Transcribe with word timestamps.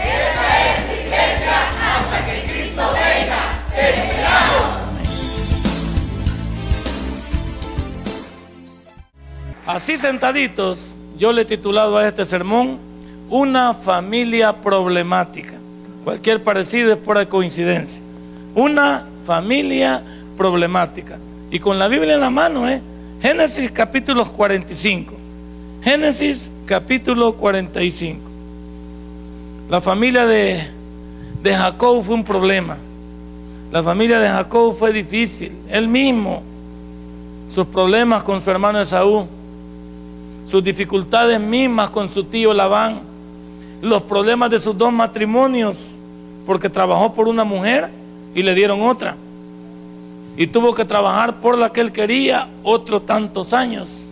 Esta 0.00 0.46
es 0.66 0.80
iglesia 1.04 1.56
hasta 1.82 2.26
que 2.26 2.34
Cristo 2.50 2.82
venga. 2.92 3.40
¡Te 3.74 3.84
esperamos! 3.90 4.80
Así 9.66 9.96
sentaditos, 9.96 10.96
yo 11.16 11.32
le 11.32 11.42
he 11.42 11.44
titulado 11.44 11.96
a 11.98 12.08
este 12.08 12.24
sermón 12.24 12.78
Una 13.28 13.74
familia 13.74 14.52
problemática. 14.54 15.54
Cualquier 16.04 16.42
parecido 16.42 16.92
es 16.92 16.98
pura 16.98 17.26
coincidencia. 17.26 18.02
Una 18.54 19.06
familia 19.26 20.02
problemática. 20.36 21.18
Y 21.50 21.58
con 21.58 21.78
la 21.78 21.88
Biblia 21.88 22.14
en 22.14 22.20
la 22.20 22.30
mano, 22.30 22.68
¿eh? 22.68 22.80
Génesis 23.20 23.70
capítulo 23.70 24.24
45. 24.24 25.14
Génesis 25.82 26.50
capítulo 26.66 27.34
45. 27.34 28.29
La 29.70 29.80
familia 29.80 30.26
de, 30.26 30.66
Jacob 31.44 32.02
fue 32.02 32.16
un 32.16 32.24
problema. 32.24 32.76
La 33.70 33.84
familia 33.84 34.18
de 34.18 34.26
Jacob 34.26 34.76
fue 34.76 34.92
difícil. 34.92 35.56
Él 35.68 35.86
mismo, 35.86 36.42
sus 37.48 37.68
problemas 37.68 38.24
con 38.24 38.40
su 38.40 38.50
hermano 38.50 38.80
Esaú, 38.80 39.28
sus 40.44 40.64
dificultades 40.64 41.38
mismas 41.38 41.90
con 41.90 42.08
su 42.08 42.24
tío 42.24 42.52
Labán, 42.52 43.02
los 43.80 44.02
problemas 44.02 44.50
de 44.50 44.58
sus 44.58 44.76
dos 44.76 44.92
matrimonios, 44.92 45.98
porque 46.46 46.68
trabajó 46.68 47.14
por 47.14 47.28
una 47.28 47.44
mujer 47.44 47.90
y 48.34 48.42
le 48.42 48.56
dieron 48.56 48.82
otra. 48.82 49.14
Y 50.36 50.48
tuvo 50.48 50.74
que 50.74 50.84
trabajar 50.84 51.36
por 51.36 51.56
la 51.56 51.70
que 51.70 51.80
él 51.80 51.92
quería 51.92 52.48
otros 52.64 53.06
tantos 53.06 53.52
años. 53.52 54.08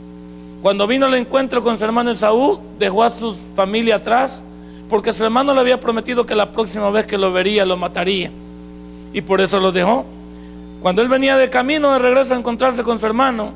Cuando 0.63 0.87
vino 0.87 1.07
el 1.07 1.15
encuentro 1.15 1.65
con 1.65 1.77
su 1.77 1.85
hermano 1.85 2.13
Esaú, 2.13 2.61
dejó 2.79 3.03
a 3.03 3.11
su 3.11 3.35
familia 3.57 3.97
atrás 3.97 4.45
porque 4.89 5.13
su 5.13 5.25
hermano 5.25 5.55
le 5.55 5.61
había 5.61 5.81
prometido 5.81 6.27
que 6.27 6.35
la 6.35 6.53
próxima 6.53 6.91
vez 6.91 7.07
que 7.07 7.19
lo 7.19 7.33
vería 7.33 7.65
lo 7.65 7.77
mataría. 7.77 8.31
Y 9.13 9.21
por 9.21 9.41
eso 9.41 9.61
lo 9.61 9.73
dejó. 9.73 10.05
Cuando 10.81 11.03
él 11.03 11.09
venía 11.09 11.37
de 11.37 11.51
camino 11.51 11.93
de 11.93 11.99
regreso 11.99 12.35
a 12.35 12.39
encontrarse 12.39 12.83
con 12.83 12.99
su 12.99 13.07
hermano, 13.07 13.53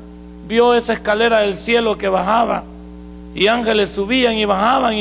vio 0.47 0.75
esa 0.75 0.93
escalera 0.93 1.39
del 1.39 1.55
cielo 1.55 1.97
que 1.97 2.09
bajaba 2.09 2.63
y 3.33 3.47
ángeles 3.47 3.89
subían 3.89 4.35
y 4.37 4.45
bajaban 4.45 4.95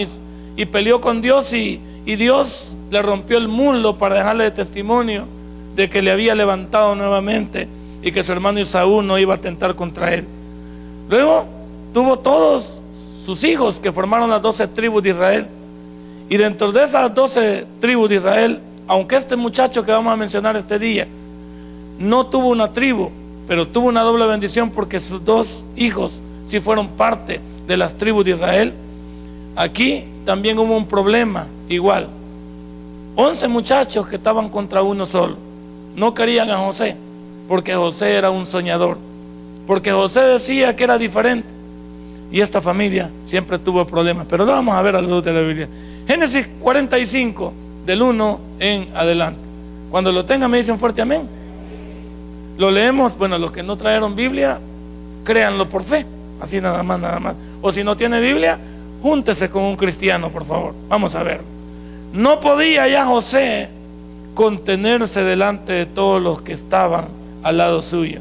y, 0.56 0.66
peleó 0.66 1.00
con 1.00 1.20
Dios 1.20 1.52
y, 1.52 1.80
Dios 2.04 2.76
le 2.90 3.02
rompió 3.02 3.38
el 3.38 3.48
muslo 3.48 3.96
para 3.96 4.16
dejarle 4.16 4.44
de 4.44 4.50
testimonio 4.50 5.26
de 5.74 5.88
que 5.88 6.02
le 6.02 6.10
había 6.10 6.34
levantado 6.34 6.94
nuevamente 6.94 7.68
y 8.02 8.12
que 8.12 8.22
su 8.22 8.32
hermano 8.32 8.60
Isaú 8.60 9.02
no 9.02 9.18
iba 9.18 9.34
a 9.34 9.36
atentar 9.36 9.74
contra 9.74 10.14
él. 10.14 10.26
Luego 11.08 11.46
tuvo 11.92 12.18
todos 12.18 12.80
sus 13.24 13.44
hijos 13.44 13.80
que 13.80 13.92
formaron 13.92 14.30
las 14.30 14.42
doce 14.42 14.66
tribus 14.66 15.02
de 15.02 15.10
Israel. 15.10 15.46
Y 16.32 16.38
dentro 16.38 16.72
de 16.72 16.82
esas 16.82 17.14
doce 17.14 17.66
tribus 17.78 18.08
de 18.08 18.14
Israel, 18.14 18.58
aunque 18.88 19.16
este 19.16 19.36
muchacho 19.36 19.84
que 19.84 19.92
vamos 19.92 20.10
a 20.10 20.16
mencionar 20.16 20.56
este 20.56 20.78
día 20.78 21.06
no 21.98 22.24
tuvo 22.24 22.48
una 22.48 22.72
tribu, 22.72 23.10
pero 23.46 23.68
tuvo 23.68 23.88
una 23.88 24.00
doble 24.00 24.26
bendición 24.26 24.70
porque 24.70 24.98
sus 24.98 25.22
dos 25.22 25.66
hijos 25.76 26.22
sí 26.46 26.58
fueron 26.58 26.88
parte 26.88 27.38
de 27.66 27.76
las 27.76 27.98
tribus 27.98 28.24
de 28.24 28.30
Israel, 28.30 28.72
aquí 29.56 30.04
también 30.24 30.58
hubo 30.58 30.74
un 30.74 30.86
problema 30.86 31.48
igual. 31.68 32.08
Once 33.14 33.46
muchachos 33.46 34.06
que 34.06 34.16
estaban 34.16 34.48
contra 34.48 34.82
uno 34.82 35.04
solo. 35.04 35.36
No 35.94 36.14
querían 36.14 36.48
a 36.48 36.56
José, 36.56 36.96
porque 37.46 37.74
José 37.74 38.14
era 38.14 38.30
un 38.30 38.46
soñador, 38.46 38.96
porque 39.66 39.92
José 39.92 40.20
decía 40.20 40.74
que 40.74 40.84
era 40.84 40.96
diferente. 40.96 41.48
Y 42.32 42.40
esta 42.40 42.62
familia 42.62 43.10
siempre 43.22 43.58
tuvo 43.58 43.86
problemas, 43.86 44.26
pero 44.30 44.46
vamos 44.46 44.74
a 44.74 44.80
ver 44.80 44.96
a 44.96 45.02
la 45.02 45.20
de 45.20 45.32
la 45.34 45.40
Biblia. 45.42 45.68
Génesis 46.06 46.48
45, 46.60 47.52
del 47.86 48.02
1 48.02 48.40
en 48.58 48.88
adelante. 48.94 49.40
Cuando 49.90 50.12
lo 50.12 50.24
tengan 50.24 50.50
me 50.50 50.58
dicen 50.58 50.78
fuerte 50.78 51.02
amén. 51.02 51.28
Lo 52.58 52.70
leemos, 52.70 53.16
bueno, 53.16 53.38
los 53.38 53.52
que 53.52 53.62
no 53.62 53.76
trajeron 53.76 54.14
Biblia, 54.14 54.60
créanlo 55.24 55.68
por 55.68 55.84
fe. 55.84 56.06
Así 56.40 56.60
nada 56.60 56.82
más, 56.82 56.98
nada 56.98 57.20
más. 57.20 57.34
O 57.60 57.70
si 57.70 57.84
no 57.84 57.96
tiene 57.96 58.20
Biblia, 58.20 58.58
júntese 59.02 59.50
con 59.50 59.62
un 59.62 59.76
cristiano, 59.76 60.30
por 60.30 60.44
favor. 60.44 60.74
Vamos 60.88 61.14
a 61.14 61.22
verlo. 61.22 61.46
No 62.12 62.40
podía 62.40 62.88
ya 62.88 63.06
José 63.06 63.68
contenerse 64.34 65.22
delante 65.22 65.72
de 65.72 65.86
todos 65.86 66.20
los 66.22 66.42
que 66.42 66.52
estaban 66.52 67.06
al 67.42 67.58
lado 67.58 67.80
suyo. 67.80 68.20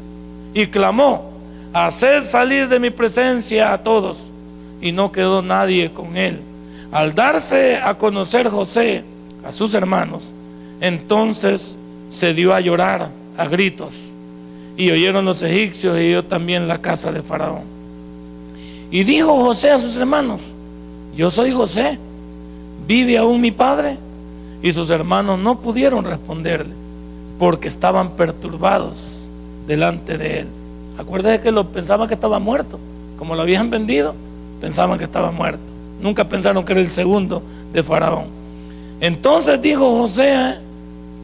Y 0.54 0.66
clamó, 0.66 1.30
haced 1.72 2.22
salir 2.22 2.68
de 2.68 2.78
mi 2.80 2.90
presencia 2.90 3.72
a 3.72 3.82
todos. 3.82 4.32
Y 4.80 4.92
no 4.92 5.12
quedó 5.12 5.42
nadie 5.42 5.92
con 5.92 6.16
él. 6.16 6.40
Al 6.92 7.14
darse 7.14 7.76
a 7.76 7.96
conocer 7.96 8.48
José 8.48 9.02
a 9.42 9.50
sus 9.50 9.72
hermanos, 9.72 10.34
entonces 10.80 11.78
se 12.10 12.34
dio 12.34 12.52
a 12.54 12.60
llorar 12.60 13.08
a 13.38 13.48
gritos. 13.48 14.14
Y 14.76 14.90
oyeron 14.90 15.24
los 15.24 15.42
egipcios 15.42 15.98
y 15.98 16.12
yo 16.12 16.22
también 16.22 16.68
la 16.68 16.82
casa 16.82 17.10
de 17.10 17.22
Faraón. 17.22 17.62
Y 18.90 19.04
dijo 19.04 19.34
José 19.42 19.70
a 19.70 19.80
sus 19.80 19.96
hermanos, 19.96 20.54
yo 21.14 21.30
soy 21.30 21.50
José, 21.50 21.98
¿vive 22.86 23.16
aún 23.16 23.40
mi 23.40 23.52
padre? 23.52 23.96
Y 24.62 24.70
sus 24.72 24.90
hermanos 24.90 25.38
no 25.38 25.60
pudieron 25.60 26.04
responderle 26.04 26.74
porque 27.38 27.68
estaban 27.68 28.10
perturbados 28.10 29.30
delante 29.66 30.18
de 30.18 30.40
él. 30.40 30.48
Acuérdate 30.98 31.40
que 31.40 31.64
pensaban 31.64 32.06
que 32.06 32.14
estaba 32.14 32.38
muerto. 32.38 32.78
Como 33.18 33.34
lo 33.34 33.40
habían 33.42 33.70
vendido, 33.70 34.14
pensaban 34.60 34.98
que 34.98 35.04
estaba 35.04 35.30
muerto. 35.30 35.71
Nunca 36.02 36.28
pensaron 36.28 36.64
que 36.64 36.72
era 36.72 36.80
el 36.80 36.90
segundo 36.90 37.42
de 37.72 37.82
Faraón. 37.82 38.26
Entonces 39.00 39.62
dijo 39.62 39.98
José 39.98 40.58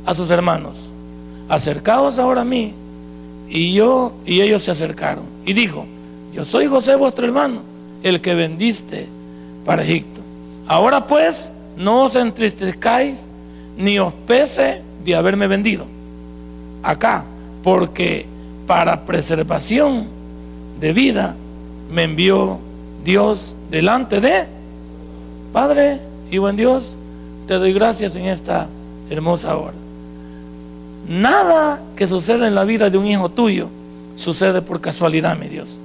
a 0.06 0.14
sus 0.14 0.30
hermanos, 0.30 0.94
acercaos 1.48 2.18
ahora 2.18 2.42
a 2.42 2.44
mí. 2.44 2.72
Y 3.50 3.72
yo 3.72 4.12
y 4.24 4.40
ellos 4.40 4.62
se 4.62 4.70
acercaron. 4.70 5.24
Y 5.44 5.52
dijo, 5.52 5.84
yo 6.32 6.44
soy 6.44 6.66
José 6.66 6.96
vuestro 6.96 7.26
hermano, 7.26 7.60
el 8.02 8.20
que 8.20 8.34
vendiste 8.34 9.06
para 9.64 9.82
Egipto. 9.82 10.20
Ahora 10.66 11.06
pues, 11.06 11.52
no 11.76 12.04
os 12.04 12.16
entristezcáis 12.16 13.26
ni 13.76 13.98
os 13.98 14.12
pese 14.26 14.82
de 15.04 15.14
haberme 15.14 15.46
vendido 15.46 15.86
acá, 16.82 17.24
porque 17.62 18.26
para 18.66 19.04
preservación 19.04 20.06
de 20.80 20.92
vida 20.92 21.34
me 21.90 22.04
envió 22.04 22.58
Dios 23.04 23.56
delante 23.70 24.20
de 24.20 24.57
Padre 25.52 26.00
y 26.30 26.38
buen 26.38 26.56
Dios, 26.56 26.94
te 27.46 27.54
doy 27.54 27.72
gracias 27.72 28.16
en 28.16 28.26
esta 28.26 28.68
hermosa 29.10 29.56
hora. 29.56 29.74
Nada 31.08 31.80
que 31.96 32.06
suceda 32.06 32.46
en 32.46 32.54
la 32.54 32.64
vida 32.64 32.90
de 32.90 32.98
un 32.98 33.06
hijo 33.06 33.30
tuyo 33.30 33.70
sucede 34.14 34.60
por 34.60 34.80
casualidad, 34.80 35.38
mi 35.38 35.48
Dios. 35.48 35.80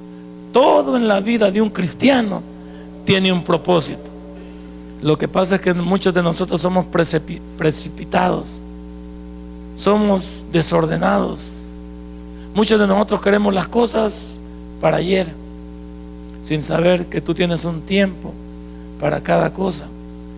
Todo 0.51 0.97
en 0.97 1.07
la 1.07 1.21
vida 1.21 1.49
de 1.49 1.61
un 1.61 1.69
cristiano 1.69 2.43
tiene 3.05 3.31
un 3.31 3.43
propósito. 3.43 4.11
Lo 5.01 5.17
que 5.17 5.27
pasa 5.27 5.55
es 5.55 5.61
que 5.61 5.73
muchos 5.73 6.13
de 6.13 6.21
nosotros 6.21 6.61
somos 6.61 6.85
precipitados, 7.57 8.59
somos 9.75 10.45
desordenados. 10.51 11.61
Muchos 12.53 12.79
de 12.79 12.87
nosotros 12.87 13.21
queremos 13.21 13.53
las 13.53 13.67
cosas 13.67 14.39
para 14.81 14.97
ayer, 14.97 15.27
sin 16.41 16.61
saber 16.61 17.07
que 17.07 17.21
tú 17.21 17.33
tienes 17.33 17.65
un 17.65 17.81
tiempo 17.81 18.33
para 19.03 19.19
cada 19.19 19.51
cosa. 19.51 19.87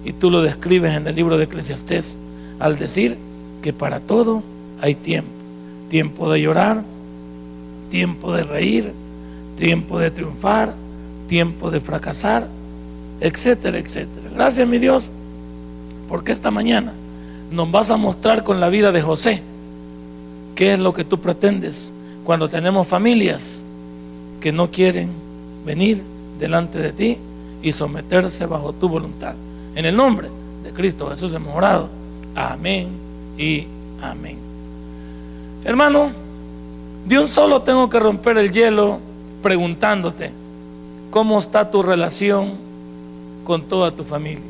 Y 0.03 0.11
tú 0.11 0.31
lo 0.31 0.41
describes 0.41 0.95
en 0.95 1.05
el 1.05 1.13
libro 1.13 1.37
de 1.37 1.43
Eclesiastés 1.43 2.17
al 2.57 2.79
decir 2.79 3.15
que 3.61 3.73
para 3.73 3.99
todo 3.99 4.41
hay 4.81 4.95
tiempo. 4.95 5.29
Tiempo 5.87 6.31
de 6.31 6.41
llorar, 6.41 6.83
tiempo 7.91 8.33
de 8.33 8.43
reír, 8.43 8.91
tiempo 9.55 9.99
de 9.99 10.09
triunfar, 10.09 10.73
tiempo 11.27 11.69
de 11.69 11.79
fracasar, 11.79 12.47
etcétera, 13.19 13.77
etcétera. 13.77 14.31
Gracias, 14.33 14.67
mi 14.67 14.79
Dios, 14.79 15.11
porque 16.09 16.31
esta 16.31 16.49
mañana 16.49 16.91
nos 17.51 17.69
vas 17.69 17.91
a 17.91 17.97
mostrar 17.97 18.43
con 18.43 18.59
la 18.59 18.69
vida 18.69 18.91
de 18.91 19.03
José 19.03 19.43
qué 20.55 20.73
es 20.73 20.79
lo 20.79 20.91
que 20.91 21.03
tú 21.03 21.19
pretendes 21.21 21.93
cuando 22.23 22.49
tenemos 22.49 22.87
familias 22.87 23.63
que 24.41 24.51
no 24.51 24.71
quieren 24.71 25.11
venir 25.67 26.01
delante 26.39 26.79
de 26.79 26.91
ti 26.91 27.17
y 27.65 27.71
someterse 27.71 28.45
bajo 28.45 28.73
tu 28.73 28.87
voluntad. 28.87 29.33
En 29.73 29.85
el 29.85 29.95
nombre 29.95 30.29
de 30.63 30.71
Cristo 30.71 31.09
Jesús 31.09 31.33
hemos 31.33 31.55
orado. 31.55 31.89
Amén 32.35 32.89
y 33.39 33.65
amén. 34.03 34.37
Hermano, 35.63 36.11
de 37.07 37.17
un 37.17 37.27
solo 37.27 37.63
tengo 37.63 37.89
que 37.89 37.99
romper 37.99 38.37
el 38.37 38.51
hielo 38.51 38.99
preguntándote, 39.41 40.29
¿cómo 41.09 41.39
está 41.39 41.71
tu 41.71 41.81
relación 41.81 42.51
con 43.43 43.63
toda 43.63 43.89
tu 43.89 44.03
familia? 44.03 44.45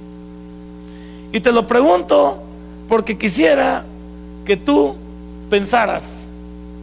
Y 1.32 1.40
te 1.40 1.54
lo 1.54 1.66
pregunto 1.66 2.44
porque 2.90 3.18
quisiera 3.18 3.86
que 4.44 4.58
tú 4.58 4.94
pensaras, 5.50 6.28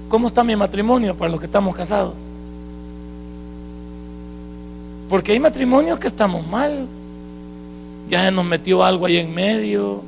¿cómo 0.09 0.29
está 0.29 0.43
mi 0.43 0.57
matrimonio 0.57 1.15
para 1.15 1.31
los 1.31 1.41
que 1.41 1.47
estamos 1.47 1.77
casados? 1.77 2.15
Porque 5.13 5.33
hay 5.33 5.39
matrimonios 5.39 5.99
que 5.99 6.07
estamos 6.07 6.47
mal. 6.47 6.87
Ya 8.09 8.25
se 8.25 8.31
nos 8.31 8.47
metió 8.47 8.83
algo 8.83 9.05
ahí 9.05 9.19
en 9.19 9.35
medio, 9.35 10.03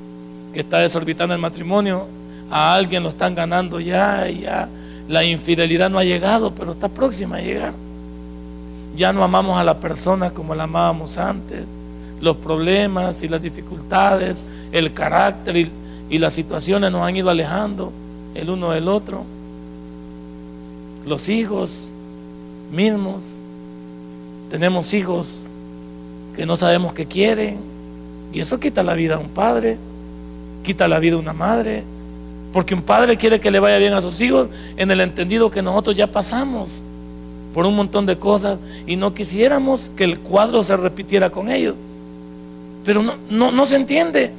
que 0.54 0.60
está 0.60 0.78
desorbitando 0.78 1.34
el 1.34 1.42
matrimonio. 1.42 2.06
A 2.50 2.74
alguien 2.74 3.02
lo 3.02 3.10
están 3.10 3.34
ganando 3.34 3.80
ya, 3.80 4.26
ya. 4.30 4.66
La 5.06 5.22
infidelidad 5.22 5.90
no 5.90 5.98
ha 5.98 6.04
llegado, 6.04 6.54
pero 6.54 6.72
está 6.72 6.88
próxima 6.88 7.36
a 7.36 7.40
llegar. 7.42 7.74
Ya 8.96 9.12
no 9.12 9.22
amamos 9.22 9.58
a 9.58 9.64
la 9.64 9.78
persona 9.78 10.30
como 10.30 10.54
la 10.54 10.64
amábamos 10.64 11.18
antes. 11.18 11.66
Los 12.22 12.38
problemas 12.38 13.22
y 13.22 13.28
las 13.28 13.42
dificultades, 13.42 14.42
el 14.72 14.94
carácter 14.94 15.70
y 16.08 16.18
las 16.18 16.32
situaciones 16.32 16.90
nos 16.90 17.02
han 17.06 17.14
ido 17.14 17.28
alejando 17.28 17.92
el 18.34 18.48
uno 18.48 18.70
del 18.70 18.88
otro. 18.88 19.22
Los 21.04 21.28
hijos 21.28 21.90
mismos. 22.72 23.43
Tenemos 24.54 24.94
hijos 24.94 25.46
que 26.36 26.46
no 26.46 26.56
sabemos 26.56 26.92
qué 26.92 27.06
quieren. 27.06 27.58
Y 28.32 28.38
eso 28.38 28.60
quita 28.60 28.84
la 28.84 28.94
vida 28.94 29.16
a 29.16 29.18
un 29.18 29.30
padre, 29.30 29.78
quita 30.62 30.86
la 30.86 31.00
vida 31.00 31.16
a 31.16 31.18
una 31.18 31.32
madre. 31.32 31.82
Porque 32.52 32.72
un 32.72 32.82
padre 32.82 33.16
quiere 33.16 33.40
que 33.40 33.50
le 33.50 33.58
vaya 33.58 33.78
bien 33.78 33.94
a 33.94 34.00
sus 34.00 34.20
hijos 34.20 34.46
en 34.76 34.92
el 34.92 35.00
entendido 35.00 35.50
que 35.50 35.60
nosotros 35.60 35.96
ya 35.96 36.06
pasamos 36.06 36.70
por 37.52 37.66
un 37.66 37.74
montón 37.74 38.06
de 38.06 38.16
cosas 38.16 38.60
y 38.86 38.94
no 38.94 39.12
quisiéramos 39.12 39.90
que 39.96 40.04
el 40.04 40.20
cuadro 40.20 40.62
se 40.62 40.76
repitiera 40.76 41.30
con 41.30 41.50
ellos. 41.50 41.74
Pero 42.84 43.02
no, 43.02 43.14
no, 43.28 43.50
no 43.50 43.66
se 43.66 43.74
entiende. 43.74 44.30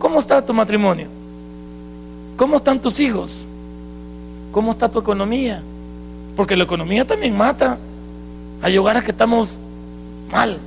¿Cómo 0.00 0.18
está 0.18 0.44
tu 0.44 0.52
matrimonio? 0.52 1.06
¿Cómo 2.36 2.56
están 2.56 2.82
tus 2.82 2.98
hijos? 2.98 3.46
¿Cómo 4.50 4.72
está 4.72 4.88
tu 4.88 4.98
economía? 4.98 5.62
Porque 6.34 6.56
la 6.56 6.64
economía 6.64 7.04
también 7.04 7.36
mata. 7.36 7.78
Hay 8.62 8.76
hogares 8.78 9.02
que 9.02 9.10
estamos 9.10 9.58
mal. 10.30 10.58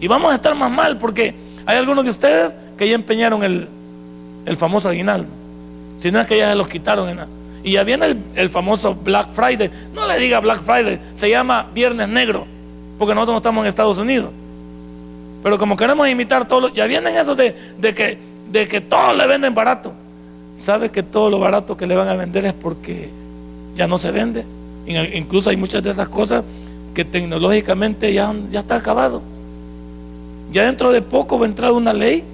Y 0.00 0.08
vamos 0.08 0.32
a 0.32 0.34
estar 0.34 0.54
más 0.54 0.70
mal 0.70 0.98
porque 0.98 1.34
hay 1.66 1.76
algunos 1.76 2.04
de 2.04 2.10
ustedes 2.10 2.52
que 2.76 2.88
ya 2.88 2.94
empeñaron 2.94 3.42
el, 3.42 3.68
el 4.46 4.56
famoso 4.56 4.88
aguinaldo. 4.88 5.28
Si 5.98 6.10
no 6.10 6.20
es 6.20 6.26
que 6.26 6.38
ya 6.38 6.50
se 6.50 6.54
los 6.56 6.68
quitaron. 6.68 7.08
En 7.08 7.18
y 7.62 7.72
ya 7.72 7.84
viene 7.84 8.06
el, 8.06 8.16
el, 8.36 8.48
famoso 8.48 8.94
Black 8.94 9.28
Friday. 9.32 9.70
No 9.92 10.06
le 10.06 10.18
diga 10.18 10.40
Black 10.40 10.62
Friday, 10.62 10.98
se 11.14 11.28
llama 11.28 11.66
Viernes 11.74 12.08
Negro. 12.08 12.46
Porque 12.98 13.14
nosotros 13.14 13.34
no 13.34 13.38
estamos 13.38 13.62
en 13.62 13.68
Estados 13.68 13.98
Unidos. 13.98 14.30
Pero 15.42 15.58
como 15.58 15.76
queremos 15.76 16.08
imitar 16.08 16.46
todos 16.48 16.72
ya 16.72 16.86
vienen 16.86 17.16
esos 17.16 17.36
de, 17.36 17.54
de, 17.78 17.94
que, 17.94 18.18
de 18.50 18.68
que 18.68 18.80
todo 18.80 19.14
le 19.14 19.26
venden 19.26 19.54
barato. 19.54 19.92
¿Sabe 20.56 20.90
que 20.90 21.02
todo 21.02 21.30
lo 21.30 21.38
barato 21.38 21.76
que 21.76 21.86
le 21.86 21.96
van 21.96 22.08
a 22.08 22.14
vender 22.14 22.44
es 22.44 22.52
porque 22.52 23.10
ya 23.74 23.86
no 23.86 23.98
se 23.98 24.10
vende? 24.10 24.44
Incluso 24.86 25.50
hay 25.50 25.56
muchas 25.56 25.82
de 25.82 25.90
esas 25.90 26.08
cosas 26.08 26.44
que 26.94 27.04
tecnológicamente 27.04 28.12
ya, 28.12 28.34
ya 28.50 28.60
está 28.60 28.76
acabado. 28.76 29.22
Ya 30.52 30.66
dentro 30.66 30.92
de 30.92 31.02
poco 31.02 31.38
va 31.38 31.46
a 31.46 31.48
entrar 31.48 31.72
una 31.72 31.92
ley 31.92 32.24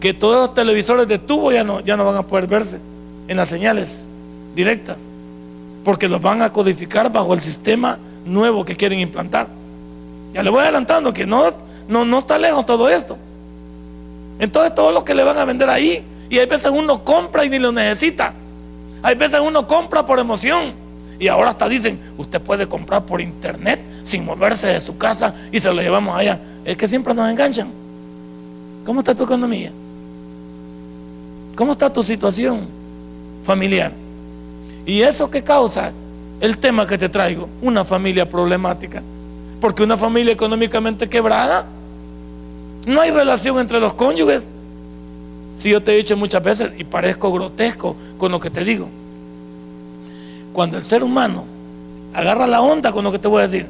que 0.00 0.14
todos 0.14 0.46
los 0.46 0.54
televisores 0.54 1.06
de 1.06 1.18
tubo 1.18 1.52
ya 1.52 1.62
no, 1.62 1.80
ya 1.80 1.96
no 1.96 2.04
van 2.04 2.16
a 2.16 2.22
poder 2.22 2.46
verse 2.46 2.78
en 3.28 3.36
las 3.36 3.48
señales 3.48 4.08
directas, 4.54 4.96
porque 5.84 6.08
los 6.08 6.20
van 6.20 6.42
a 6.42 6.52
codificar 6.52 7.12
bajo 7.12 7.34
el 7.34 7.40
sistema 7.40 7.98
nuevo 8.24 8.64
que 8.64 8.76
quieren 8.76 8.98
implantar. 8.98 9.46
Ya 10.32 10.42
le 10.42 10.50
voy 10.50 10.62
adelantando 10.62 11.12
que 11.12 11.26
no, 11.26 11.52
no, 11.88 12.04
no 12.04 12.18
está 12.18 12.38
lejos 12.38 12.66
todo 12.66 12.88
esto. 12.88 13.16
Entonces 14.38 14.74
todo 14.74 14.90
lo 14.90 15.04
que 15.04 15.14
le 15.14 15.22
van 15.22 15.36
a 15.38 15.44
vender 15.44 15.68
ahí, 15.68 16.04
y 16.28 16.38
hay 16.38 16.46
veces 16.46 16.72
uno 16.74 17.04
compra 17.04 17.44
y 17.44 17.50
ni 17.50 17.58
lo 17.58 17.72
necesita. 17.72 18.32
Hay 19.02 19.14
veces 19.14 19.40
uno 19.40 19.66
compra 19.66 20.06
por 20.06 20.18
emoción. 20.18 20.72
Y 21.20 21.28
ahora 21.28 21.50
hasta 21.50 21.68
dicen, 21.68 22.00
usted 22.16 22.40
puede 22.40 22.66
comprar 22.66 23.04
por 23.04 23.20
internet 23.20 23.78
sin 24.02 24.24
moverse 24.24 24.68
de 24.68 24.80
su 24.80 24.96
casa 24.96 25.34
y 25.52 25.60
se 25.60 25.70
lo 25.70 25.82
llevamos 25.82 26.18
allá. 26.18 26.40
Es 26.64 26.78
que 26.78 26.88
siempre 26.88 27.12
nos 27.12 27.30
enganchan. 27.30 27.68
¿Cómo 28.86 29.00
está 29.00 29.14
tu 29.14 29.24
economía? 29.24 29.70
¿Cómo 31.54 31.72
está 31.72 31.92
tu 31.92 32.02
situación 32.02 32.66
familiar? 33.44 33.92
¿Y 34.86 35.02
eso 35.02 35.30
qué 35.30 35.44
causa? 35.44 35.92
El 36.40 36.56
tema 36.56 36.86
que 36.86 36.96
te 36.96 37.10
traigo, 37.10 37.50
una 37.60 37.84
familia 37.84 38.26
problemática. 38.26 39.02
Porque 39.60 39.82
una 39.82 39.98
familia 39.98 40.32
económicamente 40.32 41.06
quebrada, 41.06 41.66
no 42.86 42.98
hay 43.02 43.10
relación 43.10 43.58
entre 43.58 43.78
los 43.78 43.92
cónyuges. 43.92 44.42
Si 45.56 45.68
yo 45.68 45.82
te 45.82 45.92
he 45.92 45.96
dicho 45.98 46.16
muchas 46.16 46.42
veces, 46.42 46.70
y 46.78 46.84
parezco 46.84 47.30
grotesco 47.30 47.94
con 48.16 48.32
lo 48.32 48.40
que 48.40 48.48
te 48.48 48.64
digo, 48.64 48.88
cuando 50.52 50.76
el 50.76 50.84
ser 50.84 51.02
humano 51.02 51.44
agarra 52.14 52.46
la 52.46 52.60
onda 52.60 52.92
con 52.92 53.04
lo 53.04 53.12
que 53.12 53.18
te 53.18 53.28
voy 53.28 53.40
a 53.40 53.42
decir, 53.42 53.66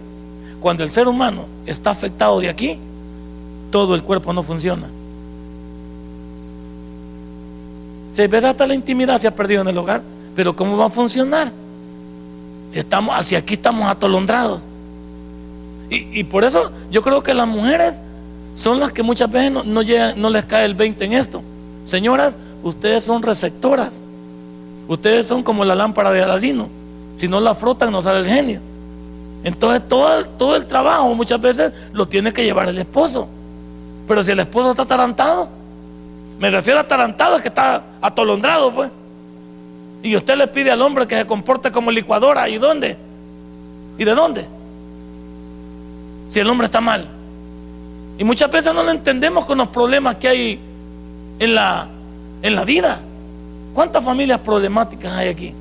cuando 0.61 0.85
el 0.85 0.91
ser 0.91 1.09
humano 1.09 1.47
está 1.67 1.91
afectado 1.91 2.41
de 2.41 2.49
aquí, 2.49 2.79
todo 3.71 3.95
el 3.95 4.03
cuerpo 4.03 4.33
no 4.33 4.43
funciona. 4.43 4.87
Si 8.15 8.27
ves 8.27 8.45
hasta 8.45 8.67
la 8.67 8.75
intimidad 8.75 9.19
se 9.19 9.29
ha 9.29 9.35
perdido 9.35 9.63
en 9.63 9.69
el 9.69 9.79
hogar, 9.79 10.03
pero 10.35 10.55
¿cómo 10.55 10.77
va 10.77 10.87
a 10.87 10.91
funcionar? 10.91 11.53
Si 12.71 12.79
estamos, 12.79 13.15
hacia 13.19 13.39
aquí 13.39 13.55
estamos 13.55 13.89
atolondrados. 13.89 14.63
Y, 15.93 16.23
por 16.23 16.45
eso 16.45 16.71
yo 16.93 17.03
creo 17.03 17.21
que 17.21 17.35
las 17.35 17.49
mujeres 17.49 18.01
son 18.55 18.79
las 18.79 18.93
que 18.93 19.03
muchas 19.03 19.29
veces 19.29 19.51
no 19.65 20.31
les 20.31 20.45
cae 20.45 20.65
el 20.65 20.77
20 20.77 21.05
en 21.05 21.13
esto. 21.15 21.43
Señoras, 21.83 22.35
ustedes 22.63 23.03
son 23.03 23.23
receptoras. 23.23 24.01
Ustedes 24.89 25.27
son 25.27 25.43
como 25.43 25.65
la 25.65 25.75
lámpara 25.75 26.13
de 26.13 26.23
Aladino. 26.23 26.69
Si 27.17 27.29
no 27.29 27.41
la 27.41 27.55
frotan, 27.55 27.93
no 27.93 28.03
sale 28.03 28.21
el 28.21 28.27
genio. 28.27 28.61
Entonces 29.45 29.89
todo, 29.89 30.25
todo 30.25 30.57
el 30.57 30.67
trabajo 30.67 31.15
muchas 31.15 31.41
veces 31.41 31.73
lo 31.93 32.07
tiene 32.07 32.33
que 32.33 32.45
llevar 32.45 32.69
el 32.69 32.79
esposo. 32.79 33.29
Pero 34.07 34.25
si 34.25 34.33
el 34.33 34.41
esposo 34.41 34.71
está 34.71 34.83
atarantado, 34.83 35.49
me 36.39 36.51
refiero 36.51 36.79
a 36.79 36.83
atarantado, 36.83 37.37
es 37.37 37.43
que 37.43 37.49
está 37.49 37.83
atolondrado, 38.01 38.73
pues. 38.75 38.91
Y 40.03 40.17
usted 40.17 40.37
le 40.37 40.47
pide 40.47 40.71
al 40.71 40.81
hombre 40.81 41.07
que 41.07 41.17
se 41.17 41.27
comporte 41.27 41.71
como 41.71 41.91
licuadora. 41.91 42.49
¿Y 42.49 42.59
dónde? 42.59 42.97
¿Y 43.99 44.05
de 44.05 44.15
dónde? 44.15 44.47
Si 46.31 46.41
el 46.41 46.49
hombre 46.49 46.65
está 46.65 46.81
mal. 46.81 47.07
Y 48.19 48.25
muchas 48.25 48.51
veces 48.51 48.73
no 48.75 48.83
lo 48.83 48.91
entendemos 48.91 49.45
con 49.45 49.59
los 49.59 49.69
problemas 49.69 50.17
que 50.17 50.29
hay 50.29 50.61
en 51.39 51.55
la, 51.55 51.87
en 52.43 52.55
la 52.55 52.65
vida. 52.65 53.01
¿Cuántas 53.75 54.05
familias 54.05 54.41
problemáticas 54.41 55.13
hay 55.13 55.29
aquí? 55.29 55.55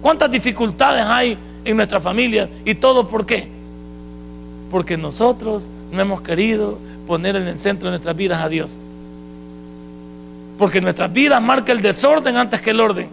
¿Cuántas 0.00 0.30
dificultades 0.30 1.04
hay 1.06 1.38
en 1.64 1.76
nuestra 1.76 2.00
familia? 2.00 2.48
¿Y 2.64 2.74
todo 2.74 3.06
por 3.06 3.24
qué? 3.26 3.48
Porque 4.70 4.96
nosotros 4.96 5.66
no 5.90 6.00
hemos 6.00 6.20
querido 6.20 6.78
poner 7.06 7.36
en 7.36 7.46
el 7.46 7.58
centro 7.58 7.88
de 7.88 7.92
nuestras 7.92 8.16
vidas 8.16 8.42
a 8.42 8.48
Dios. 8.48 8.76
Porque 10.58 10.80
nuestras 10.80 11.12
vidas 11.12 11.40
marca 11.42 11.72
el 11.72 11.80
desorden 11.80 12.36
antes 12.36 12.60
que 12.60 12.70
el 12.70 12.80
orden. 12.80 13.08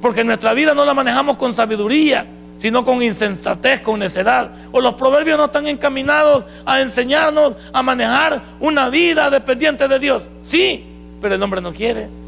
Porque 0.00 0.24
nuestra 0.24 0.54
vida 0.54 0.74
no 0.74 0.84
la 0.84 0.94
manejamos 0.94 1.36
con 1.36 1.52
sabiduría, 1.52 2.26
sino 2.58 2.84
con 2.84 3.02
insensatez, 3.02 3.80
con 3.80 4.00
necedad. 4.00 4.50
O 4.72 4.80
los 4.80 4.94
proverbios 4.94 5.36
no 5.38 5.46
están 5.46 5.66
encaminados 5.66 6.44
a 6.64 6.80
enseñarnos 6.80 7.54
a 7.72 7.82
manejar 7.82 8.42
una 8.60 8.88
vida 8.88 9.30
dependiente 9.30 9.86
de 9.86 9.98
Dios. 9.98 10.30
Sí, 10.40 10.84
pero 11.20 11.34
el 11.34 11.42
hombre 11.42 11.60
no 11.60 11.72
quiere. 11.72 12.21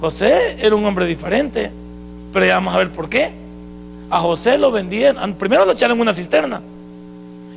José 0.00 0.56
era 0.60 0.74
un 0.74 0.84
hombre 0.84 1.06
diferente, 1.06 1.70
pero 2.32 2.46
ya 2.46 2.54
vamos 2.54 2.74
a 2.74 2.78
ver 2.78 2.90
por 2.90 3.08
qué. 3.08 3.32
A 4.10 4.20
José 4.20 4.58
lo 4.58 4.70
vendían, 4.70 5.34
primero 5.34 5.64
lo 5.64 5.72
echaron 5.72 5.96
en 5.96 6.02
una 6.02 6.14
cisterna. 6.14 6.60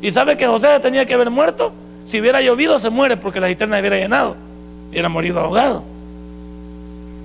Y 0.02 0.12
sabe 0.12 0.38
que 0.38 0.48
José 0.48 0.68
tenía 0.82 1.06
que 1.06 1.14
haber 1.14 1.30
muerto. 1.30 1.72
Si 2.06 2.20
hubiera 2.20 2.42
llovido, 2.42 2.80
se 2.80 2.90
muere 2.90 3.18
porque 3.18 3.40
la 3.40 3.48
cisterna 3.48 3.80
hubiera 3.80 3.98
llenado. 3.98 4.36
Hubiera 4.90 5.10
morido 5.10 5.40
ahogado. 5.40 5.84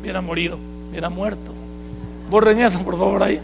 Hubiera 0.01 0.21
morido, 0.21 0.59
hubiera 0.91 1.09
muerto. 1.09 1.53
Borren 2.29 2.61
eso, 2.61 2.83
por 2.83 2.99
favor, 2.99 3.23
ahí. 3.23 3.41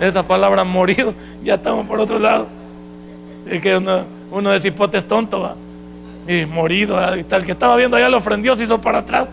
Esa 0.00 0.26
palabra 0.26 0.64
morido, 0.64 1.14
ya 1.44 1.54
estamos 1.54 1.86
por 1.86 2.00
otro 2.00 2.18
lado. 2.18 2.48
Es 3.48 3.62
que 3.62 3.76
uno, 3.76 4.04
uno 4.30 4.50
de 4.50 4.60
cipote 4.60 4.98
es 4.98 5.06
tonto, 5.06 5.40
va. 5.40 5.56
Y 6.26 6.44
morido, 6.46 6.98
tal 7.28 7.44
que 7.44 7.52
estaba 7.52 7.76
viendo 7.76 7.96
allá 7.96 8.08
lo 8.08 8.16
ofendió, 8.16 8.56
se 8.56 8.64
hizo 8.64 8.80
para 8.80 8.98
atrás. 8.98 9.28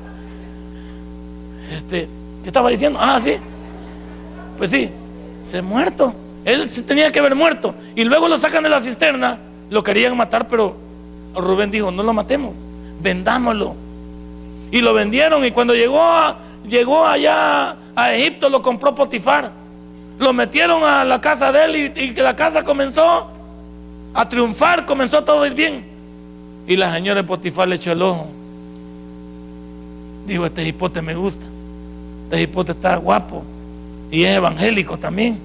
¿Qué 1.92 2.08
estaba 2.48 2.70
diciendo? 2.70 3.00
Ah, 3.02 3.20
sí. 3.20 3.38
Pues 4.58 4.70
sí, 4.70 4.90
se 5.44 5.62
muerto. 5.62 6.14
Él 6.46 6.68
tenía 6.88 7.12
que 7.12 7.20
haber 7.20 7.36
muerto. 7.36 7.76
Y 7.96 8.04
luego 8.04 8.28
lo 8.28 8.38
sacan 8.38 8.64
de 8.64 8.70
la 8.70 8.80
cisterna. 8.80 9.38
Lo 9.70 9.84
querían 9.84 10.16
matar, 10.18 10.48
pero 10.48 10.76
Rubén 11.36 11.72
dijo, 11.72 11.92
no 11.92 12.04
lo 12.04 12.14
matemos, 12.14 12.54
vendámoslo. 13.02 13.76
Y 14.72 14.82
lo 14.82 14.94
vendieron 14.94 15.46
y 15.46 15.52
cuando 15.52 15.76
llegó, 15.76 16.02
llegó 16.68 17.06
allá 17.06 17.76
a 17.96 18.14
Egipto 18.14 18.50
lo 18.50 18.62
compró 18.62 18.96
Potifar. 18.96 19.52
Lo 20.18 20.34
metieron 20.34 20.84
a 20.84 21.04
la 21.04 21.20
casa 21.20 21.52
de 21.52 21.66
él 21.66 21.94
y, 21.96 22.00
y 22.00 22.14
la 22.14 22.36
casa 22.36 22.64
comenzó 22.64 23.30
a 24.14 24.30
triunfar, 24.30 24.86
comenzó 24.86 25.24
todo 25.24 25.44
a 25.44 25.48
ir 25.48 25.54
bien. 25.54 25.86
Y 26.68 26.76
la 26.76 26.94
señora 26.94 27.22
de 27.22 27.28
Potifar 27.28 27.68
le 27.68 27.76
echó 27.76 27.92
el 27.92 28.02
ojo. 28.02 28.28
Dijo, 30.26 30.46
este 30.46 30.64
hipote 30.66 31.02
me 31.02 31.16
gusta. 31.16 31.46
Este 32.32 32.44
hipote 32.44 32.72
está 32.72 32.96
guapo. 32.96 33.44
Y 34.10 34.24
es 34.24 34.38
evangélico 34.38 34.98
también. 34.98 35.38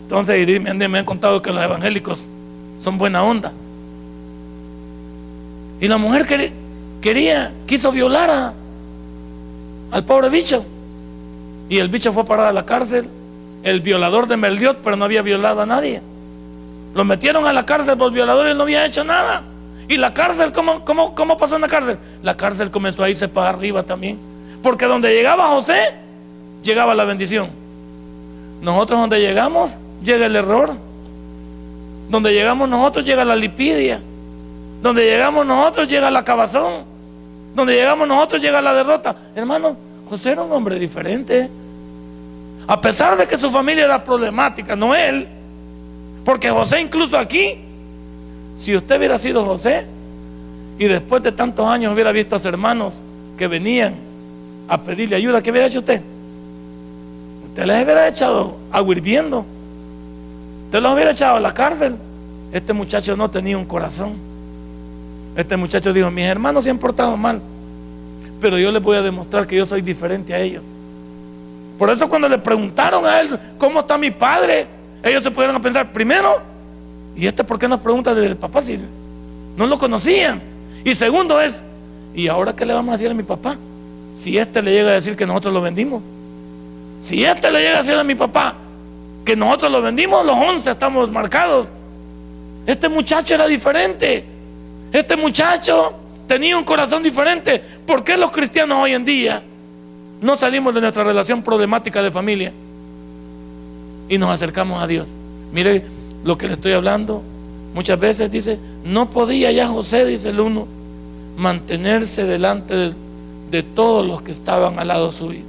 Entonces 0.00 0.62
me, 0.62 0.88
me 0.88 0.98
han 0.98 1.04
contado 1.04 1.42
que 1.42 1.52
los 1.52 1.62
evangélicos 1.62 2.26
son 2.80 2.96
buena 2.96 3.22
onda. 3.22 3.52
Y 5.78 5.86
la 5.86 5.98
mujer 5.98 6.26
quería, 6.26 6.50
quería 7.02 7.52
quiso 7.66 7.92
violar 7.92 8.54
al 9.90 10.04
pobre 10.06 10.30
bicho. 10.30 10.64
Y 11.68 11.76
el 11.76 11.90
bicho 11.90 12.14
fue 12.14 12.22
a 12.22 12.24
parar 12.24 12.46
a 12.46 12.52
la 12.52 12.64
cárcel. 12.64 13.06
El 13.62 13.82
violador 13.82 14.26
de 14.26 14.38
Meldiot, 14.38 14.78
pero 14.82 14.96
no 14.96 15.04
había 15.04 15.20
violado 15.20 15.60
a 15.60 15.66
nadie. 15.66 16.00
Lo 16.94 17.04
metieron 17.04 17.44
a 17.44 17.52
la 17.52 17.66
cárcel 17.66 17.98
por 17.98 18.10
violador 18.10 18.48
y 18.48 18.54
no 18.54 18.62
había 18.62 18.86
hecho 18.86 19.04
nada. 19.04 19.42
Y 19.86 19.98
la 19.98 20.14
cárcel, 20.14 20.50
¿cómo, 20.50 20.82
cómo, 20.86 21.14
cómo 21.14 21.36
pasó 21.36 21.56
en 21.56 21.60
la 21.60 21.68
cárcel? 21.68 21.98
La 22.22 22.38
cárcel 22.38 22.70
comenzó 22.70 23.04
a 23.04 23.10
irse 23.10 23.28
para 23.28 23.50
arriba 23.50 23.82
también. 23.82 24.18
Porque 24.62 24.86
donde 24.86 25.14
llegaba 25.14 25.48
José, 25.48 25.94
llegaba 26.62 26.94
la 26.94 27.04
bendición. 27.04 27.50
Nosotros 28.60 29.00
donde 29.00 29.20
llegamos, 29.20 29.76
llega 30.02 30.26
el 30.26 30.36
error. 30.36 30.74
Donde 32.08 32.32
llegamos 32.32 32.68
nosotros 32.68 33.04
llega 33.04 33.24
la 33.24 33.36
lipidia. 33.36 34.00
Donde 34.82 35.04
llegamos 35.04 35.46
nosotros 35.46 35.88
llega 35.88 36.10
la 36.10 36.24
cabazón. 36.24 36.84
Donde 37.54 37.74
llegamos 37.74 38.08
nosotros 38.08 38.40
llega 38.40 38.60
la 38.60 38.74
derrota. 38.74 39.14
Hermano, 39.34 39.76
José 40.08 40.32
era 40.32 40.42
un 40.42 40.52
hombre 40.52 40.78
diferente. 40.78 41.48
A 42.66 42.80
pesar 42.80 43.16
de 43.16 43.26
que 43.26 43.38
su 43.38 43.50
familia 43.50 43.84
era 43.84 44.02
problemática, 44.02 44.74
no 44.74 44.94
él. 44.94 45.26
Porque 46.24 46.50
José 46.50 46.80
incluso 46.80 47.16
aquí, 47.16 47.58
si 48.56 48.76
usted 48.76 48.98
hubiera 48.98 49.18
sido 49.18 49.44
José 49.44 49.86
y 50.78 50.84
después 50.84 51.22
de 51.22 51.32
tantos 51.32 51.66
años 51.66 51.92
hubiera 51.92 52.12
visto 52.12 52.36
a 52.36 52.38
sus 52.38 52.46
hermanos 52.46 53.02
que 53.38 53.46
venían 53.48 54.07
a 54.68 54.80
pedirle 54.82 55.16
ayuda, 55.16 55.42
¿qué 55.42 55.50
hubiera 55.50 55.66
hecho 55.66 55.78
usted? 55.80 56.02
Usted 57.48 57.64
les 57.64 57.84
hubiera 57.84 58.06
echado 58.06 58.56
agua 58.70 58.94
hirviendo. 58.94 59.44
Usted 60.66 60.82
los 60.82 60.92
hubiera 60.92 61.12
echado 61.12 61.36
a 61.36 61.40
la 61.40 61.54
cárcel. 61.54 61.96
Este 62.52 62.72
muchacho 62.72 63.16
no 63.16 63.30
tenía 63.30 63.56
un 63.56 63.64
corazón. 63.64 64.12
Este 65.34 65.56
muchacho 65.56 65.92
dijo, 65.92 66.10
mis 66.10 66.24
hermanos 66.24 66.64
se 66.64 66.70
han 66.70 66.78
portado 66.78 67.16
mal, 67.16 67.40
pero 68.40 68.58
yo 68.58 68.72
les 68.72 68.82
voy 68.82 68.96
a 68.96 69.02
demostrar 69.02 69.46
que 69.46 69.56
yo 69.56 69.64
soy 69.64 69.82
diferente 69.82 70.34
a 70.34 70.40
ellos. 70.40 70.64
Por 71.78 71.90
eso 71.90 72.08
cuando 72.08 72.28
le 72.28 72.38
preguntaron 72.38 73.06
a 73.06 73.20
él, 73.20 73.38
¿cómo 73.56 73.80
está 73.80 73.96
mi 73.96 74.10
padre? 74.10 74.66
Ellos 75.02 75.22
se 75.22 75.30
pudieron 75.30 75.60
pensar, 75.62 75.92
primero, 75.92 76.40
¿y 77.16 77.26
este 77.26 77.44
por 77.44 77.58
qué 77.58 77.68
nos 77.68 77.78
pregunta 77.80 78.14
de 78.14 78.34
papá 78.34 78.60
si 78.60 78.80
no 79.56 79.66
lo 79.66 79.78
conocían? 79.78 80.42
Y 80.84 80.94
segundo 80.94 81.40
es, 81.40 81.62
¿y 82.14 82.26
ahora 82.26 82.54
qué 82.54 82.66
le 82.66 82.74
vamos 82.74 82.90
a 82.90 82.96
decir 82.96 83.10
a 83.10 83.14
mi 83.14 83.22
papá? 83.22 83.56
Si 84.18 84.36
este 84.36 84.60
le 84.60 84.72
llega 84.72 84.90
a 84.90 84.94
decir 84.94 85.14
que 85.14 85.24
nosotros 85.24 85.54
lo 85.54 85.62
vendimos. 85.62 86.02
Si 87.00 87.24
este 87.24 87.52
le 87.52 87.60
llega 87.60 87.76
a 87.76 87.82
decir 87.82 87.94
a 87.94 88.02
mi 88.02 88.16
papá, 88.16 88.52
que 89.24 89.36
nosotros 89.36 89.70
lo 89.70 89.80
vendimos, 89.80 90.26
los 90.26 90.34
11 90.34 90.72
estamos 90.72 91.08
marcados. 91.12 91.68
Este 92.66 92.88
muchacho 92.88 93.34
era 93.34 93.46
diferente. 93.46 94.24
Este 94.92 95.16
muchacho 95.16 95.94
tenía 96.26 96.58
un 96.58 96.64
corazón 96.64 97.04
diferente. 97.04 97.62
¿Por 97.86 98.02
qué 98.02 98.16
los 98.16 98.32
cristianos 98.32 98.78
hoy 98.82 98.92
en 98.92 99.04
día 99.04 99.40
no 100.20 100.34
salimos 100.34 100.74
de 100.74 100.80
nuestra 100.80 101.04
relación 101.04 101.40
problemática 101.40 102.02
de 102.02 102.10
familia 102.10 102.52
y 104.08 104.18
nos 104.18 104.30
acercamos 104.30 104.82
a 104.82 104.88
Dios? 104.88 105.06
Mire 105.52 105.84
lo 106.24 106.36
que 106.36 106.48
le 106.48 106.54
estoy 106.54 106.72
hablando. 106.72 107.22
Muchas 107.72 108.00
veces 108.00 108.32
dice, 108.32 108.58
no 108.82 109.10
podía 109.10 109.52
ya 109.52 109.68
José, 109.68 110.04
dice 110.04 110.30
el 110.30 110.40
uno, 110.40 110.66
mantenerse 111.36 112.24
delante 112.24 112.74
de, 112.74 113.07
de 113.50 113.62
todos 113.62 114.06
los 114.06 114.22
que 114.22 114.32
estaban 114.32 114.78
al 114.78 114.88
lado 114.88 115.12
suyo. 115.12 115.42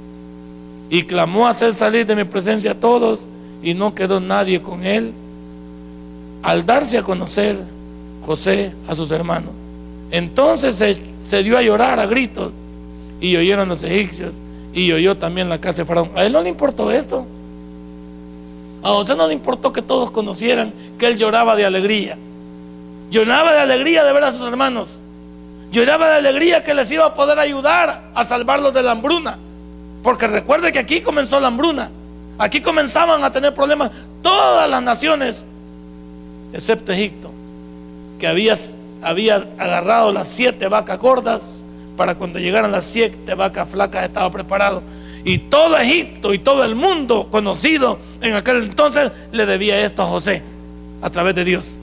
Y 0.88 1.04
clamó 1.04 1.46
a 1.46 1.50
hacer 1.50 1.72
salir 1.74 2.06
de 2.06 2.16
mi 2.16 2.24
presencia 2.24 2.72
a 2.72 2.74
todos 2.74 3.26
y 3.62 3.74
no 3.74 3.94
quedó 3.94 4.20
nadie 4.20 4.60
con 4.62 4.84
él. 4.84 5.12
Al 6.42 6.64
darse 6.64 6.98
a 6.98 7.02
conocer 7.02 7.58
José 8.24 8.72
a 8.88 8.94
sus 8.94 9.10
hermanos, 9.10 9.50
entonces 10.10 10.76
se, 10.76 11.42
dio 11.42 11.56
a 11.56 11.62
llorar 11.62 12.00
a 12.00 12.06
gritos 12.06 12.52
y 13.20 13.36
oyeron 13.36 13.68
los 13.68 13.84
egipcios 13.84 14.34
y 14.72 14.90
oyó 14.92 15.16
también 15.16 15.48
la 15.48 15.60
casa 15.60 15.82
de 15.82 15.86
Faraón. 15.86 16.10
A 16.16 16.24
él 16.24 16.32
no 16.32 16.42
le 16.42 16.48
importó 16.48 16.90
esto. 16.90 17.26
A 18.82 18.88
José 18.88 19.14
no 19.14 19.28
le 19.28 19.34
importó 19.34 19.72
que 19.72 19.82
todos 19.82 20.10
conocieran 20.10 20.72
que 20.98 21.06
él 21.06 21.18
lloraba 21.18 21.54
de 21.54 21.66
alegría. 21.66 22.16
Lloraba 23.10 23.52
de 23.52 23.60
alegría 23.60 24.04
de 24.04 24.12
ver 24.12 24.24
a 24.24 24.32
sus 24.32 24.46
hermanos. 24.46 24.99
Lloraba 25.70 26.10
de 26.10 26.16
alegría 26.16 26.64
que 26.64 26.74
les 26.74 26.90
iba 26.90 27.06
a 27.06 27.14
poder 27.14 27.38
ayudar 27.38 28.02
a 28.14 28.24
salvarlos 28.24 28.74
de 28.74 28.82
la 28.82 28.92
hambruna. 28.92 29.38
Porque 30.02 30.26
recuerde 30.26 30.72
que 30.72 30.78
aquí 30.78 31.00
comenzó 31.00 31.38
la 31.40 31.48
hambruna. 31.48 31.90
Aquí 32.38 32.60
comenzaban 32.60 33.22
a 33.22 33.30
tener 33.30 33.54
problemas 33.54 33.90
todas 34.22 34.68
las 34.68 34.82
naciones, 34.82 35.44
excepto 36.52 36.90
Egipto, 36.90 37.30
que 38.18 38.26
había, 38.26 38.56
había 39.02 39.46
agarrado 39.58 40.10
las 40.10 40.28
siete 40.28 40.66
vacas 40.68 40.98
gordas 40.98 41.62
para 41.96 42.14
cuando 42.14 42.38
llegaran 42.38 42.72
las 42.72 42.86
siete 42.86 43.34
vacas 43.34 43.68
flacas 43.68 44.04
estaba 44.04 44.30
preparado. 44.30 44.82
Y 45.22 45.36
todo 45.36 45.76
Egipto 45.76 46.32
y 46.32 46.38
todo 46.38 46.64
el 46.64 46.74
mundo 46.74 47.28
conocido 47.30 47.98
en 48.22 48.34
aquel 48.34 48.64
entonces 48.64 49.12
le 49.32 49.44
debía 49.44 49.84
esto 49.84 50.02
a 50.02 50.06
José 50.06 50.42
a 51.02 51.10
través 51.10 51.34
de 51.34 51.44
Dios. 51.44 51.76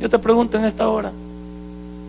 Yo 0.00 0.08
te 0.08 0.20
pregunto 0.20 0.56
en 0.56 0.64
esta 0.64 0.88
hora, 0.88 1.10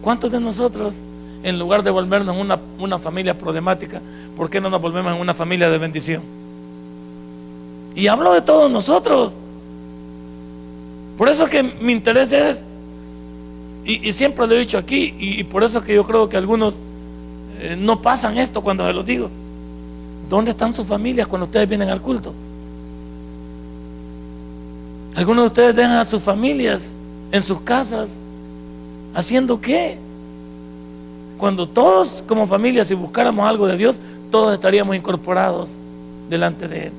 ¿cuántos 0.03 0.31
de 0.31 0.39
nosotros, 0.39 0.93
en 1.41 1.57
lugar 1.57 1.81
de 1.81 1.89
volvernos 1.89 2.36
una, 2.38 2.60
una 2.77 3.00
familia 3.00 3.36
problemática, 3.36 4.01
¿por 4.36 4.50
qué 4.50 4.62
no 4.62 4.69
nos 4.69 4.81
volvemos 4.81 5.15
en 5.15 5.22
una 5.22 5.33
familia 5.33 5.69
de 5.69 5.77
bendición? 5.79 6.22
Y 7.95 8.07
hablo 8.07 8.33
de 8.33 8.41
todos 8.41 8.69
nosotros. 8.69 9.33
Por 11.17 11.29
eso 11.29 11.45
que 11.45 11.63
mi 11.63 11.93
interés 11.93 12.31
es, 12.33 12.65
y, 13.86 14.12
siempre 14.13 14.45
lo 14.48 14.55
he 14.55 14.60
dicho 14.60 14.77
aquí, 14.77 15.15
y, 15.17 15.43
por 15.43 15.63
eso 15.63 15.81
que 15.81 15.95
yo 15.95 16.05
creo 16.05 16.29
que 16.29 16.38
algunos 16.38 16.75
eh, 17.60 17.75
no 17.79 18.01
pasan 18.01 18.38
esto 18.38 18.62
cuando 18.62 18.86
se 18.86 18.93
lo 18.93 19.03
digo. 19.03 19.29
¿Dónde 20.29 20.51
están 20.51 20.74
sus 20.74 20.88
familias 20.88 21.27
cuando 21.27 21.45
ustedes 21.45 21.67
vienen 21.67 21.89
al 21.89 22.01
culto? 22.01 22.33
Algunos 25.15 25.43
de 25.43 25.48
ustedes 25.48 25.75
dejan 25.75 25.98
a 25.98 26.05
sus 26.05 26.22
familias 26.22 26.95
en 27.31 27.43
sus 27.43 27.62
casas 27.62 28.17
haciendo 29.13 29.60
qué? 29.60 29.98
Cuando 31.38 31.67
todos 31.67 32.24
como 32.27 32.48
familia, 32.48 32.86
si 32.86 32.93
buscáramos 32.93 33.48
algo 33.48 33.67
de 33.67 33.77
Dios, 33.77 34.00
todos 34.32 34.53
estaríamos 34.53 34.96
incorporados 34.96 35.72
delante 36.29 36.67
de 36.67 36.88
Él. 36.88 36.91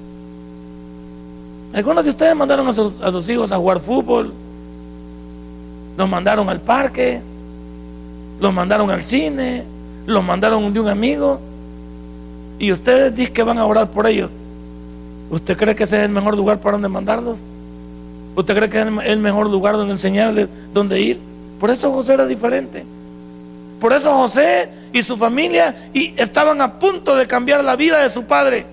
Algunos 1.74 2.04
de 2.04 2.10
ustedes 2.10 2.36
mandaron 2.36 2.68
a 2.68 2.72
sus, 2.72 3.28
hijos 3.28 3.50
a 3.50 3.56
jugar 3.56 3.80
fútbol, 3.80 4.32
los 5.96 6.08
mandaron 6.08 6.48
al 6.48 6.60
parque, 6.60 7.20
los 8.40 8.54
mandaron 8.54 8.90
al 8.90 9.02
cine, 9.02 9.64
los 10.06 10.22
mandaron 10.22 10.72
de 10.72 10.80
un 10.80 10.88
amigo 10.88 11.40
y 12.58 12.70
ustedes 12.70 13.14
dicen 13.14 13.34
que 13.34 13.42
van 13.42 13.58
a 13.58 13.66
orar 13.66 13.90
por 13.90 14.06
ellos. 14.06 14.30
¿Usted 15.30 15.56
cree 15.56 15.74
que 15.74 15.82
ese 15.82 15.96
es 15.98 16.04
el 16.04 16.12
mejor 16.12 16.36
lugar 16.36 16.60
para 16.60 16.72
donde 16.72 16.88
mandarlos? 16.88 17.38
¿Usted 18.36 18.56
cree 18.56 18.70
que 18.70 18.80
es 18.80 18.86
el 19.06 19.18
mejor 19.18 19.50
lugar 19.50 19.76
donde 19.76 19.92
enseñarles 19.92 20.48
dónde 20.72 21.00
ir? 21.00 21.33
Por 21.64 21.70
eso 21.70 21.90
José 21.90 22.12
era 22.12 22.26
diferente. 22.26 22.84
Por 23.80 23.94
eso 23.94 24.12
José 24.12 24.68
y 24.92 25.02
su 25.02 25.16
familia 25.16 25.88
y 25.94 26.12
estaban 26.14 26.60
a 26.60 26.78
punto 26.78 27.16
de 27.16 27.26
cambiar 27.26 27.64
la 27.64 27.74
vida 27.74 28.02
de 28.02 28.10
su 28.10 28.24
padre 28.24 28.66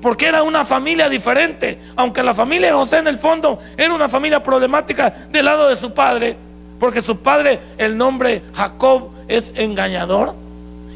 porque 0.00 0.24
era 0.24 0.42
una 0.42 0.64
familia 0.64 1.10
diferente. 1.10 1.78
Aunque 1.94 2.22
la 2.22 2.32
familia 2.32 2.68
de 2.68 2.72
José 2.72 2.96
en 2.96 3.08
el 3.08 3.18
fondo 3.18 3.58
era 3.76 3.92
una 3.92 4.08
familia 4.08 4.42
problemática 4.42 5.10
del 5.30 5.44
lado 5.44 5.68
de 5.68 5.76
su 5.76 5.92
padre, 5.92 6.34
porque 6.80 7.02
su 7.02 7.18
padre, 7.18 7.60
el 7.76 7.94
nombre 7.98 8.40
Jacob, 8.54 9.10
es 9.28 9.52
engañador. 9.54 10.34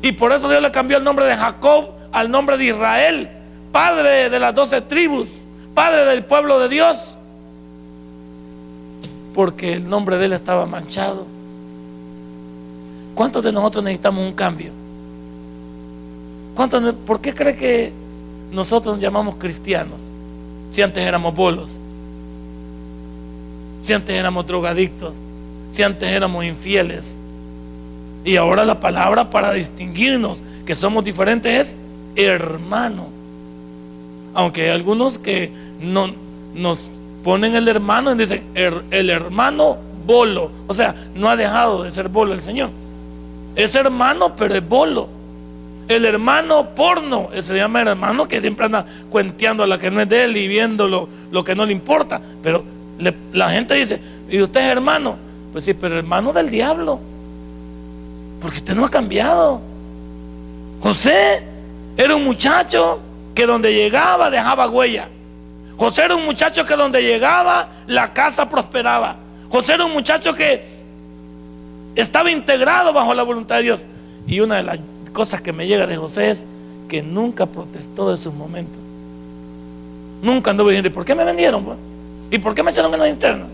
Y 0.00 0.12
por 0.12 0.32
eso 0.32 0.48
Dios 0.48 0.62
le 0.62 0.70
cambió 0.70 0.96
el 0.96 1.04
nombre 1.04 1.26
de 1.26 1.36
Jacob 1.36 1.90
al 2.10 2.30
nombre 2.30 2.56
de 2.56 2.64
Israel, 2.64 3.28
padre 3.70 4.30
de 4.30 4.40
las 4.40 4.54
doce 4.54 4.80
tribus, 4.80 5.42
padre 5.74 6.06
del 6.06 6.24
pueblo 6.24 6.58
de 6.58 6.70
Dios. 6.70 7.15
Porque 9.36 9.74
el 9.74 9.88
nombre 9.88 10.16
de 10.18 10.24
él 10.26 10.32
estaba 10.32 10.66
manchado. 10.66 11.24
¿Cuántos 13.14 13.44
de 13.44 13.52
nosotros 13.52 13.84
necesitamos 13.84 14.26
un 14.26 14.32
cambio? 14.32 14.72
¿Cuántos, 16.56 16.92
¿Por 17.06 17.20
qué 17.20 17.32
cree 17.32 17.54
que 17.54 17.92
nosotros 18.50 18.94
nos 18.96 19.02
llamamos 19.02 19.36
cristianos. 19.36 20.00
Si 20.70 20.82
antes 20.82 21.02
éramos 21.04 21.34
bolos, 21.34 21.70
si 23.82 23.92
antes 23.92 24.14
éramos 24.14 24.46
drogadictos, 24.46 25.14
si 25.70 25.82
antes 25.82 26.08
éramos 26.08 26.44
infieles. 26.44 27.16
Y 28.24 28.36
ahora 28.36 28.64
la 28.64 28.80
palabra 28.80 29.30
para 29.30 29.52
distinguirnos 29.52 30.42
que 30.64 30.74
somos 30.74 31.04
diferentes 31.04 31.52
es 31.54 31.76
hermano. 32.16 33.06
Aunque 34.34 34.62
hay 34.62 34.70
algunos 34.70 35.18
que 35.18 35.52
no, 35.80 36.08
nos 36.54 36.90
ponen 37.26 37.56
el 37.56 37.66
hermano 37.66 38.12
y 38.12 38.18
dicen 38.18 38.44
el 38.54 39.10
hermano 39.10 39.78
bolo. 40.06 40.48
O 40.68 40.72
sea, 40.72 40.94
no 41.16 41.28
ha 41.28 41.34
dejado 41.34 41.82
de 41.82 41.90
ser 41.90 42.08
bolo 42.08 42.32
el 42.32 42.40
Señor. 42.40 42.70
Es 43.56 43.74
hermano, 43.74 44.36
pero 44.36 44.54
es 44.54 44.68
bolo. 44.68 45.08
El 45.88 46.04
hermano 46.04 46.68
porno, 46.76 47.30
se 47.40 47.56
llama 47.56 47.80
hermano 47.80 48.28
que 48.28 48.40
siempre 48.40 48.66
anda 48.66 48.86
cuenteando 49.10 49.64
a 49.64 49.66
la 49.66 49.76
que 49.76 49.90
no 49.90 50.00
es 50.00 50.08
de 50.08 50.22
él 50.22 50.36
y 50.36 50.46
viendo 50.46 50.86
lo, 50.86 51.42
que 51.42 51.56
no 51.56 51.66
le 51.66 51.72
importa. 51.72 52.20
Pero 52.44 52.62
la 53.32 53.50
gente 53.50 53.74
dice, 53.74 54.00
¿y 54.30 54.40
usted 54.40 54.60
es 54.60 54.66
hermano? 54.68 55.16
Pues 55.50 55.64
sí, 55.64 55.74
pero 55.74 55.98
hermano 55.98 56.32
del 56.32 56.48
diablo. 56.48 57.00
Porque 58.40 58.58
usted 58.58 58.76
no 58.76 58.84
ha 58.84 58.88
cambiado. 58.88 59.60
José 60.80 61.42
era 61.96 62.14
un 62.14 62.22
muchacho 62.22 63.00
que 63.34 63.46
donde 63.46 63.74
llegaba 63.74 64.30
dejaba 64.30 64.70
huella. 64.70 65.08
José 65.76 66.04
era 66.04 66.16
un 66.16 66.24
muchacho 66.24 66.64
que 66.64 66.74
donde 66.74 67.02
llegaba 67.02 67.68
la 67.86 68.12
casa 68.12 68.48
prosperaba. 68.48 69.16
José 69.50 69.74
era 69.74 69.84
un 69.84 69.92
muchacho 69.92 70.34
que 70.34 70.64
estaba 71.94 72.30
integrado 72.30 72.92
bajo 72.92 73.12
la 73.14 73.22
voluntad 73.22 73.56
de 73.56 73.62
Dios. 73.62 73.86
Y 74.26 74.40
una 74.40 74.56
de 74.56 74.62
las 74.62 74.78
cosas 75.12 75.40
que 75.40 75.52
me 75.52 75.66
llega 75.66 75.86
de 75.86 75.96
José 75.96 76.30
es 76.30 76.46
que 76.88 77.02
nunca 77.02 77.46
protestó 77.46 78.10
de 78.10 78.16
sus 78.16 78.32
momentos. 78.32 78.78
Nunca 80.22 80.50
anduvo 80.50 80.70
diciendo, 80.70 80.92
¿por 80.92 81.04
qué 81.04 81.14
me 81.14 81.24
vendieron? 81.24 81.64
Pues? 81.64 81.78
¿Y 82.30 82.38
por 82.38 82.54
qué 82.54 82.62
me 82.62 82.70
echaron 82.70 82.92
en 82.94 83.00
la 83.00 83.08
interna? 83.08 83.46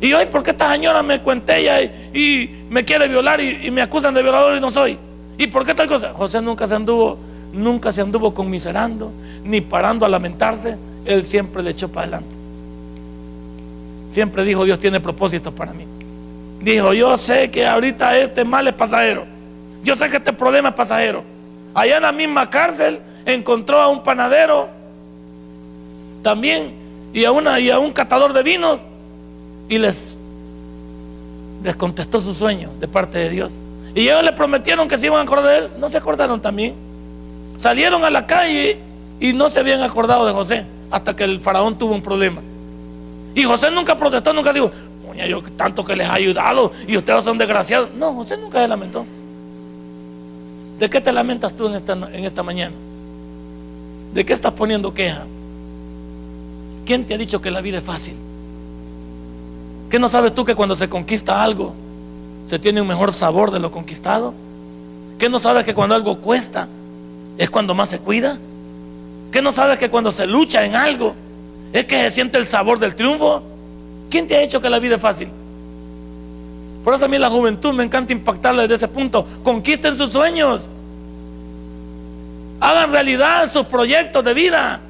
Y 0.00 0.12
hoy, 0.12 0.26
¿por 0.26 0.42
qué 0.42 0.50
esta 0.50 0.70
señora 0.72 1.02
me 1.02 1.20
cuente 1.20 1.58
ella 1.58 1.82
y, 1.82 2.66
me 2.68 2.84
quiere 2.84 3.08
violar 3.08 3.40
y, 3.40 3.70
me 3.70 3.80
acusan 3.80 4.14
de 4.14 4.22
violador 4.22 4.56
y 4.56 4.60
no 4.60 4.70
soy? 4.70 4.98
¿Y 5.38 5.46
por 5.46 5.64
qué 5.64 5.74
tal 5.74 5.88
cosa? 5.88 6.12
José 6.14 6.40
nunca 6.40 6.68
se 6.68 6.74
anduvo, 6.74 7.18
nunca 7.52 7.92
se 7.92 8.00
anduvo 8.00 8.32
conmiserando, 8.32 9.10
ni 9.44 9.60
parando 9.60 10.06
a 10.06 10.08
lamentarse. 10.08 10.76
Él 11.04 11.24
siempre 11.24 11.62
le 11.62 11.70
echó 11.70 11.88
para 11.88 12.02
adelante. 12.02 12.34
Siempre 14.10 14.44
dijo, 14.44 14.64
Dios 14.64 14.78
tiene 14.78 15.00
propósitos 15.00 15.52
para 15.52 15.72
mí. 15.72 15.86
Dijo, 16.60 16.94
yo 16.94 17.16
sé 17.16 17.50
que 17.50 17.66
ahorita 17.66 18.16
este 18.18 18.44
mal 18.44 18.66
es 18.68 18.74
pasajero. 18.74 19.26
Yo 19.82 19.96
sé 19.96 20.08
que 20.08 20.16
este 20.16 20.32
problema 20.32 20.70
es 20.70 20.74
pasajero. 20.74 21.22
Allá 21.74 21.96
en 21.96 22.02
la 22.02 22.12
misma 22.12 22.48
cárcel 22.48 23.00
encontró 23.26 23.80
a 23.80 23.88
un 23.88 24.02
panadero 24.02 24.68
también 26.22 26.72
y 27.12 27.24
a, 27.24 27.32
una, 27.32 27.60
y 27.60 27.70
a 27.70 27.78
un 27.78 27.92
catador 27.92 28.32
de 28.32 28.42
vinos 28.42 28.80
y 29.68 29.78
les, 29.78 30.16
les 31.62 31.76
contestó 31.76 32.20
su 32.20 32.34
sueño 32.34 32.70
de 32.80 32.88
parte 32.88 33.18
de 33.18 33.30
Dios. 33.30 33.52
Y 33.94 34.02
ellos 34.02 34.24
le 34.24 34.32
prometieron 34.32 34.88
que 34.88 34.96
se 34.96 35.06
iban 35.06 35.18
a 35.18 35.22
acordar 35.22 35.50
de 35.50 35.66
él. 35.66 35.70
No 35.78 35.88
se 35.88 35.98
acordaron 35.98 36.40
también. 36.40 36.74
Salieron 37.56 38.04
a 38.04 38.10
la 38.10 38.26
calle 38.26 38.78
y 39.20 39.32
no 39.32 39.48
se 39.50 39.60
habían 39.60 39.82
acordado 39.82 40.26
de 40.26 40.32
José 40.32 40.66
hasta 40.94 41.16
que 41.16 41.24
el 41.24 41.40
faraón 41.40 41.76
tuvo 41.76 41.92
un 41.92 42.02
problema. 42.02 42.40
Y 43.34 43.42
José 43.42 43.68
nunca 43.72 43.98
protestó, 43.98 44.32
nunca 44.32 44.52
dijo, 44.52 44.70
yo 45.28 45.42
tanto 45.56 45.84
que 45.84 45.96
les 45.96 46.08
ha 46.08 46.14
ayudado 46.14 46.70
y 46.86 46.96
ustedes 46.96 47.24
son 47.24 47.36
desgraciados. 47.36 47.90
No, 47.98 48.14
José 48.14 48.36
nunca 48.36 48.62
se 48.62 48.68
lamentó. 48.68 49.04
¿De 50.78 50.88
qué 50.88 51.00
te 51.00 51.12
lamentas 51.12 51.52
tú 51.52 51.66
en 51.66 51.74
esta, 51.74 51.94
en 51.94 52.24
esta 52.24 52.44
mañana? 52.44 52.76
¿De 54.14 54.24
qué 54.24 54.32
estás 54.32 54.52
poniendo 54.52 54.94
queja? 54.94 55.24
¿Quién 56.86 57.04
te 57.04 57.14
ha 57.14 57.18
dicho 57.18 57.40
que 57.40 57.50
la 57.50 57.60
vida 57.60 57.78
es 57.78 57.84
fácil? 57.84 58.14
¿Qué 59.90 59.98
no 59.98 60.08
sabes 60.08 60.32
tú 60.32 60.44
que 60.44 60.54
cuando 60.54 60.76
se 60.76 60.88
conquista 60.88 61.42
algo 61.42 61.74
se 62.44 62.60
tiene 62.60 62.80
un 62.80 62.86
mejor 62.86 63.12
sabor 63.12 63.50
de 63.50 63.58
lo 63.58 63.72
conquistado? 63.72 64.32
¿Qué 65.18 65.28
no 65.28 65.40
sabes 65.40 65.64
que 65.64 65.74
cuando 65.74 65.96
algo 65.96 66.18
cuesta 66.18 66.68
es 67.36 67.50
cuando 67.50 67.74
más 67.74 67.88
se 67.88 67.98
cuida? 67.98 68.38
¿Qué 69.34 69.42
no 69.42 69.50
sabes 69.50 69.78
que 69.78 69.90
cuando 69.90 70.12
se 70.12 70.28
lucha 70.28 70.64
en 70.64 70.76
algo 70.76 71.12
es 71.72 71.86
que 71.86 71.96
se 72.02 72.12
siente 72.12 72.38
el 72.38 72.46
sabor 72.46 72.78
del 72.78 72.94
triunfo. 72.94 73.42
¿Quién 74.08 74.28
te 74.28 74.36
ha 74.36 74.42
hecho 74.42 74.60
que 74.60 74.70
la 74.70 74.78
vida 74.78 74.94
es 74.94 75.00
fácil? 75.00 75.28
Por 76.84 76.94
eso 76.94 77.06
a 77.06 77.08
mí 77.08 77.18
la 77.18 77.28
juventud 77.28 77.74
me 77.74 77.82
encanta 77.82 78.12
impactarla 78.12 78.62
desde 78.62 78.76
ese 78.76 78.86
punto. 78.86 79.26
Conquisten 79.42 79.96
sus 79.96 80.10
sueños. 80.10 80.70
Hagan 82.60 82.92
realidad 82.92 83.50
sus 83.50 83.66
proyectos 83.66 84.22
de 84.22 84.34
vida. 84.34 84.80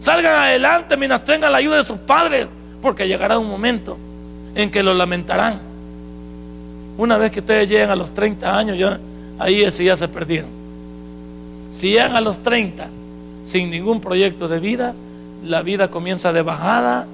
Salgan 0.00 0.34
adelante 0.34 0.96
mientras 0.96 1.22
tengan 1.22 1.52
la 1.52 1.58
ayuda 1.58 1.76
de 1.76 1.84
sus 1.84 1.98
padres. 1.98 2.48
Porque 2.82 3.06
llegará 3.06 3.38
un 3.38 3.46
momento 3.46 3.96
en 4.56 4.72
que 4.72 4.82
lo 4.82 4.92
lamentarán. 4.92 5.60
Una 6.98 7.16
vez 7.16 7.30
que 7.30 7.38
ustedes 7.38 7.68
lleguen 7.68 7.90
a 7.90 7.94
los 7.94 8.12
30 8.12 8.58
años, 8.58 8.76
ya, 8.76 8.98
ahí 9.38 9.62
ese 9.62 9.84
ya 9.84 9.96
se 9.96 10.08
perdieron. 10.08 10.50
Si 11.70 11.90
llegan 11.90 12.16
a 12.16 12.20
los 12.20 12.42
30 12.42 12.88
sin 13.44 13.70
ningún 13.70 14.00
proyecto 14.00 14.48
de 14.48 14.60
vida, 14.60 14.94
la 15.44 15.62
vida 15.62 15.90
comienza 15.90 16.32
de 16.32 16.42
bajada 16.42 17.06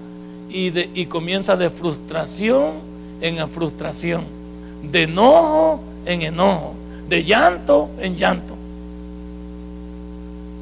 y, 0.51 1.07
comienza 1.07 1.57
de 1.57 1.71
frustración 1.71 2.73
en 3.21 3.49
frustración, 3.49 4.25
de 4.83 5.05
enojo 5.05 5.81
en 6.07 6.23
enojo, 6.23 6.75
de 7.09 7.25
llanto 7.25 7.91
en 8.01 8.17
llanto. 8.17 8.55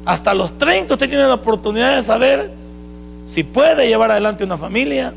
Hasta 0.05 0.33
los 0.33 0.57
30 0.57 0.93
usted 0.93 1.09
tiene 1.09 1.27
la 1.27 1.33
oportunidad 1.33 1.97
de 1.97 2.03
saber 2.03 2.51
si 3.25 3.43
puede 3.43 3.87
llevar 3.87 4.11
adelante 4.11 4.43
una 4.43 4.57
familia, 4.57 5.13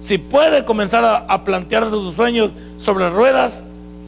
si 0.00 0.18
puede 0.18 0.64
comenzar 0.64 1.04
a, 1.04 1.16
a 1.16 1.44
plantear 1.44 1.88
sus 1.88 2.14
sueños 2.14 2.50
sobre 2.76 3.08
ruedas, 3.10 3.64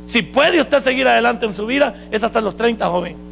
si 0.06 0.22
puede 0.22 0.60
usted 0.60 0.80
seguir 0.80 1.08
adelante 1.08 1.46
en 1.46 1.54
su 1.54 1.66
vida, 1.66 1.94
es 2.10 2.22
hasta 2.22 2.40
los 2.40 2.56
30, 2.56 2.86
joven. 2.86 3.29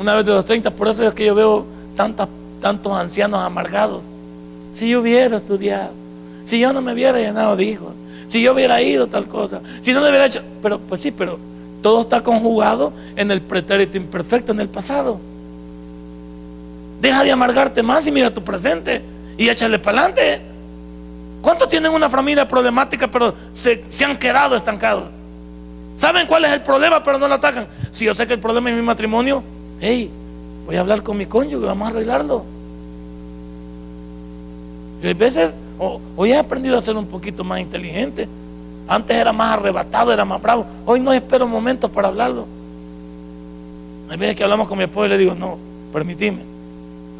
Una 0.00 0.14
vez 0.14 0.24
de 0.24 0.32
los 0.32 0.44
30, 0.46 0.70
por 0.70 0.88
eso 0.88 1.06
es 1.06 1.14
que 1.14 1.26
yo 1.26 1.34
veo 1.34 1.66
tantas 1.94 2.26
tantos 2.60 2.92
ancianos 2.92 3.40
amargados. 3.40 4.02
Si 4.72 4.88
yo 4.88 5.00
hubiera 5.00 5.36
estudiado, 5.36 5.90
si 6.44 6.60
yo 6.60 6.72
no 6.72 6.80
me 6.80 6.92
hubiera 6.92 7.18
llenado 7.18 7.56
de 7.56 7.64
hijos, 7.64 7.92
si 8.26 8.42
yo 8.42 8.52
hubiera 8.52 8.80
ido 8.80 9.08
tal 9.08 9.26
cosa, 9.26 9.60
si 9.80 9.92
no 9.92 10.00
le 10.00 10.08
hubiera 10.08 10.26
hecho, 10.26 10.42
pero 10.62 10.78
pues 10.78 11.00
sí, 11.00 11.10
pero 11.10 11.38
todo 11.82 12.02
está 12.02 12.22
conjugado 12.22 12.92
en 13.16 13.30
el 13.30 13.40
pretérito 13.40 13.96
imperfecto, 13.96 14.52
en 14.52 14.60
el 14.60 14.68
pasado. 14.68 15.18
Deja 17.00 17.24
de 17.24 17.32
amargarte 17.32 17.82
más 17.82 18.06
y 18.06 18.12
mira 18.12 18.32
tu 18.32 18.44
presente 18.44 19.02
y 19.36 19.48
échale 19.48 19.78
para 19.78 20.02
adelante. 20.02 20.42
¿Cuántos 21.42 21.68
tienen 21.70 21.92
una 21.92 22.10
familia 22.10 22.46
problemática 22.46 23.10
pero 23.10 23.34
se, 23.52 23.84
se, 23.88 24.04
han 24.04 24.18
quedado 24.18 24.54
estancados? 24.54 25.08
¿Saben 25.94 26.26
cuál 26.26 26.44
es 26.44 26.52
el 26.52 26.62
problema 26.62 27.02
pero 27.02 27.18
no 27.18 27.26
lo 27.26 27.34
atacan? 27.34 27.66
Si 27.90 28.04
yo 28.04 28.14
sé 28.14 28.26
que 28.26 28.34
el 28.34 28.40
problema 28.40 28.70
es 28.70 28.76
mi 28.76 28.82
matrimonio, 28.82 29.42
hey, 29.80 30.10
Voy 30.70 30.76
a 30.76 30.82
hablar 30.82 31.02
con 31.02 31.16
mi 31.16 31.26
cónyuge, 31.26 31.66
vamos 31.66 31.88
a 31.88 31.90
arreglarlo. 31.90 32.44
Y 35.02 35.08
a 35.08 35.14
veces, 35.14 35.52
hoy 36.16 36.30
he 36.30 36.38
aprendido 36.38 36.78
a 36.78 36.80
ser 36.80 36.96
un 36.96 37.06
poquito 37.06 37.42
más 37.42 37.58
inteligente. 37.58 38.28
Antes 38.86 39.16
era 39.16 39.32
más 39.32 39.54
arrebatado, 39.54 40.12
era 40.12 40.24
más 40.24 40.40
bravo. 40.40 40.64
Hoy 40.86 41.00
no 41.00 41.12
espero 41.12 41.48
momentos 41.48 41.90
para 41.90 42.06
hablarlo. 42.06 42.46
Hay 44.10 44.16
veces 44.16 44.36
que 44.36 44.44
hablamos 44.44 44.68
con 44.68 44.78
mi 44.78 44.84
esposo 44.84 45.06
y 45.06 45.08
le 45.08 45.18
digo, 45.18 45.34
no, 45.34 45.58
permitime. 45.92 46.42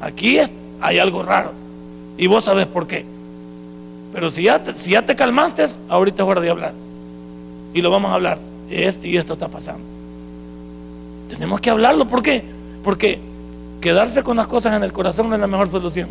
Aquí 0.01 0.38
hay 0.81 0.99
algo 1.01 1.25
raro. 1.25 1.51
Y 2.16 2.29
vos 2.29 2.44
sabes 2.44 2.66
por 2.66 2.87
qué. 2.87 3.05
Pero 4.12 4.31
si 4.31 4.44
ya, 4.44 4.62
te, 4.62 4.77
si 4.77 4.92
ya 4.92 5.05
te 5.05 5.16
calmaste, 5.16 5.64
ahorita 5.88 6.23
es 6.23 6.29
hora 6.29 6.40
de 6.40 6.51
hablar. 6.51 6.75
Y 7.75 7.81
lo 7.81 7.90
vamos 7.90 8.12
a 8.12 8.14
hablar. 8.14 8.38
Esto 8.68 9.09
y 9.09 9.16
esto 9.16 9.33
está 9.33 9.49
pasando. 9.49 9.99
Tenemos 11.30 11.60
que 11.60 11.70
hablarlo. 11.70 12.06
¿Por 12.08 12.22
qué? 12.22 12.42
Porque 12.82 13.20
quedarse 13.80 14.24
con 14.24 14.36
las 14.36 14.48
cosas 14.48 14.74
en 14.74 14.82
el 14.82 14.92
corazón 14.92 15.28
no 15.28 15.36
es 15.36 15.40
la 15.40 15.46
mejor 15.46 15.68
solución. 15.68 16.08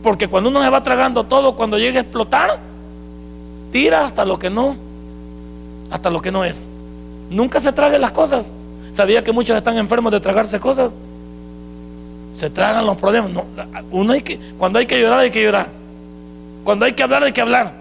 Porque 0.00 0.28
cuando 0.28 0.48
uno 0.48 0.62
se 0.62 0.70
va 0.70 0.82
tragando 0.84 1.24
todo, 1.24 1.56
cuando 1.56 1.76
llega 1.76 1.98
a 1.98 2.02
explotar, 2.02 2.60
tira 3.72 4.06
hasta 4.06 4.24
lo 4.24 4.38
que 4.38 4.48
no, 4.48 4.76
hasta 5.90 6.08
lo 6.08 6.22
que 6.22 6.30
no 6.30 6.44
es. 6.44 6.70
Nunca 7.30 7.58
se 7.58 7.72
trague 7.72 7.98
las 7.98 8.12
cosas. 8.12 8.54
Sabía 8.92 9.24
que 9.24 9.32
muchos 9.32 9.56
están 9.56 9.76
enfermos 9.76 10.12
de 10.12 10.20
tragarse 10.20 10.60
cosas. 10.60 10.92
Se 12.32 12.48
tragan 12.48 12.86
los 12.86 12.96
problemas. 12.96 13.32
No, 13.32 13.44
uno 13.90 14.14
cuando 14.56 14.78
hay 14.78 14.86
que 14.86 15.00
llorar, 15.00 15.18
hay 15.18 15.32
que 15.32 15.42
llorar. 15.42 15.66
Cuando 16.62 16.86
hay 16.86 16.92
que 16.92 17.02
hablar, 17.02 17.24
hay 17.24 17.32
que 17.32 17.40
hablar. 17.40 17.74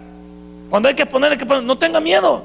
Cuando 0.72 0.90
hay 0.90 0.96
que 0.96 1.06
poner, 1.06 1.32
hay 1.34 1.38
que 1.38 1.46
poner. 1.46 1.64
No 1.64 1.78
tenga 1.78 2.00
miedo. 2.00 2.44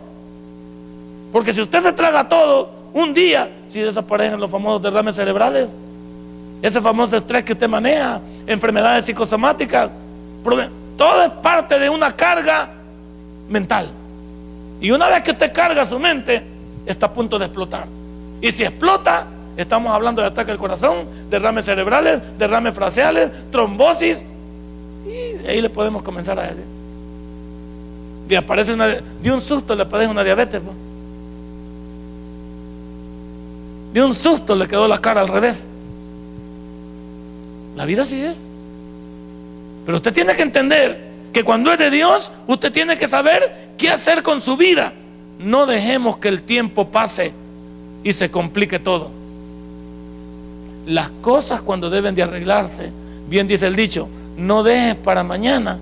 Porque 1.33 1.55
si 1.55 1.63
usted 1.63 1.83
se 1.83 1.95
traga 1.95 2.29
todo, 2.29 2.82
un 2.95 3.15
día, 3.15 3.51
si 3.69 3.81
desaparecen 3.81 4.39
los 4.39 4.51
famosos 4.51 4.83
derrames 4.83 5.17
cerebrales, 5.17 5.71
ese 6.61 6.81
famoso 6.81 7.17
estrés 7.17 7.43
que 7.45 7.53
usted 7.53 7.69
maneja, 7.69 8.21
enfermedades 8.47 9.05
psicosomáticas, 9.05 9.91
todo 10.97 11.23
es 11.25 11.31
parte 11.43 11.79
de 11.79 11.89
una 11.89 12.15
carga 12.15 12.71
mental. 13.49 13.91
Y 14.81 14.91
una 14.91 15.09
vez 15.09 15.23
que 15.23 15.31
usted 15.31 15.53
carga 15.53 15.87
su 15.87 15.99
mente, 15.99 16.43
está 16.87 17.07
a 17.07 17.13
punto 17.13 17.39
de 17.39 17.47
explotar. 17.47 17.87
Y 18.41 18.51
si 18.53 18.65
explota, 18.65 19.27
estamos 19.57 19.93
hablando 19.93 20.21
de 20.21 20.29
ataque 20.29 20.51
al 20.51 20.59
corazón, 20.59 21.07
derrames 21.31 21.65
cerebrales, 21.65 22.21
derrames 22.39 22.75
faciales, 22.75 23.31
trombosis. 23.51 24.25
Y 25.07 25.47
ahí 25.47 25.61
le 25.61 25.71
podemos 25.71 26.03
comenzar 26.03 26.39
a 26.39 26.43
decir. 26.43 26.65
Aparece 28.37 28.73
una, 28.73 28.87
de 28.89 29.31
un 29.31 29.41
susto 29.41 29.75
le 29.75 29.85
padece 29.85 30.11
una 30.11 30.25
diabetes. 30.25 30.61
De 33.93 34.03
un 34.03 34.15
susto 34.15 34.55
le 34.55 34.67
quedó 34.67 34.89
la 34.89 34.99
cara 34.99 35.21
al 35.21 35.29
revés. 35.29 35.67
La 37.77 37.85
vida 37.85 38.03
así 38.03 38.21
es. 38.21 38.37
Pero 39.85 39.97
usted 39.97 40.13
tiene 40.13 40.35
que 40.35 40.43
entender 40.43 41.13
que 41.33 41.45
cuando 41.45 41.73
es 41.73 41.79
de 41.79 41.91
Dios, 41.91 42.33
usted 42.47 42.73
tiene 42.73 42.99
que 42.99 43.09
saber 43.09 43.73
qué 43.77 43.91
hacer 43.91 44.23
con 44.23 44.41
su 44.41 44.57
vida. 44.57 44.93
No 45.39 45.67
dejemos 45.67 46.19
que 46.19 46.29
el 46.29 46.43
tiempo 46.43 46.89
pase 46.91 47.33
y 48.05 48.13
se 48.13 48.31
complique 48.31 48.79
todo. 48.79 49.11
Las 50.87 51.11
cosas 51.21 51.61
cuando 51.63 51.91
deben 51.91 52.15
de 52.15 52.23
arreglarse, 52.23 52.91
bien 53.29 53.47
dice 53.49 53.67
el 53.67 53.77
dicho, 53.77 54.09
no 54.37 54.63
dejes 54.63 54.97
para 54.97 55.25
mañana 55.25 55.79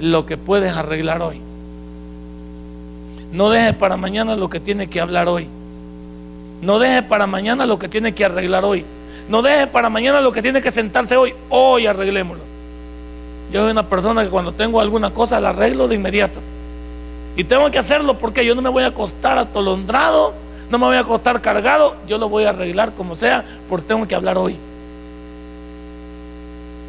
lo 0.00 0.26
que 0.26 0.36
puedes 0.36 0.76
arreglar 0.76 1.22
hoy. 1.22 1.40
No 3.32 3.50
dejes 3.50 3.74
para 3.74 3.96
mañana 3.96 4.36
lo 4.36 4.48
que 4.48 4.60
tiene 4.60 4.88
que 4.88 5.00
hablar 5.00 5.28
hoy. 5.28 5.48
No 6.60 6.78
dejes 6.78 7.02
para 7.02 7.26
mañana 7.26 7.66
lo 7.66 7.78
que 7.78 7.88
tiene 7.88 8.14
que 8.14 8.24
arreglar 8.24 8.64
hoy. 8.64 8.84
No 9.28 9.42
dejes 9.42 9.66
para 9.68 9.90
mañana 9.90 10.20
lo 10.20 10.32
que 10.32 10.42
tiene 10.42 10.62
que 10.62 10.70
sentarse 10.70 11.16
hoy. 11.16 11.34
Hoy 11.48 11.86
arreglémoslo. 11.86 12.42
Yo 13.52 13.62
soy 13.62 13.70
una 13.70 13.88
persona 13.88 14.24
que 14.24 14.30
cuando 14.30 14.52
tengo 14.52 14.80
alguna 14.80 15.10
cosa 15.10 15.40
la 15.40 15.50
arreglo 15.50 15.88
de 15.88 15.94
inmediato. 15.94 16.40
Y 17.36 17.44
tengo 17.44 17.70
que 17.70 17.78
hacerlo 17.78 18.18
porque 18.18 18.44
yo 18.44 18.54
no 18.54 18.62
me 18.62 18.68
voy 18.68 18.82
a 18.82 18.88
acostar 18.88 19.38
atolondrado, 19.38 20.34
no 20.70 20.78
me 20.78 20.86
voy 20.86 20.96
a 20.96 21.00
acostar 21.00 21.40
cargado. 21.40 21.96
Yo 22.06 22.18
lo 22.18 22.28
voy 22.28 22.44
a 22.44 22.50
arreglar 22.50 22.92
como 22.94 23.16
sea 23.16 23.44
porque 23.68 23.86
tengo 23.86 24.06
que 24.06 24.14
hablar 24.14 24.36
hoy. 24.36 24.56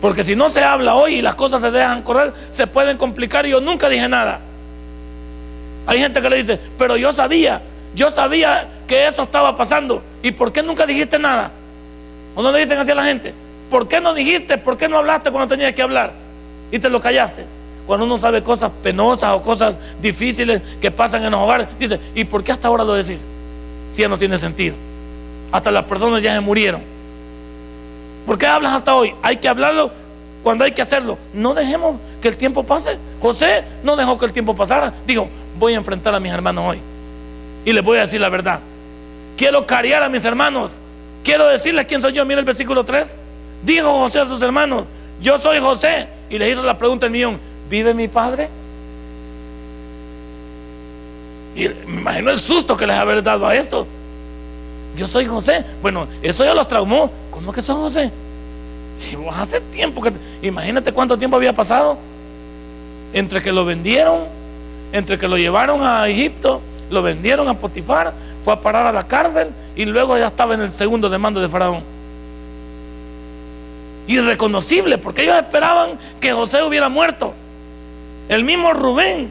Porque 0.02 0.24
si 0.24 0.36
no 0.36 0.50
se 0.50 0.64
habla 0.64 0.96
hoy 0.96 1.16
y 1.16 1.22
las 1.22 1.36
cosas 1.36 1.62
se 1.62 1.72
dejan 1.72 2.02
correr, 2.04 2.34
se 2.52 2.68
pueden 2.68 2.98
complicar 2.98 3.46
y 3.46 3.52
yo 3.52 3.62
nunca 3.62 3.90
dije 3.90 4.08
nada. 4.08 4.40
Hay 5.86 6.00
gente 6.00 6.22
que 6.22 6.30
le 6.30 6.38
dice, 6.38 6.60
pero 6.78 6.98
yo 6.98 7.12
sabía, 7.12 7.62
yo 7.95 8.10
sabía 8.10 8.67
que 8.88 9.08
eso 9.08 9.23
estaba 9.23 9.56
pasando. 9.56 10.02
¿Y 10.21 10.32
por 10.32 10.52
qué 10.52 10.63
nunca 10.63 10.86
dijiste 10.86 11.17
nada? 11.17 11.52
¿O 12.36 12.41
no 12.41 12.52
le 12.52 12.60
dicen 12.60 12.78
así 12.78 12.91
a 12.91 12.95
la 12.95 13.06
gente? 13.06 13.34
¿Por 13.69 13.88
qué 13.88 14.02
no 14.02 14.13
dijiste? 14.13 14.58
¿Por 14.58 14.78
qué 14.78 14.88
no 14.88 14.97
hablaste 14.97 15.32
cuando 15.32 15.47
tenías 15.47 15.73
que 15.73 15.82
hablar? 15.82 16.13
Y 16.71 16.80
te 16.80 16.89
lo 16.89 17.02
callaste. 17.02 17.45
Cuando 17.86 18.06
uno 18.06 18.17
sabe 18.17 18.43
cosas 18.43 18.71
penosas 18.84 19.32
o 19.34 19.41
cosas 19.41 19.78
difíciles 20.02 20.62
que 20.80 20.91
pasan 20.91 21.23
en 21.23 21.32
los 21.32 21.41
hogares, 21.41 21.67
dice, 21.80 21.99
¿y 22.13 22.23
por 22.23 22.43
qué 22.43 22.52
hasta 22.52 22.67
ahora 22.67 22.84
lo 22.84 22.93
decís? 22.93 23.28
Si 23.91 24.02
ya 24.02 24.08
no 24.08 24.17
tiene 24.17 24.38
sentido. 24.38 24.75
Hasta 25.52 25.71
las 25.71 25.86
personas 25.86 26.21
ya 26.21 26.36
se 26.36 26.39
murieron. 26.39 26.82
¿Por 28.25 28.38
qué 28.38 28.45
hablas 28.45 28.73
hasta 28.73 28.95
hoy? 28.95 29.15
Hay 29.23 29.38
que 29.38 29.49
hablarlo 29.49 29.91
cuando 30.43 30.63
hay 30.63 30.71
que 30.71 30.84
hacerlo. 30.84 31.17
No 31.34 31.56
dejemos 31.56 31.95
que 32.21 32.28
el 32.28 32.38
tiempo 32.38 32.63
pase. 32.63 32.97
José 33.19 33.63
no 33.84 33.95
dejó 33.95 34.19
que 34.19 34.25
el 34.25 34.34
tiempo 34.34 34.56
pasara. 34.56 34.93
Dijo, 35.08 35.28
voy 35.58 35.73
a 35.73 35.78
enfrentar 35.78 36.13
a 36.13 36.19
mis 36.19 36.32
hermanos 36.32 36.65
hoy. 36.67 36.82
Y 37.65 37.74
les 37.74 37.84
voy 37.84 37.98
a 37.98 38.02
decir 38.02 38.22
la 38.22 38.30
verdad. 38.30 38.60
Quiero 39.38 39.65
cariar 39.65 40.04
a 40.04 40.10
mis 40.10 40.26
hermanos. 40.26 40.80
Quiero 41.24 41.48
decirles 41.48 41.86
quién 41.86 42.02
soy 42.02 42.13
yo. 42.13 42.26
Mira 42.26 42.39
el 42.39 42.45
versículo 42.45 42.84
3. 42.84 43.17
Dijo 43.63 43.91
José 44.00 44.19
a 44.19 44.26
sus 44.26 44.41
hermanos, 44.41 44.86
yo 45.22 45.38
soy 45.38 45.60
José. 45.60 46.08
Y 46.30 46.38
les 46.38 46.54
hizo 46.54 46.63
la 46.63 46.78
pregunta 46.78 47.06
el 47.08 47.12
millón, 47.12 47.39
¿vive 47.69 47.93
mi 47.93 48.08
padre? 48.08 48.50
Y 51.56 51.67
me 51.88 52.02
imagino 52.02 52.32
el 52.32 52.39
susto 52.39 52.78
que 52.78 52.88
les 52.88 52.95
haber 52.95 53.22
dado 53.24 53.45
a 53.48 53.56
esto. 53.56 53.88
Yo 54.95 55.08
soy 55.08 55.26
José. 55.26 55.65
Bueno, 55.82 56.08
eso 56.22 56.45
ya 56.45 56.54
los 56.54 56.67
traumó. 56.67 57.12
¿Cómo 57.32 57.52
que 57.52 57.62
son 57.62 57.78
José? 57.78 58.12
Si 58.95 59.15
vos 59.15 59.36
hace 59.36 59.62
tiempo 59.62 60.02
que... 60.02 60.12
Imagínate 60.41 60.91
cuánto 60.91 61.17
tiempo 61.17 61.38
había 61.38 61.54
pasado. 61.54 61.98
Entre 63.13 63.41
que 63.41 63.52
lo 63.52 63.65
vendieron, 63.65 64.19
entre 64.91 65.17
que 65.17 65.28
lo 65.28 65.38
llevaron 65.38 65.82
a 65.84 66.08
Egipto, 66.08 66.62
lo 66.89 67.02
vendieron 67.02 67.47
a 67.47 67.54
Potifar, 67.54 68.13
fue 68.43 68.54
a 68.54 68.62
parar 68.62 68.88
a 68.88 68.91
la 68.91 69.08
cárcel 69.08 69.49
y 69.75 69.86
luego 69.86 70.17
ya 70.17 70.28
estaba 70.28 70.54
en 70.54 70.62
el 70.62 70.71
segundo 70.71 71.10
demando 71.10 71.39
de 71.39 71.49
Faraón. 71.49 71.84
Irreconocible, 74.08 74.97
porque 74.97 75.23
ellos 75.23 75.36
esperaban 75.38 75.99
que 76.19 76.34
José 76.34 76.63
hubiera 76.63 76.89
muerto. 76.89 77.34
El 78.28 78.43
mismo 78.43 78.73
Rubén 78.73 79.30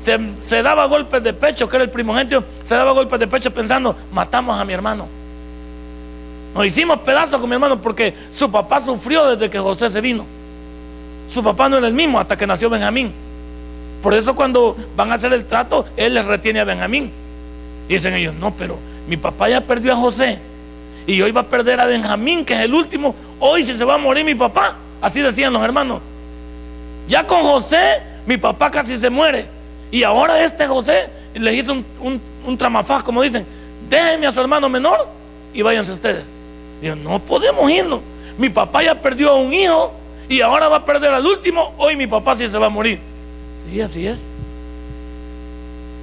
se, 0.00 0.62
daba 0.62 0.86
golpes 0.86 1.22
de 1.22 1.34
pecho, 1.34 1.68
que 1.68 1.76
era 1.76 1.84
el 1.84 1.90
primogénito, 1.90 2.44
se 2.62 2.74
daba 2.74 2.92
golpes 2.92 3.18
de 3.18 3.26
pecho 3.26 3.50
pensando, 3.50 3.94
matamos 4.12 4.58
a 4.58 4.64
mi 4.64 4.72
hermano. 4.72 5.06
Nos 6.54 6.66
hicimos 6.66 7.00
pedazos 7.00 7.40
con 7.40 7.48
mi 7.48 7.54
hermano 7.54 7.80
porque 7.80 8.14
su 8.30 8.50
papá 8.50 8.80
sufrió 8.80 9.26
desde 9.26 9.50
que 9.50 9.58
José 9.58 9.88
se 9.90 10.00
vino. 10.00 10.26
Su 11.28 11.44
papá 11.44 11.68
no 11.68 11.76
era 11.76 11.86
el 11.86 11.94
mismo 11.94 12.18
hasta 12.18 12.36
que 12.36 12.46
nació 12.46 12.68
Benjamín. 12.68 13.12
Por 14.02 14.14
eso 14.14 14.34
cuando 14.34 14.76
van 14.96 15.10
a 15.10 15.14
hacer 15.14 15.32
el 15.32 15.44
trato, 15.44 15.86
él 15.96 16.14
les 16.14 16.24
retiene 16.24 16.60
a 16.60 16.64
Benjamín. 16.64 17.12
Dicen 17.88 18.14
ellos, 18.14 18.34
no, 18.34 18.54
pero 18.54 18.78
mi 19.06 19.16
papá 19.16 19.48
ya 19.48 19.60
perdió 19.60 19.92
a 19.92 19.96
José. 19.96 20.38
Y 21.06 21.20
hoy 21.20 21.32
va 21.32 21.42
a 21.42 21.46
perder 21.46 21.80
a 21.80 21.86
Benjamín, 21.86 22.44
que 22.44 22.54
es 22.54 22.60
el 22.60 22.74
último. 22.74 23.14
Hoy 23.38 23.64
si 23.64 23.74
se 23.74 23.84
va 23.84 23.94
a 23.94 23.98
morir 23.98 24.24
mi 24.24 24.34
papá. 24.34 24.76
Así 25.00 25.20
decían 25.20 25.52
los 25.52 25.62
hermanos. 25.62 26.00
Ya 27.08 27.26
con 27.26 27.42
José, 27.42 28.00
mi 28.26 28.36
papá 28.36 28.70
casi 28.70 28.98
se 28.98 29.10
muere. 29.10 29.48
Y 29.90 30.02
ahora 30.02 30.44
este 30.44 30.66
José 30.66 31.10
les 31.34 31.54
hizo 31.54 31.72
un, 31.72 32.20
un, 32.44 32.56
tramafaz, 32.56 33.02
como 33.02 33.22
dicen. 33.22 33.44
Déjenme 33.88 34.26
a 34.26 34.32
su 34.32 34.40
hermano 34.40 34.68
menor 34.68 35.08
y 35.52 35.62
váyanse 35.62 35.92
ustedes. 35.92 36.24
Digo, 36.80 36.94
no 36.94 37.18
podemos 37.18 37.68
irnos. 37.70 38.00
Mi 38.38 38.48
papá 38.48 38.82
ya 38.82 39.00
perdió 39.00 39.30
a 39.30 39.34
un 39.34 39.52
hijo 39.52 39.92
y 40.28 40.40
ahora 40.40 40.68
va 40.68 40.76
a 40.76 40.84
perder 40.84 41.12
al 41.12 41.26
último. 41.26 41.74
Hoy 41.76 41.96
mi 41.96 42.06
papá 42.06 42.36
sí 42.36 42.48
se 42.48 42.56
va 42.56 42.66
a 42.66 42.70
morir. 42.70 43.09
Sí, 43.70 43.80
así 43.80 44.06
es. 44.06 44.20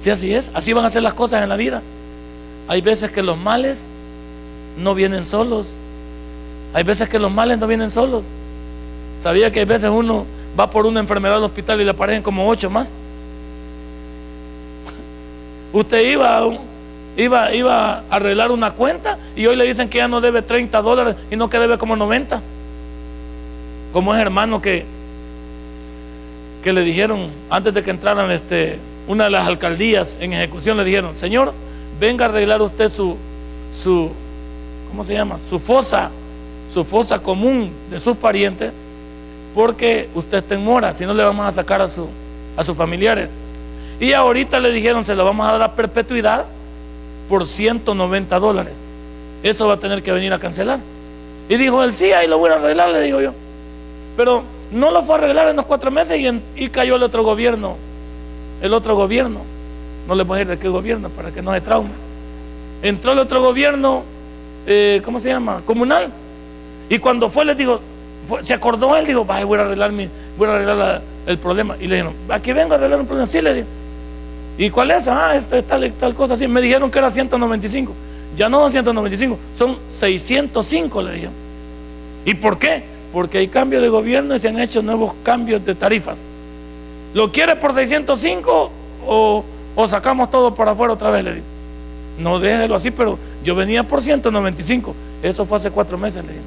Sí, 0.00 0.10
así 0.10 0.34
es. 0.34 0.50
Así 0.54 0.72
van 0.72 0.84
a 0.84 0.90
ser 0.90 1.02
las 1.02 1.14
cosas 1.14 1.42
en 1.42 1.48
la 1.48 1.56
vida. 1.56 1.82
Hay 2.66 2.80
veces 2.80 3.10
que 3.10 3.22
los 3.22 3.36
males 3.36 3.88
no 4.78 4.94
vienen 4.94 5.24
solos. 5.24 5.74
Hay 6.72 6.82
veces 6.82 7.08
que 7.08 7.18
los 7.18 7.30
males 7.30 7.58
no 7.58 7.66
vienen 7.66 7.90
solos. 7.90 8.24
¿Sabía 9.20 9.52
que 9.52 9.60
hay 9.60 9.66
veces 9.66 9.90
uno 9.90 10.24
va 10.58 10.70
por 10.70 10.86
una 10.86 11.00
enfermedad 11.00 11.36
al 11.36 11.44
hospital 11.44 11.80
y 11.80 11.84
le 11.84 11.90
aparecen 11.90 12.22
como 12.22 12.48
ocho 12.48 12.70
más? 12.70 12.88
Usted 15.72 16.10
iba 16.10 16.48
iba, 17.16 17.52
iba 17.52 17.94
a 17.94 18.02
arreglar 18.10 18.50
una 18.50 18.70
cuenta 18.70 19.18
y 19.36 19.46
hoy 19.46 19.56
le 19.56 19.64
dicen 19.64 19.88
que 19.88 19.98
ya 19.98 20.08
no 20.08 20.20
debe 20.20 20.40
30 20.40 20.80
dólares 20.80 21.16
y 21.30 21.36
no 21.36 21.50
que 21.50 21.58
debe 21.58 21.76
como 21.76 21.96
90. 21.96 22.40
Como 23.92 24.14
es 24.14 24.20
hermano 24.20 24.62
que, 24.62 24.86
que 26.62 26.72
le 26.72 26.82
dijeron 26.82 27.30
antes 27.50 27.72
de 27.74 27.82
que 27.82 27.90
entraran 27.90 28.30
este, 28.30 28.78
una 29.06 29.24
de 29.24 29.30
las 29.30 29.46
alcaldías 29.46 30.16
en 30.20 30.32
ejecución, 30.32 30.76
le 30.76 30.84
dijeron, 30.84 31.14
Señor, 31.14 31.52
venga 32.00 32.26
a 32.26 32.28
arreglar 32.28 32.60
usted 32.62 32.88
su, 32.88 33.16
su, 33.72 34.10
¿cómo 34.88 35.04
se 35.04 35.14
llama? 35.14 35.38
Su 35.38 35.58
fosa, 35.58 36.10
su 36.68 36.84
fosa 36.84 37.18
común 37.20 37.70
de 37.90 37.98
sus 37.98 38.16
parientes, 38.16 38.72
porque 39.54 40.08
usted 40.14 40.38
está 40.38 40.54
en 40.54 40.64
mora, 40.64 40.94
si 40.94 41.06
no 41.06 41.14
le 41.14 41.22
vamos 41.22 41.46
a 41.46 41.52
sacar 41.52 41.80
a, 41.80 41.88
su, 41.88 42.06
a 42.56 42.64
sus 42.64 42.76
familiares. 42.76 43.28
Y 44.00 44.12
ahorita 44.12 44.60
le 44.60 44.70
dijeron, 44.70 45.04
se 45.04 45.14
lo 45.14 45.24
vamos 45.24 45.48
a 45.48 45.52
dar 45.52 45.62
a 45.62 45.74
perpetuidad 45.74 46.46
por 47.28 47.46
190 47.46 48.38
dólares. 48.38 48.74
Eso 49.42 49.66
va 49.66 49.74
a 49.74 49.76
tener 49.78 50.02
que 50.02 50.12
venir 50.12 50.32
a 50.32 50.38
cancelar. 50.38 50.78
Y 51.48 51.56
dijo 51.56 51.82
él, 51.82 51.92
sí, 51.92 52.12
ahí 52.12 52.28
lo 52.28 52.38
voy 52.38 52.50
a 52.50 52.54
arreglar, 52.54 52.90
le 52.90 53.00
digo 53.00 53.20
yo. 53.20 53.32
Pero 54.16 54.44
no 54.70 54.90
lo 54.90 55.02
fue 55.02 55.14
a 55.16 55.18
arreglar 55.18 55.48
en 55.48 55.56
los 55.56 55.64
cuatro 55.64 55.90
meses 55.90 56.20
y, 56.56 56.68
cayó 56.68 56.96
el 56.96 57.02
otro 57.02 57.22
gobierno. 57.22 57.76
El 58.60 58.74
otro 58.74 58.96
gobierno. 58.96 59.42
No 60.06 60.14
le 60.14 60.24
voy 60.24 60.36
a 60.36 60.38
decir 60.40 60.56
de 60.56 60.58
qué 60.58 60.68
gobierno 60.68 61.08
para 61.10 61.30
que 61.30 61.42
no 61.42 61.52
se 61.52 61.60
traume. 61.60 61.90
Entró 62.82 63.12
el 63.12 63.18
otro 63.18 63.42
gobierno, 63.42 64.02
eh, 64.66 65.00
¿cómo 65.04 65.20
se 65.20 65.28
llama? 65.28 65.62
Comunal. 65.64 66.10
Y 66.88 66.98
cuando 66.98 67.28
fue, 67.28 67.44
le 67.44 67.54
dijo, 67.54 67.80
se 68.40 68.54
acordó 68.54 68.96
él, 68.96 69.06
dijo, 69.06 69.24
voy 69.24 69.58
a 69.58 69.62
arreglar, 69.62 69.92
mi, 69.92 70.08
voy 70.36 70.48
a 70.48 70.54
arreglar 70.54 71.02
el 71.26 71.38
problema. 71.38 71.76
Y 71.78 71.86
le 71.86 71.96
dijeron, 71.96 72.14
aquí 72.28 72.52
vengo 72.52 72.72
a 72.74 72.76
arreglar 72.76 73.00
un 73.00 73.06
problema. 73.06 73.26
Sí, 73.26 73.40
le 73.40 73.54
dijo. 73.54 73.66
¿Y 74.56 74.70
cuál 74.70 74.90
es? 74.90 75.06
Ah, 75.08 75.36
este, 75.36 75.62
tal, 75.62 75.92
tal 75.92 76.14
cosa 76.14 76.34
así. 76.34 76.48
Me 76.48 76.60
dijeron 76.60 76.90
que 76.90 76.98
era 76.98 77.10
195. 77.10 77.92
Ya 78.36 78.48
no 78.48 78.60
son 78.60 78.70
195, 78.70 79.38
son 79.52 79.78
605, 79.88 81.02
le 81.02 81.12
dijeron. 81.12 81.34
¿Y 82.24 82.34
por 82.34 82.58
qué? 82.58 82.97
Porque 83.12 83.38
hay 83.38 83.48
cambio 83.48 83.80
de 83.80 83.88
gobierno 83.88 84.34
y 84.34 84.38
se 84.38 84.48
han 84.48 84.58
hecho 84.58 84.82
nuevos 84.82 85.14
cambios 85.22 85.64
de 85.64 85.74
tarifas. 85.74 86.20
¿Lo 87.14 87.32
quiere 87.32 87.56
por 87.56 87.74
605 87.74 88.70
o, 89.06 89.44
o 89.74 89.88
sacamos 89.88 90.30
todo 90.30 90.54
para 90.54 90.72
afuera 90.72 90.92
otra 90.92 91.10
vez? 91.10 91.24
Le 91.24 91.34
digo. 91.34 91.46
No 92.18 92.40
déjelo 92.40 92.74
así, 92.74 92.90
pero 92.90 93.18
yo 93.44 93.54
venía 93.54 93.84
por 93.84 94.02
195. 94.02 94.94
Eso 95.22 95.46
fue 95.46 95.56
hace 95.56 95.70
cuatro 95.70 95.96
meses, 95.96 96.24
le 96.24 96.32
digo. 96.32 96.44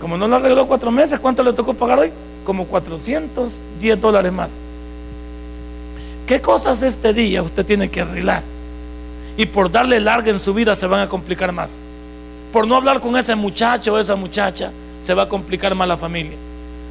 Como 0.00 0.18
no 0.18 0.28
lo 0.28 0.36
arregló 0.36 0.66
cuatro 0.66 0.90
meses, 0.90 1.18
¿cuánto 1.18 1.42
le 1.42 1.52
tocó 1.52 1.74
pagar 1.74 1.98
hoy? 1.98 2.12
Como 2.44 2.66
410 2.66 4.00
dólares 4.00 4.32
más. 4.32 4.52
¿Qué 6.26 6.40
cosas 6.40 6.82
este 6.82 7.12
día 7.12 7.42
usted 7.42 7.64
tiene 7.64 7.88
que 7.88 8.02
arreglar? 8.02 8.42
Y 9.36 9.46
por 9.46 9.70
darle 9.70 10.00
larga 10.00 10.30
en 10.30 10.38
su 10.38 10.52
vida 10.52 10.76
se 10.76 10.86
van 10.86 11.00
a 11.00 11.08
complicar 11.08 11.52
más. 11.52 11.78
Por 12.56 12.66
no 12.66 12.74
hablar 12.74 13.00
con 13.00 13.14
ese 13.18 13.36
muchacho 13.36 13.92
o 13.92 13.98
esa 13.98 14.16
muchacha, 14.16 14.72
se 15.02 15.12
va 15.12 15.24
a 15.24 15.28
complicar 15.28 15.74
más 15.74 15.86
la 15.86 15.98
familia. 15.98 16.38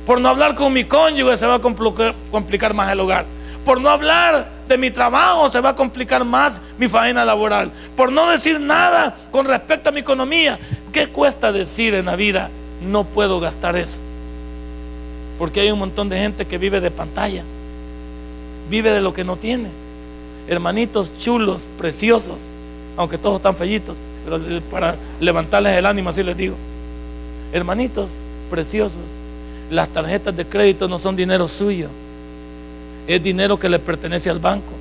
Por 0.05 0.21
no 0.21 0.29
hablar 0.29 0.53
con 0.53 0.71
mi 0.71 0.83
cónyuge, 0.83 1.37
se 1.37 1.47
va 1.47 1.55
a 1.55 1.59
complicar, 1.59 2.75
más 2.75 2.91
el 2.91 2.99
hogar. 2.99 3.25
Por 3.65 3.81
no 3.81 3.89
hablar 3.89 4.47
de 4.67 4.77
mi 4.77 4.91
trabajo 4.91 5.49
se 5.49 5.59
va 5.59 5.69
a 5.69 5.75
complicar 5.75 6.23
más 6.23 6.61
mi 6.77 6.87
faena 6.87 7.25
laboral. 7.25 7.71
Por 7.97 8.11
no 8.11 8.29
decir 8.29 8.61
nada 8.61 9.17
con 9.31 9.47
respecto 9.47 9.89
a 9.89 9.91
mi 9.91 10.01
economía. 10.01 10.59
¿Qué 10.93 11.07
cuesta 11.07 11.51
decir 11.51 11.95
en 11.95 12.05
la 12.05 12.15
vida? 12.15 12.51
No 12.87 13.03
puedo 13.03 13.39
gastar 13.39 13.75
eso. 13.75 13.97
Porque 15.39 15.61
hay 15.61 15.71
un 15.71 15.79
montón 15.79 16.09
de 16.09 16.19
gente 16.19 16.45
que 16.45 16.59
vive 16.59 16.79
de 16.79 16.91
pantalla. 16.91 17.41
Vive 18.69 18.91
de 18.91 19.01
lo 19.01 19.15
que 19.15 19.23
no 19.23 19.35
tiene. 19.35 19.69
Hermanitos 20.47 21.17
chulos, 21.17 21.65
preciosos, 21.79 22.37
aunque 22.97 23.17
todos 23.17 23.37
están 23.37 23.55
fellitos, 23.55 23.97
pero 24.25 24.61
para 24.69 24.95
levantarles 25.19 25.73
el 25.73 25.85
ánimo 25.85 26.09
así 26.09 26.23
les 26.23 26.35
digo. 26.35 26.55
Hermanitos 27.53 28.09
preciosos, 28.49 28.99
las 29.69 29.87
tarjetas 29.89 30.35
de 30.35 30.45
crédito 30.45 30.87
no 30.87 30.99
son 30.99 31.15
dinero 31.15 31.47
suyo, 31.47 31.87
es 33.07 33.21
dinero 33.23 33.57
que 33.57 33.69
le 33.69 33.79
pertenece 33.79 34.29
al 34.29 34.39
banco. 34.39 34.73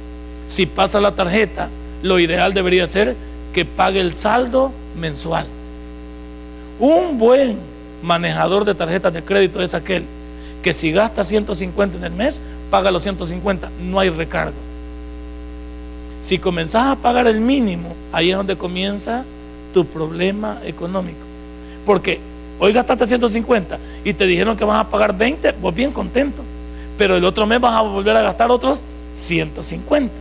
Si 0.46 0.66
pasa 0.66 1.00
la 1.00 1.14
tarjeta, 1.14 1.68
lo 2.02 2.18
ideal 2.18 2.52
debería 2.52 2.86
ser 2.86 3.14
que 3.52 3.64
pague 3.64 4.00
el 4.00 4.14
saldo 4.14 4.72
mensual. 4.98 5.46
Un 6.78 7.18
buen 7.18 7.58
manejador 8.02 8.64
de 8.64 8.74
tarjetas 8.74 9.12
de 9.12 9.22
crédito 9.22 9.62
es 9.62 9.74
aquel 9.74 10.04
que 10.62 10.72
si 10.72 10.92
gasta 10.92 11.24
150 11.24 11.98
en 11.98 12.04
el 12.04 12.12
mes, 12.12 12.40
paga 12.70 12.90
los 12.90 13.02
150, 13.02 13.70
no 13.82 14.00
hay 14.00 14.08
recargo. 14.08 14.56
Si 16.20 16.38
comenzás 16.38 16.84
a 16.86 16.96
pagar 16.96 17.26
el 17.26 17.40
mínimo, 17.40 17.94
ahí 18.10 18.30
es 18.30 18.36
donde 18.36 18.56
comienza 18.56 19.24
tu 19.74 19.84
problema 19.84 20.60
económico. 20.64 21.18
Porque 21.84 22.20
hoy 22.58 22.72
gastaste 22.72 23.06
150 23.06 23.78
y 24.04 24.14
te 24.14 24.26
dijeron 24.26 24.56
que 24.56 24.64
vas 24.64 24.80
a 24.80 24.88
pagar 24.88 25.14
20, 25.14 25.52
vos 25.60 25.74
bien 25.74 25.92
contento. 25.92 26.42
Pero 26.96 27.16
el 27.16 27.24
otro 27.24 27.44
mes 27.44 27.60
vas 27.60 27.74
a 27.74 27.82
volver 27.82 28.16
a 28.16 28.22
gastar 28.22 28.50
otros 28.50 28.82
150. 29.12 30.14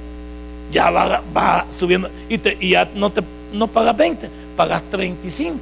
Ya 0.72 0.90
va, 0.90 1.66
subiendo 1.70 2.10
y, 2.28 2.70
ya 2.70 2.90
no, 2.96 3.12
te, 3.12 3.22
no 3.54 3.68
pagas 3.68 3.96
20, 3.96 4.30
pagas 4.58 4.82
35. 4.90 5.60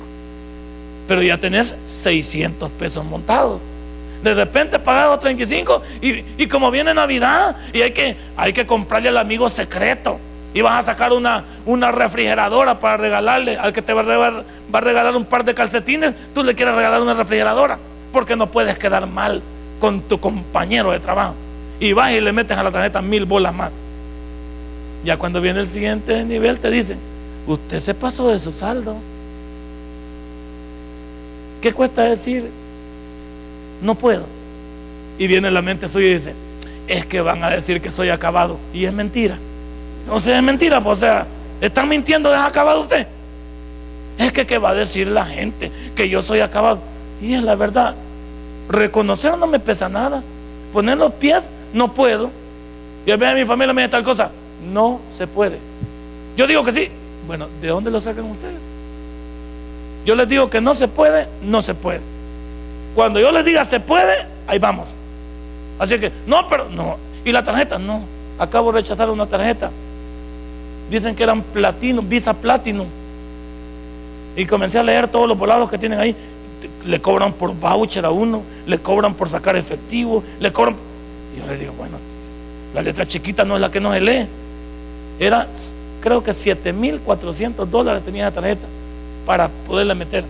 Pero 1.08 1.22
ya 1.22 1.38
tenés 1.38 1.76
600 1.86 2.72
pesos 2.72 3.04
montados. 3.04 3.62
De 4.24 4.34
repente 4.34 4.80
pagas 4.80 5.20
35 5.20 5.82
y, 6.02 6.24
y, 6.38 6.48
como 6.48 6.72
viene 6.72 6.94
Navidad 6.94 7.58
y 7.74 7.82
hay 7.82 7.92
que, 7.92 8.16
hay 8.38 8.54
que 8.54 8.66
comprarle 8.66 9.10
al 9.10 9.18
amigo 9.18 9.50
secreto 9.50 10.20
y 10.54 10.62
vas 10.62 10.80
a 10.80 10.92
sacar 10.92 11.14
una, 11.14 11.44
una 11.66 11.92
refrigeradora 11.92 12.80
para 12.80 12.98
regalarle 12.98 13.58
al 13.58 13.74
que 13.74 13.82
te 13.82 13.94
va 13.94 14.02
a, 14.02 14.30
va 14.74 14.80
a 14.80 14.82
regalar 14.82 15.16
un 15.16 15.26
par 15.26 15.46
de 15.46 15.54
calcetines, 15.54 16.14
tú 16.34 16.44
le 16.44 16.56
quieres 16.56 16.76
regalar 16.76 17.02
una 17.02 17.14
refrigeradora, 17.14 17.80
porque 18.12 18.36
no 18.36 18.52
puedes 18.52 18.78
quedar 18.78 19.08
mal 19.08 19.42
con 19.80 20.02
tu 20.02 20.20
compañero 20.20 20.92
de 20.92 21.00
trabajo. 21.00 21.36
Y 21.80 21.94
vas 21.94 22.12
y 22.12 22.22
le 22.22 22.32
metes 22.34 22.58
a 22.58 22.64
la 22.64 22.72
tarjeta 22.72 23.02
mil 23.02 23.26
bolas 23.26 23.54
más. 23.54 23.78
Ya 25.04 25.18
cuando 25.18 25.42
viene 25.42 25.62
el 25.62 25.70
siguiente 25.70 26.24
nivel 26.24 26.60
te 26.60 26.70
dicen, 26.70 27.00
usted 27.48 27.80
se 27.80 27.94
pasó 27.94 28.30
de 28.30 28.38
su 28.38 28.52
saldo. 28.52 28.98
¿Qué 31.62 31.74
cuesta 31.74 32.04
decir? 32.04 32.50
No 33.82 33.96
puedo. 33.96 34.26
Y 35.18 35.28
viene 35.28 35.50
la 35.50 35.62
mente 35.62 35.88
suya 35.88 36.08
y 36.08 36.14
dice, 36.14 36.36
es 36.88 37.06
que 37.06 37.22
van 37.22 37.44
a 37.44 37.50
decir 37.50 37.82
que 37.82 37.92
soy 37.92 38.10
acabado. 38.10 38.60
Y 38.74 38.86
es 38.86 38.94
mentira. 38.94 39.38
O 40.10 40.20
sea, 40.20 40.38
es 40.38 40.44
mentira, 40.44 40.82
pues, 40.82 41.00
o 41.00 41.02
sea, 41.02 41.26
están 41.60 41.88
mintiendo, 41.88 42.34
¿es 42.34 42.40
acabado 42.40 42.82
usted? 42.82 43.08
Es 44.18 44.32
que, 44.32 44.46
¿qué 44.46 44.58
va 44.58 44.70
a 44.70 44.74
decir 44.74 45.08
la 45.08 45.26
gente? 45.26 45.72
Que 45.96 46.10
yo 46.10 46.22
soy 46.22 46.42
acabado. 46.42 46.80
Y 47.22 47.34
es 47.34 47.44
la 47.44 47.56
verdad. 47.56 47.96
Reconocer 48.70 49.38
no 49.38 49.48
me 49.48 49.60
pesa 49.60 49.90
nada. 49.90 50.24
Poner 50.74 50.98
los 50.98 51.14
pies, 51.14 51.52
no 51.74 51.94
puedo. 51.94 52.30
Y 53.06 53.12
a 53.12 53.18
ver, 53.18 53.36
mi 53.36 53.46
familia 53.46 53.74
me 53.74 53.82
dice 53.82 53.92
tal 53.92 54.04
cosa. 54.04 54.32
No 54.72 55.00
se 55.10 55.28
puede. 55.28 55.58
Yo 56.38 56.48
digo 56.48 56.64
que 56.64 56.72
sí. 56.72 56.90
Bueno, 57.28 57.48
¿de 57.62 57.68
dónde 57.68 57.92
lo 57.92 58.00
sacan 58.00 58.26
ustedes? 58.26 58.60
Yo 60.06 60.16
les 60.16 60.28
digo 60.28 60.50
que 60.50 60.62
no 60.62 60.74
se 60.74 60.88
puede, 60.88 61.28
no 61.42 61.62
se 61.62 61.76
puede. 61.76 62.02
Cuando 62.96 63.20
yo 63.20 63.32
les 63.32 63.46
diga 63.46 63.66
se 63.66 63.80
puede, 63.80 64.26
ahí 64.48 64.60
vamos. 64.60 64.96
Así 65.80 66.00
que, 66.00 66.12
no, 66.28 66.48
pero 66.48 66.70
no. 66.70 66.98
¿Y 67.24 67.32
la 67.32 67.44
tarjeta? 67.44 67.78
No. 67.78 68.04
Acabo 68.38 68.72
de 68.72 68.82
rechazar 68.82 69.10
una 69.10 69.26
tarjeta. 69.26 69.72
Dicen 70.92 71.16
que 71.16 71.24
eran 71.24 71.42
platino, 71.42 72.02
visa 72.02 72.34
platinum. 72.34 72.86
Y 74.36 74.46
comencé 74.46 74.78
a 74.78 74.84
leer 74.84 75.08
todos 75.08 75.26
los 75.26 75.38
volados 75.38 75.72
que 75.72 75.78
tienen 75.78 75.98
ahí. 75.98 76.14
Le 76.86 77.02
cobran 77.02 77.32
por 77.32 77.56
voucher 77.56 78.04
a 78.04 78.12
uno, 78.12 78.44
le 78.68 78.78
cobran 78.78 79.14
por 79.14 79.30
sacar 79.30 79.56
efectivo, 79.56 80.22
le 80.42 80.52
cobran. 80.52 80.76
Y 81.34 81.40
yo 81.40 81.48
le 81.48 81.58
digo, 81.58 81.72
bueno, 81.78 81.98
la 82.74 82.82
letra 82.82 83.08
chiquita 83.08 83.46
no 83.46 83.56
es 83.56 83.62
la 83.62 83.72
que 83.72 83.80
no 83.80 83.94
se 83.94 84.02
lee. 84.02 84.28
Era, 85.18 85.48
creo 86.02 86.22
que 86.22 86.32
7.400 86.32 87.66
dólares 87.68 88.04
tenía 88.04 88.26
la 88.26 88.32
tarjeta 88.32 88.68
para 89.26 89.48
poderla 89.48 89.96
meter. 89.96 90.26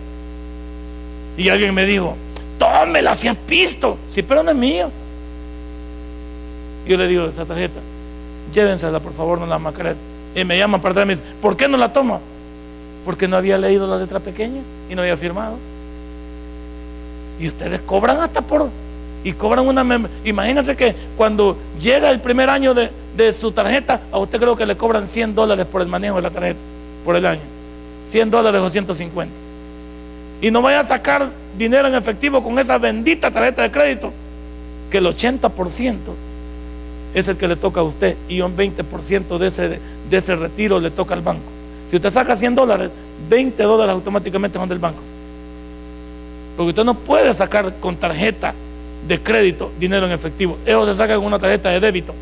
Y 1.36 1.48
alguien 1.48 1.74
me 1.74 1.84
dijo, 1.86 2.14
tómela 2.56 3.16
si 3.16 3.26
has 3.26 3.36
visto. 3.48 3.98
Sí, 4.06 4.22
pero 4.22 4.44
no 4.44 4.52
es 4.52 4.56
mío. 4.56 4.92
Yo 6.86 6.96
le 6.96 7.08
digo, 7.08 7.24
esa 7.24 7.44
tarjeta, 7.44 7.80
llévensela 8.54 9.00
por 9.00 9.12
favor, 9.12 9.40
no 9.40 9.46
la 9.46 9.56
vamos 9.56 9.74
a 9.74 9.76
creer. 9.76 10.11
Y 10.34 10.44
me 10.44 10.56
llaman 10.56 10.80
para 10.80 10.92
atrás 10.92 11.04
y 11.04 11.08
me 11.08 11.14
dicen, 11.14 11.26
¿por 11.40 11.56
qué 11.56 11.68
no 11.68 11.76
la 11.76 11.92
toma? 11.92 12.20
Porque 13.04 13.28
no 13.28 13.36
había 13.36 13.58
leído 13.58 13.86
la 13.86 13.98
letra 13.98 14.20
pequeña 14.20 14.60
y 14.88 14.94
no 14.94 15.02
había 15.02 15.16
firmado. 15.16 15.58
Y 17.38 17.48
ustedes 17.48 17.80
cobran 17.80 18.18
hasta 18.20 18.40
por... 18.40 18.68
Y 19.24 19.32
cobran 19.32 19.66
una... 19.66 20.08
Imagínense 20.24 20.76
que 20.76 20.94
cuando 21.16 21.56
llega 21.80 22.10
el 22.10 22.20
primer 22.20 22.50
año 22.50 22.74
de, 22.74 22.90
de 23.16 23.32
su 23.32 23.52
tarjeta, 23.52 24.00
a 24.10 24.18
usted 24.18 24.38
creo 24.38 24.56
que 24.56 24.66
le 24.66 24.76
cobran 24.76 25.06
100 25.06 25.34
dólares 25.34 25.66
por 25.66 25.82
el 25.82 25.88
manejo 25.88 26.16
de 26.16 26.22
la 26.22 26.30
tarjeta, 26.30 26.58
por 27.04 27.16
el 27.16 27.26
año. 27.26 27.42
100 28.06 28.30
dólares 28.30 28.60
o 28.60 28.70
150. 28.70 29.32
Y 30.40 30.50
no 30.50 30.60
vaya 30.62 30.80
a 30.80 30.84
sacar 30.84 31.30
dinero 31.56 31.86
en 31.88 31.94
efectivo 31.94 32.42
con 32.42 32.58
esa 32.58 32.78
bendita 32.78 33.30
tarjeta 33.30 33.62
de 33.62 33.70
crédito, 33.70 34.12
que 34.90 34.98
el 34.98 35.06
80% 35.06 35.96
es 37.14 37.28
el 37.28 37.36
que 37.36 37.48
le 37.48 37.56
toca 37.56 37.80
a 37.80 37.84
usted 37.84 38.16
y 38.28 38.40
un 38.40 38.56
20% 38.56 39.38
de 39.38 39.46
ese, 39.46 39.68
de 40.10 40.16
ese 40.16 40.34
retiro 40.36 40.80
le 40.80 40.90
toca 40.90 41.14
al 41.14 41.22
banco. 41.22 41.44
Si 41.90 41.96
usted 41.96 42.10
saca 42.10 42.34
100 42.34 42.54
dólares, 42.54 42.90
20 43.28 43.62
dólares 43.62 43.92
automáticamente 43.92 44.58
son 44.58 44.68
del 44.68 44.78
banco. 44.78 45.02
Porque 46.56 46.70
usted 46.70 46.84
no 46.84 46.94
puede 46.94 47.32
sacar 47.34 47.74
con 47.80 47.96
tarjeta 47.96 48.54
de 49.06 49.20
crédito 49.20 49.70
dinero 49.78 50.06
en 50.06 50.12
efectivo. 50.12 50.58
Eso 50.64 50.86
se 50.86 50.94
saca 50.94 51.16
con 51.16 51.26
una 51.26 51.38
tarjeta 51.38 51.70
de 51.70 51.80
débito. 51.80 52.14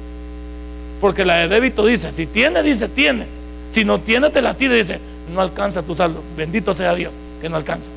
Porque 1.00 1.24
la 1.24 1.38
de 1.38 1.48
débito 1.48 1.84
dice, 1.86 2.12
si 2.12 2.26
tiene, 2.26 2.62
dice, 2.62 2.88
tiene. 2.88 3.26
Si 3.70 3.84
no 3.84 4.00
tiene, 4.00 4.30
te 4.30 4.42
la 4.42 4.54
tira 4.54 4.74
y 4.74 4.78
dice, 4.78 4.98
no 5.32 5.40
alcanza 5.40 5.82
tu 5.82 5.94
saldo. 5.94 6.22
Bendito 6.36 6.74
sea 6.74 6.94
Dios 6.94 7.14
que 7.40 7.48
no 7.48 7.56
alcanza. 7.56 7.90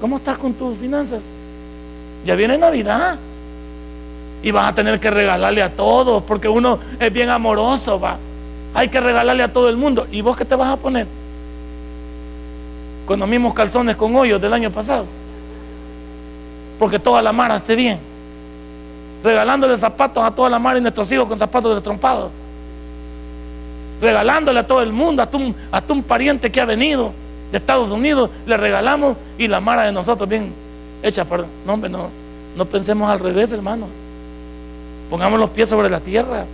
¿Cómo 0.00 0.16
estás 0.16 0.36
con 0.36 0.54
tus 0.54 0.76
finanzas? 0.78 1.22
Ya 2.24 2.34
viene 2.34 2.58
Navidad. 2.58 3.18
Y 4.42 4.50
vas 4.50 4.68
a 4.68 4.74
tener 4.74 4.98
que 4.98 5.10
regalarle 5.10 5.62
a 5.62 5.74
todos, 5.74 6.22
porque 6.24 6.48
uno 6.48 6.78
es 6.98 7.12
bien 7.12 7.28
amoroso, 7.28 8.00
va. 8.00 8.18
Hay 8.74 8.88
que 8.88 9.00
regalarle 9.00 9.42
a 9.42 9.52
todo 9.52 9.68
el 9.68 9.76
mundo. 9.76 10.06
¿Y 10.10 10.22
vos 10.22 10.36
qué 10.36 10.44
te 10.44 10.54
vas 10.54 10.68
a 10.68 10.76
poner? 10.76 11.06
Con 13.06 13.20
los 13.20 13.28
mismos 13.28 13.54
calzones 13.54 13.96
con 13.96 14.14
hoyos 14.16 14.40
del 14.40 14.52
año 14.52 14.70
pasado. 14.70 15.04
Porque 16.78 16.98
toda 16.98 17.22
la 17.22 17.32
mara 17.32 17.56
esté 17.56 17.76
bien. 17.76 18.00
Regalándole 19.22 19.76
zapatos 19.76 20.24
a 20.24 20.30
toda 20.30 20.50
la 20.50 20.58
mara 20.58 20.78
y 20.78 20.82
nuestros 20.82 21.10
hijos 21.12 21.28
con 21.28 21.38
zapatos 21.38 21.74
destrompados. 21.74 22.30
Regalándole 24.00 24.58
a 24.58 24.66
todo 24.66 24.82
el 24.82 24.92
mundo, 24.92 25.22
hasta 25.22 25.36
un, 25.36 25.54
un 25.88 26.02
pariente 26.02 26.50
que 26.50 26.60
ha 26.60 26.64
venido 26.64 27.12
de 27.52 27.58
Estados 27.58 27.92
Unidos, 27.92 28.30
le 28.46 28.56
regalamos 28.56 29.16
y 29.38 29.46
la 29.46 29.60
mara 29.60 29.82
de 29.82 29.92
nosotros 29.92 30.28
bien 30.28 30.52
hecha, 31.02 31.24
perdón. 31.24 31.48
No, 31.66 31.76
no, 31.76 32.08
no 32.56 32.64
pensemos 32.64 33.08
al 33.10 33.20
revés, 33.20 33.52
hermanos. 33.52 33.88
Pongamos 35.12 35.38
los 35.38 35.50
pies 35.50 35.68
sobre 35.68 35.90
la 35.90 36.00
tierra. 36.00 36.46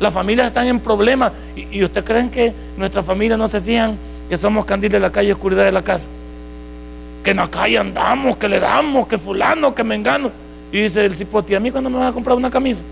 Las 0.00 0.12
familias 0.12 0.48
están 0.48 0.66
en 0.66 0.80
problemas. 0.80 1.30
¿Y, 1.54 1.84
usted 1.84 2.02
creen 2.02 2.28
que 2.28 2.52
nuestras 2.76 3.06
familias 3.06 3.38
no 3.38 3.46
se 3.46 3.60
fijan 3.60 3.96
que 4.28 4.36
somos 4.36 4.64
candiles 4.64 4.94
de 4.94 4.98
la 4.98 5.12
calle 5.12 5.32
oscuridad 5.32 5.64
de 5.64 5.70
la 5.70 5.82
casa? 5.82 6.08
Que 7.22 7.30
en 7.30 7.36
la 7.36 7.46
calle 7.46 7.78
andamos, 7.78 8.36
que 8.38 8.48
le 8.48 8.58
damos, 8.58 9.06
que 9.06 9.18
fulano, 9.18 9.72
que 9.72 9.84
me 9.84 9.94
engano. 9.94 10.32
Y 10.72 10.80
dice 10.82 11.04
el 11.04 11.14
cipote, 11.14 11.54
¿a 11.54 11.60
mí 11.60 11.70
cuando 11.70 11.88
me 11.88 11.98
vas 11.98 12.10
a 12.10 12.12
comprar 12.12 12.36
una 12.36 12.50
camisa? 12.50 12.82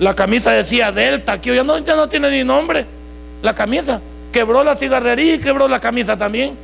La 0.00 0.12
camisa 0.14 0.50
decía 0.50 0.90
Delta, 0.90 1.34
aquí 1.34 1.54
ya 1.54 1.62
no, 1.62 1.78
ya 1.78 1.94
no 1.94 2.08
tiene 2.08 2.32
ni 2.32 2.42
nombre. 2.42 2.84
La 3.42 3.54
camisa. 3.54 4.00
Quebró 4.32 4.64
la 4.64 4.74
cigarrería 4.74 5.36
y 5.36 5.38
quebró 5.38 5.68
la 5.68 5.78
camisa 5.78 6.18
también. 6.18 6.56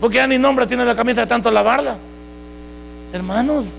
Porque 0.00 0.16
ya 0.16 0.26
ni 0.26 0.38
nombre 0.38 0.66
tiene 0.66 0.82
la 0.86 0.96
camisa 0.96 1.20
de 1.20 1.26
tanto 1.26 1.50
lavarla. 1.50 1.98
Hermanos, 3.12 3.74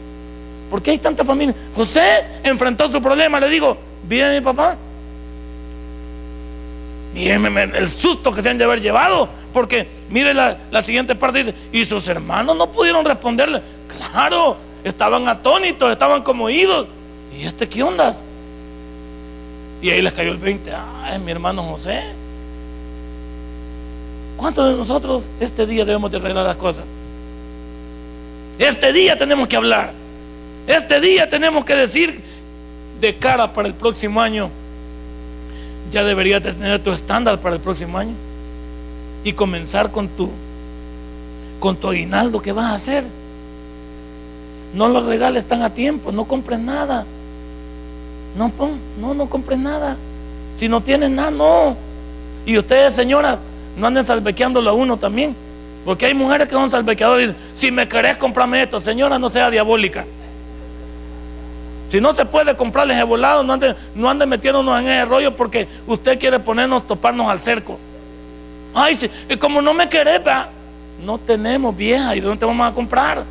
¿Por 0.71 0.81
qué 0.81 0.91
hay 0.91 0.99
tanta 0.99 1.25
familia? 1.25 1.53
José 1.75 2.23
enfrentó 2.43 2.87
su 2.87 3.01
problema, 3.01 3.41
le 3.41 3.49
digo, 3.49 3.77
¿viene 4.07 4.39
mi 4.39 4.41
papá? 4.41 4.77
Mírenme 7.13 7.63
el 7.63 7.91
susto 7.91 8.33
que 8.33 8.41
se 8.41 8.49
han 8.49 8.57
de 8.57 8.63
haber 8.63 8.79
llevado, 8.79 9.27
porque 9.51 9.85
mire 10.09 10.33
la, 10.33 10.81
siguiente 10.81 11.13
parte, 11.13 11.39
dice, 11.39 11.55
y 11.73 11.83
sus 11.83 12.07
hermanos 12.07 12.55
no 12.55 12.71
pudieron 12.71 13.03
responderle. 13.03 13.61
Claro, 13.97 14.55
estaban 14.85 15.27
atónitos, 15.27 15.91
estaban 15.91 16.23
como 16.23 16.45
oídos. 16.45 16.87
¿y 17.37 17.45
este 17.45 17.67
qué 17.67 17.83
ondas? 17.83 18.23
Y 19.81 19.89
ahí 19.89 20.01
les 20.01 20.13
cayó 20.13 20.31
el 20.31 20.37
20. 20.37 20.71
Ah, 20.71 21.17
mi 21.21 21.33
hermano 21.33 21.63
José. 21.63 22.01
¿Cuántos 24.37 24.69
de 24.71 24.77
nosotros 24.77 25.25
este 25.41 25.65
día 25.65 25.83
debemos 25.83 26.09
de 26.09 26.15
arreglar 26.15 26.45
las 26.45 26.55
cosas? 26.55 26.85
Este 28.57 28.93
día 28.93 29.17
tenemos 29.17 29.49
que 29.49 29.57
hablar. 29.57 30.00
Este 30.67 30.99
día 31.01 31.29
tenemos 31.29 31.65
que 31.65 31.75
decir 31.75 32.21
de 32.99 33.15
cara 33.17 33.53
para 33.53 33.67
el 33.67 33.73
próximo 33.73 34.21
año. 34.21 34.49
Ya 35.91 36.03
deberías 36.03 36.41
tener 36.41 36.81
tu 36.83 36.91
estándar 36.91 37.39
para 37.39 37.55
el 37.55 37.61
próximo 37.61 37.97
año. 37.97 38.13
Y 39.23 39.33
comenzar 39.33 39.91
con 39.91 40.07
tu 40.07 40.31
con 41.59 41.75
tu 41.75 41.87
aguinaldo 41.87 42.41
que 42.41 42.51
vas 42.51 42.65
a 42.65 42.73
hacer. 42.73 43.03
No 44.73 44.87
los 44.89 45.05
regales 45.05 45.45
tan 45.45 45.61
a 45.61 45.69
tiempo, 45.69 46.11
no 46.11 46.25
compres 46.25 46.59
nada. 46.59 47.05
No, 48.37 48.51
no, 48.99 49.13
no 49.13 49.29
compres 49.29 49.59
nada. 49.59 49.97
Si 50.55 50.67
no 50.67 50.81
tienes 50.81 51.09
nada, 51.11 51.31
no. 51.31 51.75
Y 52.45 52.57
ustedes, 52.57 52.93
señoras, 52.93 53.37
no 53.77 53.87
anden 53.87 54.03
salvequeándolo 54.03 54.69
a 54.69 54.73
uno 54.73 54.97
también. 54.97 55.35
Porque 55.85 56.05
hay 56.05 56.13
mujeres 56.13 56.47
que 56.47 56.53
son 56.53 56.69
salvequeadoras 56.69 57.23
y 57.23 57.27
dicen, 57.27 57.41
si 57.53 57.71
me 57.71 57.87
querés 57.87 58.17
comprarme 58.17 58.63
esto, 58.63 58.79
señora, 58.79 59.19
no 59.19 59.29
sea 59.29 59.49
diabólica. 59.49 60.05
Si 61.91 61.99
no 61.99 62.13
se 62.13 62.23
puede 62.23 62.55
comprarles 62.55 62.95
el 62.95 63.03
volado, 63.03 63.43
no 63.43 63.51
ande, 63.51 63.75
no 63.95 64.09
ande 64.09 64.25
metiéndonos 64.25 64.79
en 64.79 64.87
ese 64.87 65.03
rollo 65.03 65.35
porque 65.35 65.67
usted 65.85 66.17
quiere 66.17 66.39
ponernos, 66.39 66.87
toparnos 66.87 67.29
al 67.29 67.41
cerco. 67.41 67.77
Ay, 68.73 68.95
sí, 68.95 69.11
y 69.27 69.35
como 69.35 69.61
no 69.61 69.73
me 69.73 69.89
querés, 69.89 70.21
no 71.03 71.17
tenemos 71.17 71.75
vieja, 71.75 72.15
¿y 72.15 72.21
dónde 72.21 72.37
te 72.37 72.45
vamos 72.45 72.65
a 72.65 72.73
comprar? 72.73 73.25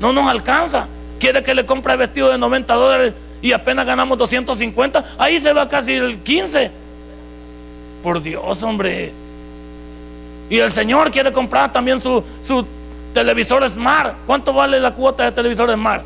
No 0.00 0.12
nos 0.12 0.26
alcanza. 0.26 0.88
Quiere 1.20 1.40
que 1.44 1.54
le 1.54 1.64
compre 1.64 1.92
el 1.92 2.00
vestido 2.00 2.28
de 2.28 2.38
90 2.38 2.74
dólares 2.74 3.14
y 3.40 3.52
apenas 3.52 3.86
ganamos 3.86 4.18
250. 4.18 5.04
Ahí 5.16 5.38
se 5.38 5.52
va 5.52 5.68
casi 5.68 5.92
el 5.92 6.18
15. 6.18 6.72
Por 8.02 8.20
Dios, 8.20 8.64
hombre. 8.64 9.12
Y 10.50 10.58
el 10.58 10.72
Señor 10.72 11.12
quiere 11.12 11.32
comprar 11.32 11.72
también 11.72 12.00
su, 12.00 12.24
su 12.42 12.66
televisor 13.14 13.68
Smart. 13.68 14.16
¿Cuánto 14.26 14.52
vale 14.52 14.80
la 14.80 14.92
cuota 14.92 15.22
de 15.22 15.30
televisor 15.30 15.70
Smart? 15.70 16.02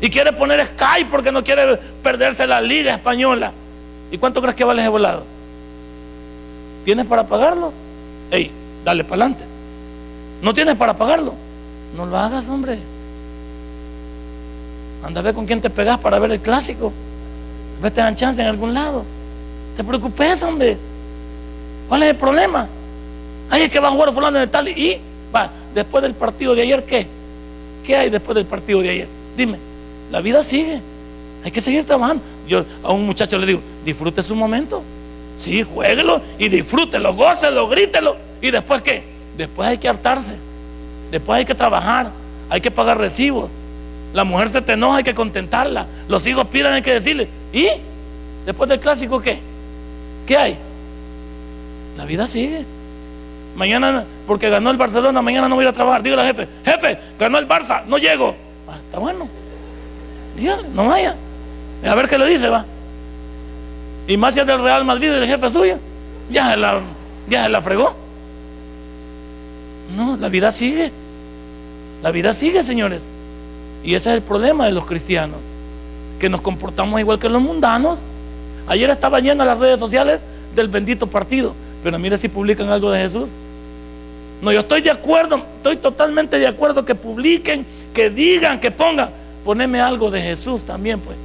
Y 0.00 0.10
quiere 0.10 0.32
poner 0.32 0.64
Sky 0.64 1.04
porque 1.10 1.32
no 1.32 1.42
quiere 1.42 1.76
perderse 2.02 2.46
la 2.46 2.60
liga 2.60 2.94
española. 2.94 3.52
¿Y 4.10 4.18
cuánto 4.18 4.40
crees 4.40 4.54
que 4.54 4.64
vale 4.64 4.82
ese 4.82 4.88
volado? 4.88 5.24
¿Tienes 6.84 7.06
para 7.06 7.26
pagarlo? 7.26 7.72
Ey, 8.30 8.50
dale 8.84 9.04
para 9.04 9.22
adelante. 9.22 9.44
¿No 10.40 10.54
tienes 10.54 10.76
para 10.76 10.96
pagarlo? 10.96 11.34
No 11.96 12.06
lo 12.06 12.16
hagas, 12.16 12.48
hombre. 12.48 12.78
Anda 15.04 15.20
a 15.20 15.22
ver 15.22 15.34
con 15.34 15.46
quién 15.46 15.60
te 15.60 15.70
pegas 15.70 15.98
para 15.98 16.18
ver 16.18 16.30
el 16.30 16.40
clásico. 16.40 16.92
Vete 17.82 18.00
a 18.00 18.14
chance 18.14 18.40
en 18.40 18.48
algún 18.48 18.74
lado. 18.74 19.04
Te 19.76 19.84
preocupes, 19.84 20.42
hombre. 20.42 20.76
¿Cuál 21.88 22.02
es 22.02 22.10
el 22.10 22.16
problema? 22.16 22.68
Ay, 23.50 23.62
es 23.62 23.70
que 23.70 23.80
va 23.80 23.88
a 23.88 23.92
jugar 23.92 24.12
fulano 24.12 24.38
de 24.38 24.46
tal 24.46 24.68
y 24.68 25.00
va, 25.34 25.50
después 25.74 26.02
del 26.02 26.14
partido 26.14 26.54
de 26.54 26.62
ayer, 26.62 26.84
¿qué? 26.84 27.06
¿Qué 27.84 27.96
hay 27.96 28.10
después 28.10 28.34
del 28.34 28.44
partido 28.44 28.82
de 28.82 28.90
ayer? 28.90 29.08
Dime, 29.36 29.58
la 30.10 30.20
vida 30.20 30.42
sigue. 30.42 30.80
Hay 31.44 31.50
que 31.50 31.60
seguir 31.60 31.84
trabajando. 31.84 32.22
Yo 32.46 32.64
a 32.82 32.92
un 32.92 33.06
muchacho 33.06 33.38
le 33.38 33.46
digo, 33.46 33.60
disfrute 33.84 34.22
su 34.22 34.34
momento. 34.34 34.82
Sí, 35.36 35.62
jueguelo 35.62 36.20
y 36.38 36.48
disfrútelo, 36.48 37.14
gócelo, 37.14 37.68
grítelo. 37.68 38.16
¿Y 38.40 38.50
después 38.50 38.82
qué? 38.82 39.04
Después 39.36 39.68
hay 39.68 39.78
que 39.78 39.88
hartarse. 39.88 40.34
Después 41.10 41.38
hay 41.38 41.44
que 41.44 41.54
trabajar. 41.54 42.10
Hay 42.50 42.60
que 42.60 42.70
pagar 42.70 42.98
recibos. 42.98 43.50
La 44.12 44.24
mujer 44.24 44.48
se 44.48 44.62
te 44.62 44.72
enoja, 44.72 44.98
hay 44.98 45.04
que 45.04 45.14
contentarla. 45.14 45.86
Los 46.08 46.26
hijos 46.26 46.46
piden, 46.46 46.72
hay 46.72 46.82
que 46.82 46.94
decirle. 46.94 47.28
¿Y? 47.52 47.68
Después 48.46 48.68
del 48.68 48.80
clásico, 48.80 49.20
¿qué? 49.20 49.38
¿Qué 50.26 50.36
hay? 50.36 50.58
La 51.96 52.04
vida 52.04 52.26
sigue. 52.26 52.64
Mañana, 53.54 54.04
porque 54.26 54.48
ganó 54.48 54.70
el 54.70 54.76
Barcelona, 54.76 55.20
mañana 55.20 55.48
no 55.48 55.56
voy 55.56 55.66
a 55.66 55.72
trabajar. 55.72 56.02
Dígale 56.02 56.22
al 56.22 56.28
jefe, 56.28 56.48
jefe, 56.64 56.98
ganó 57.18 57.38
el 57.38 57.46
Barça, 57.46 57.84
no 57.84 57.98
llego. 57.98 58.34
Ah, 58.66 58.78
está 58.84 58.98
bueno. 58.98 59.28
No 60.74 60.86
vaya. 60.86 61.14
A 61.84 61.94
ver 61.94 62.08
qué 62.08 62.18
le 62.18 62.26
dice, 62.26 62.48
va. 62.48 62.64
Y 64.06 64.16
más 64.16 64.34
si 64.34 64.40
es 64.40 64.46
del 64.46 64.62
Real 64.62 64.84
Madrid, 64.84 65.12
el 65.12 65.26
jefe 65.26 65.50
suyo, 65.50 65.78
ya 66.30 66.50
se 66.50 66.56
la, 66.56 66.80
ya 67.28 67.48
la 67.48 67.60
fregó. 67.60 67.94
No, 69.96 70.16
la 70.16 70.28
vida 70.28 70.50
sigue. 70.50 70.90
La 72.02 72.10
vida 72.10 72.32
sigue, 72.32 72.62
señores. 72.62 73.02
Y 73.84 73.94
ese 73.94 74.10
es 74.10 74.16
el 74.16 74.22
problema 74.22 74.66
de 74.66 74.72
los 74.72 74.86
cristianos, 74.86 75.38
que 76.18 76.28
nos 76.28 76.40
comportamos 76.40 76.98
igual 77.00 77.18
que 77.18 77.28
los 77.28 77.42
mundanos. 77.42 78.02
Ayer 78.66 78.90
estaba 78.90 79.20
llena 79.20 79.44
las 79.44 79.58
redes 79.58 79.78
sociales 79.80 80.20
del 80.54 80.68
bendito 80.68 81.06
partido, 81.06 81.54
pero 81.82 81.98
mire 81.98 82.18
si 82.18 82.28
publican 82.28 82.68
algo 82.68 82.90
de 82.90 83.00
Jesús. 83.00 83.28
No, 84.40 84.52
yo 84.52 84.60
estoy 84.60 84.82
de 84.82 84.90
acuerdo, 84.90 85.42
estoy 85.56 85.76
totalmente 85.76 86.38
de 86.38 86.46
acuerdo 86.46 86.84
que 86.84 86.94
publiquen, 86.94 87.66
que 87.92 88.10
digan, 88.10 88.60
que 88.60 88.70
pongan. 88.70 89.10
Poneme 89.48 89.80
algo 89.80 90.10
de 90.10 90.20
Jesús 90.20 90.62
también, 90.62 91.00
pues. 91.00 91.16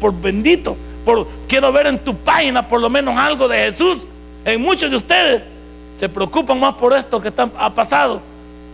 Por 0.00 0.18
bendito, 0.18 0.74
por, 1.04 1.28
quiero 1.46 1.70
ver 1.70 1.88
en 1.88 1.98
tu 1.98 2.16
página 2.16 2.66
por 2.66 2.80
lo 2.80 2.88
menos 2.88 3.14
algo 3.14 3.46
de 3.46 3.58
Jesús. 3.58 4.06
En 4.42 4.62
muchos 4.62 4.90
de 4.90 4.96
ustedes 4.96 5.42
se 5.98 6.08
preocupan 6.08 6.58
más 6.58 6.76
por 6.76 6.94
esto 6.94 7.20
que 7.20 7.30
ha 7.36 7.74
pasado, 7.74 8.22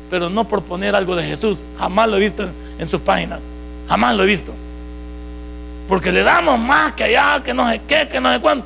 pero 0.09 0.31
no 0.31 0.47
por 0.47 0.63
poner 0.63 0.95
algo 0.95 1.17
de 1.17 1.25
Jesús. 1.25 1.65
Jamás 1.77 2.09
lo 2.09 2.19
he 2.19 2.21
visto 2.21 2.49
en 2.79 2.87
sus 2.87 3.01
páginas. 3.01 3.41
Jamás 3.89 4.15
lo 4.15 4.23
he 4.23 4.27
visto. 4.27 4.53
Porque 5.89 6.13
le 6.13 6.23
damos 6.23 6.57
más 6.57 6.93
que 6.93 7.03
allá, 7.03 7.43
que 7.43 7.53
no 7.53 7.69
sé 7.69 7.81
qué, 7.89 8.07
que 8.07 8.21
no 8.21 8.33
sé 8.33 8.39
cuándo. 8.39 8.65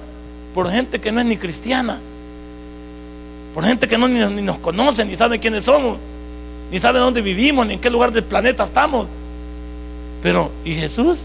Por 0.53 0.71
gente 0.71 1.01
que 1.01 1.11
no 1.11 1.21
es 1.21 1.27
ni 1.27 1.39
cristiana. 1.39 1.99
Por 3.55 3.65
gente 3.65 3.89
que 3.89 3.97
no 3.97 4.09
ni, 4.09 4.19
ni 4.27 4.43
nos 4.43 4.59
conoce, 4.59 5.07
ni 5.07 5.17
sabe 5.17 5.41
quiénes 5.41 5.65
somos. 5.65 5.97
Ni 6.71 6.79
sabe 6.79 6.99
dónde 6.99 7.23
vivimos, 7.23 7.67
ni 7.67 7.73
en 7.73 7.81
qué 7.81 7.89
lugar 7.89 8.13
del 8.13 8.25
planeta 8.25 8.65
estamos. 8.65 9.07
Pero, 10.27 10.51
¿y 10.65 10.75
Jesús? 10.75 11.21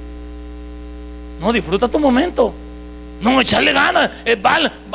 No, 1.40 1.52
disfruta 1.52 1.88
tu 1.88 1.98
momento. 1.98 2.54
No, 3.20 3.42
echarle 3.42 3.74
ganas. 3.74 4.12
Es, 4.24 4.38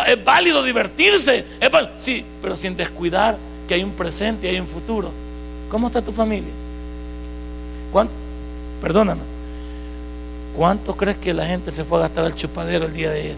es 0.07 0.25
válido 0.25 0.63
divertirse. 0.63 1.45
sí, 1.97 2.25
pero 2.41 2.55
sin 2.55 2.77
descuidar 2.77 3.37
que 3.67 3.75
hay 3.75 3.83
un 3.83 3.91
presente 3.91 4.47
y 4.47 4.51
hay 4.51 4.61
un 4.61 4.69
futuro. 4.69 5.11
¿Cómo 5.69 5.89
está 5.89 6.01
tu 6.03 6.13
familia? 6.13 6.53
¿Cuánto? 7.91 8.13
Perdóname. 8.81 9.23
¿Cuánto 10.57 10.97
crees 10.97 11.17
que 11.17 11.35
la 11.35 11.45
gente 11.45 11.73
se 11.73 11.83
fue 11.83 11.99
a 11.99 12.03
gastar 12.03 12.27
al 12.27 12.37
chupadero 12.37 12.87
el 12.87 12.93
día 12.93 13.11
de 13.11 13.21
ayer? 13.21 13.37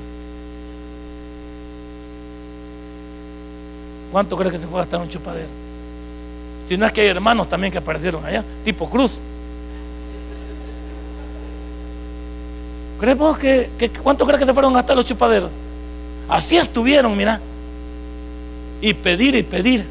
¿Cuánto 4.12 4.36
crees 4.36 4.52
que 4.52 4.60
se 4.60 4.66
fue 4.66 4.80
a 4.80 4.82
gastar 4.82 5.00
un 5.00 5.08
chupadero? 5.08 5.48
Si 6.68 6.76
no 6.76 6.84
es 6.84 6.92
que 6.92 7.00
hay 7.00 7.06
hermanos 7.06 7.48
también 7.48 7.72
que 7.72 7.78
aparecieron 7.78 8.22
allá, 8.26 8.44
tipo 8.66 8.90
Cruz. 8.90 9.18
¿Crees 12.98 13.16
que, 13.38 13.70
que, 13.78 13.90
cuánto 13.90 14.26
crees 14.26 14.40
que 14.40 14.46
se 14.46 14.52
fueron 14.52 14.72
a 14.72 14.76
gastar 14.76 14.96
los 14.96 15.06
chupaderos? 15.06 15.50
Así 16.28 16.56
estuvieron, 16.56 17.16
mira. 17.16 17.40
Y 18.80 18.92
pedir 18.94 19.34
y 19.34 19.42
pedir. 19.42 19.84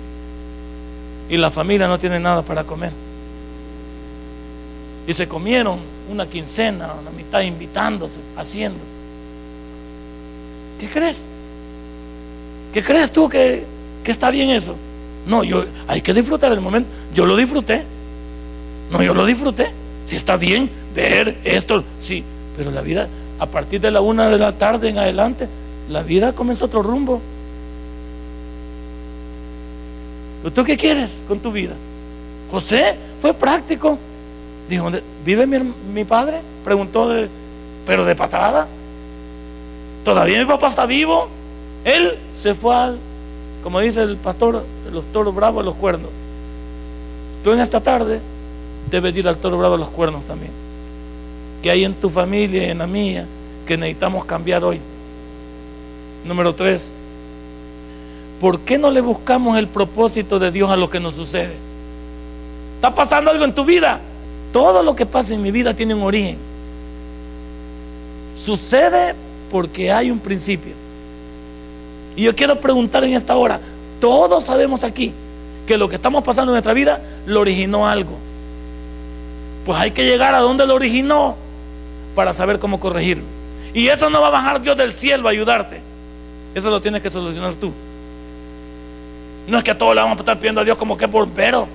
Y 1.29 1.37
la 1.37 1.49
familia 1.49 1.87
no 1.87 1.97
tiene 1.97 2.19
nada 2.19 2.43
para 2.43 2.63
comer. 2.63 2.91
Y 5.07 5.13
se 5.13 5.27
comieron 5.27 5.79
una 6.11 6.27
quincena, 6.27 6.93
una 7.01 7.11
mitad 7.11 7.41
invitándose, 7.41 8.19
haciendo. 8.35 8.79
¿Qué 10.79 10.89
crees? 10.89 11.23
¿Qué 12.73 12.83
crees 12.83 13.11
tú 13.11 13.29
que, 13.29 13.65
que 14.03 14.11
está 14.11 14.29
bien 14.29 14.49
eso? 14.49 14.75
No, 15.25 15.43
yo 15.43 15.65
hay 15.87 16.01
que 16.01 16.13
disfrutar 16.13 16.51
el 16.51 16.61
momento. 16.61 16.89
Yo 17.13 17.25
lo 17.25 17.35
disfruté. 17.35 17.83
No, 18.91 19.01
yo 19.01 19.13
lo 19.13 19.25
disfruté. 19.25 19.71
Si 20.05 20.15
está 20.15 20.37
bien 20.37 20.69
ver 20.93 21.37
esto, 21.43 21.83
sí, 21.99 22.23
pero 22.57 22.71
la 22.71 22.81
vida, 22.81 23.07
a 23.39 23.45
partir 23.45 23.79
de 23.79 23.91
la 23.91 24.01
una 24.01 24.29
de 24.29 24.39
la 24.39 24.51
tarde 24.57 24.89
en 24.89 24.97
adelante, 24.97 25.47
la 25.89 26.01
vida 26.01 26.33
comenzó 26.33 26.65
otro 26.65 26.81
rumbo. 26.81 27.21
¿Tú 30.53 30.63
qué 30.63 30.75
quieres 30.75 31.21
con 31.27 31.39
tu 31.39 31.51
vida? 31.51 31.73
José 32.49 32.95
fue 33.21 33.33
práctico. 33.33 33.99
Dijo, 34.67 34.89
¿vive 35.23 35.45
mi, 35.45 36.03
padre? 36.03 36.41
Preguntó, 36.65 37.07
de, 37.09 37.29
pero 37.85 38.03
de 38.03 38.15
patada. 38.15 38.67
¿Todavía 40.03 40.39
mi 40.39 40.45
papá 40.45 40.69
está 40.69 40.85
vivo? 40.85 41.27
Él 41.85 42.17
se 42.33 42.53
fue 42.53 42.75
al, 42.75 42.97
como 43.61 43.79
dice 43.81 44.01
el 44.01 44.17
pastor, 44.17 44.63
los 44.91 45.05
toros 45.07 45.35
bravos 45.35 45.63
los 45.63 45.75
cuernos. 45.75 46.09
Tú 47.43 47.51
en 47.51 47.59
esta 47.59 47.81
tarde 47.81 48.19
debes 48.89 49.15
ir 49.15 49.27
al 49.27 49.37
toro 49.37 49.57
bravo 49.57 49.77
los 49.77 49.89
cuernos 49.89 50.25
también 50.25 50.66
que 51.61 51.71
hay 51.71 51.85
en 51.85 51.93
tu 51.93 52.09
familia 52.09 52.67
y 52.67 52.71
en 52.71 52.77
la 52.79 52.87
mía 52.87 53.25
que 53.65 53.77
necesitamos 53.77 54.25
cambiar 54.25 54.63
hoy. 54.63 54.79
Número 56.25 56.53
tres, 56.53 56.91
¿por 58.39 58.59
qué 58.59 58.77
no 58.77 58.91
le 58.91 59.01
buscamos 59.01 59.57
el 59.57 59.67
propósito 59.67 60.39
de 60.39 60.51
Dios 60.51 60.69
a 60.69 60.77
lo 60.77 60.89
que 60.89 60.99
nos 60.99 61.15
sucede? 61.15 61.55
¿Está 62.75 62.93
pasando 62.93 63.31
algo 63.31 63.43
en 63.43 63.53
tu 63.53 63.65
vida? 63.65 63.99
Todo 64.53 64.83
lo 64.83 64.95
que 64.95 65.05
pasa 65.05 65.33
en 65.33 65.41
mi 65.41 65.51
vida 65.51 65.73
tiene 65.73 65.93
un 65.93 66.03
origen. 66.03 66.37
Sucede 68.35 69.15
porque 69.51 69.91
hay 69.91 70.11
un 70.11 70.19
principio. 70.19 70.73
Y 72.15 72.23
yo 72.23 72.35
quiero 72.35 72.59
preguntar 72.59 73.03
en 73.03 73.13
esta 73.13 73.35
hora, 73.35 73.59
todos 73.99 74.43
sabemos 74.43 74.83
aquí 74.83 75.13
que 75.65 75.77
lo 75.77 75.89
que 75.89 75.95
estamos 75.95 76.23
pasando 76.23 76.51
en 76.51 76.55
nuestra 76.55 76.73
vida 76.73 77.01
lo 77.25 77.41
originó 77.41 77.87
algo. 77.87 78.17
Pues 79.65 79.79
hay 79.79 79.91
que 79.91 80.05
llegar 80.05 80.33
a 80.33 80.39
donde 80.39 80.65
lo 80.65 80.75
originó 80.75 81.35
para 82.17 82.33
saber 82.33 82.57
cómo 82.57 82.79
corregirlo. 82.79 83.23
Y 83.75 83.89
eso 83.89 84.09
no 84.09 84.19
va 84.19 84.29
a 84.29 84.31
bajar 84.31 84.59
Dios 84.59 84.75
del 84.75 84.91
cielo 84.91 85.27
a 85.27 85.31
ayudarte. 85.31 85.83
Eso 86.55 86.71
lo 86.71 86.81
tienes 86.81 86.99
que 87.03 87.11
solucionar 87.11 87.53
tú. 87.53 87.71
No 89.45 89.59
es 89.59 89.63
que 89.63 89.69
a 89.69 89.77
todos 89.77 89.93
le 89.93 90.01
vamos 90.01 90.17
a 90.17 90.21
estar 90.21 90.35
pidiendo 90.35 90.61
a 90.61 90.63
Dios 90.63 90.79
como 90.79 90.97
que 90.97 91.05
bombero. 91.05 91.67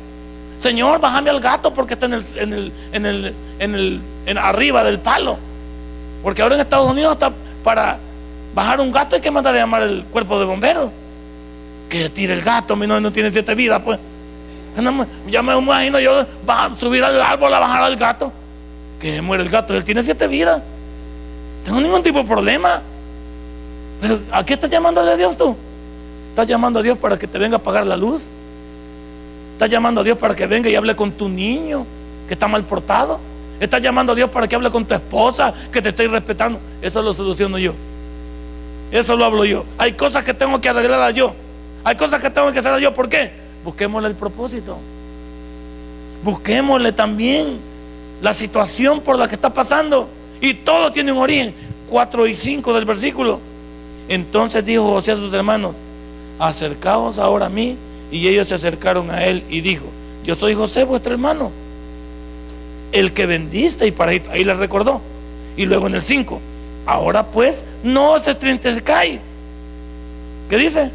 Señor, 0.59 1.01
bájame 1.01 1.30
al 1.30 1.38
gato 1.38 1.72
porque 1.72 1.95
está 1.95 2.07
en 2.07 2.14
el, 2.14 2.24
en 2.34 2.53
el, 2.53 2.72
en 2.93 3.07
el, 3.07 3.34
en 3.61 3.74
el 3.76 4.01
en 4.26 4.36
arriba 4.36 4.82
del 4.82 4.99
palo. 4.99 5.38
Porque 6.24 6.43
ahora 6.43 6.57
en 6.57 6.62
Estados 6.62 6.90
Unidos 6.90 7.12
está 7.12 7.30
para 7.62 8.01
bajar 8.53 8.80
un 8.80 8.90
gato 8.90 9.14
hay 9.14 9.22
que 9.22 9.30
mandar 9.30 9.55
a 9.55 9.59
llamar 9.59 9.82
el 9.82 10.03
cuerpo 10.07 10.40
de 10.40 10.45
bomberos. 10.45 10.90
Que 11.88 12.09
tire 12.09 12.34
el 12.34 12.43
gato, 12.43 12.74
mi 12.74 12.88
no, 12.88 13.01
no 13.01 13.12
tiene 13.12 13.30
siete 13.30 13.55
vidas, 13.55 13.80
pues. 13.84 13.97
Ya 15.30 15.40
me 15.40 15.57
imagino 15.57 16.01
yo 16.01 16.26
subir 16.74 17.05
al 17.05 17.22
árbol 17.22 17.55
a 17.55 17.61
bajar 17.61 17.84
al 17.84 17.95
gato. 17.95 18.32
Que 19.03 19.20
muere 19.20 19.42
el 19.42 19.48
gato, 19.48 19.74
él 19.74 19.82
tiene 19.82 20.05
siete 20.05 20.28
vidas. 20.28 20.62
Tengo 21.64 21.80
ningún 21.80 22.05
tipo 22.05 22.18
de 22.20 22.24
problema. 22.24 22.80
¿a 24.30 24.44
qué 24.44 24.55
estás 24.55 24.70
llamándole 24.70 25.11
a 25.11 25.16
Dios 25.16 25.36
tú? 25.36 25.57
¿Estás 26.30 26.46
llamando 26.46 26.78
a 26.78 26.82
Dios 26.82 26.96
para 26.98 27.18
que 27.18 27.26
te 27.26 27.36
venga 27.36 27.57
a 27.57 27.59
pagar 27.59 27.84
la 27.84 27.96
luz? 27.96 28.28
¿Estás 29.55 29.68
llamando 29.68 30.03
a 30.03 30.05
Dios 30.05 30.16
para 30.16 30.36
que 30.36 30.46
venga 30.46 30.70
y 30.70 30.76
hable 30.76 30.94
con 30.94 31.11
tu 31.11 31.28
niño 31.28 31.84
que 32.28 32.34
está 32.34 32.46
mal 32.46 32.62
portado? 32.64 33.18
¿Estás 33.59 33.82
llamando 33.82 34.12
a 34.12 34.14
Dios 34.14 34.30
para 34.30 34.46
que 34.46 34.55
hable 34.55 34.70
con 34.70 34.84
tu 34.84 34.94
esposa 34.94 35.53
que 35.72 35.82
te 35.82 35.88
esté 35.88 36.07
respetando? 36.07 36.61
Eso 36.80 37.03
lo 37.03 37.12
soluciono 37.12 37.59
yo. 37.59 37.74
Eso 38.92 39.16
lo 39.16 39.24
hablo 39.24 39.44
yo. 39.44 39.64
Hay 39.78 39.94
cosas 39.94 40.22
que 40.22 40.32
tengo 40.32 40.61
que 40.61 40.68
arreglar 40.68 41.00
a 41.00 41.11
yo. 41.11 41.34
Hay 41.82 41.96
cosas 41.96 42.20
que 42.20 42.30
tengo 42.30 42.53
que 42.53 42.61
hacer 42.61 42.72
a 42.72 42.78
yo. 42.78 42.94
¿Por 42.94 43.09
qué? 43.09 43.32
Busquémosle 43.64 44.11
el 44.11 44.14
propósito. 44.14 44.78
Busquémosle 46.22 46.92
también 46.92 47.71
la 48.22 48.32
situación 48.32 49.00
por 49.00 49.18
la 49.18 49.28
que 49.28 49.34
está 49.34 49.52
pasando. 49.52 50.08
Y 50.40 50.54
todo 50.54 50.90
tiene 50.90 51.12
un 51.12 51.18
origen. 51.18 51.54
4 51.90 52.26
y 52.26 52.34
5 52.34 52.72
del 52.72 52.86
versículo. 52.86 53.40
Entonces 54.08 54.64
dijo 54.64 54.84
José 54.84 55.12
a 55.12 55.16
sus 55.16 55.34
hermanos, 55.34 55.76
acercaos 56.38 57.18
ahora 57.18 57.46
a 57.46 57.50
mí. 57.50 57.76
Y 58.10 58.28
ellos 58.28 58.48
se 58.48 58.54
acercaron 58.54 59.10
a 59.10 59.24
él 59.26 59.42
y 59.50 59.60
dijo, 59.60 59.84
yo 60.24 60.34
soy 60.34 60.54
José, 60.54 60.84
vuestro 60.84 61.12
hermano, 61.12 61.50
el 62.92 63.12
que 63.12 63.26
vendiste. 63.26 63.86
Y 63.86 63.90
para 63.90 64.12
ahí, 64.12 64.22
ahí 64.30 64.44
le 64.44 64.54
recordó. 64.54 65.00
Y 65.56 65.66
luego 65.66 65.88
en 65.88 65.96
el 65.96 66.02
5, 66.02 66.40
ahora 66.86 67.26
pues 67.26 67.64
no 67.82 68.12
os 68.12 68.26
entristezcáis. 68.28 69.18
¿Qué 70.48 70.56
dice? 70.56 70.90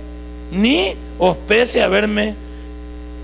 Ni 0.51 0.95
os 1.19 1.36
pese 1.36 1.82
haberme 1.82 2.36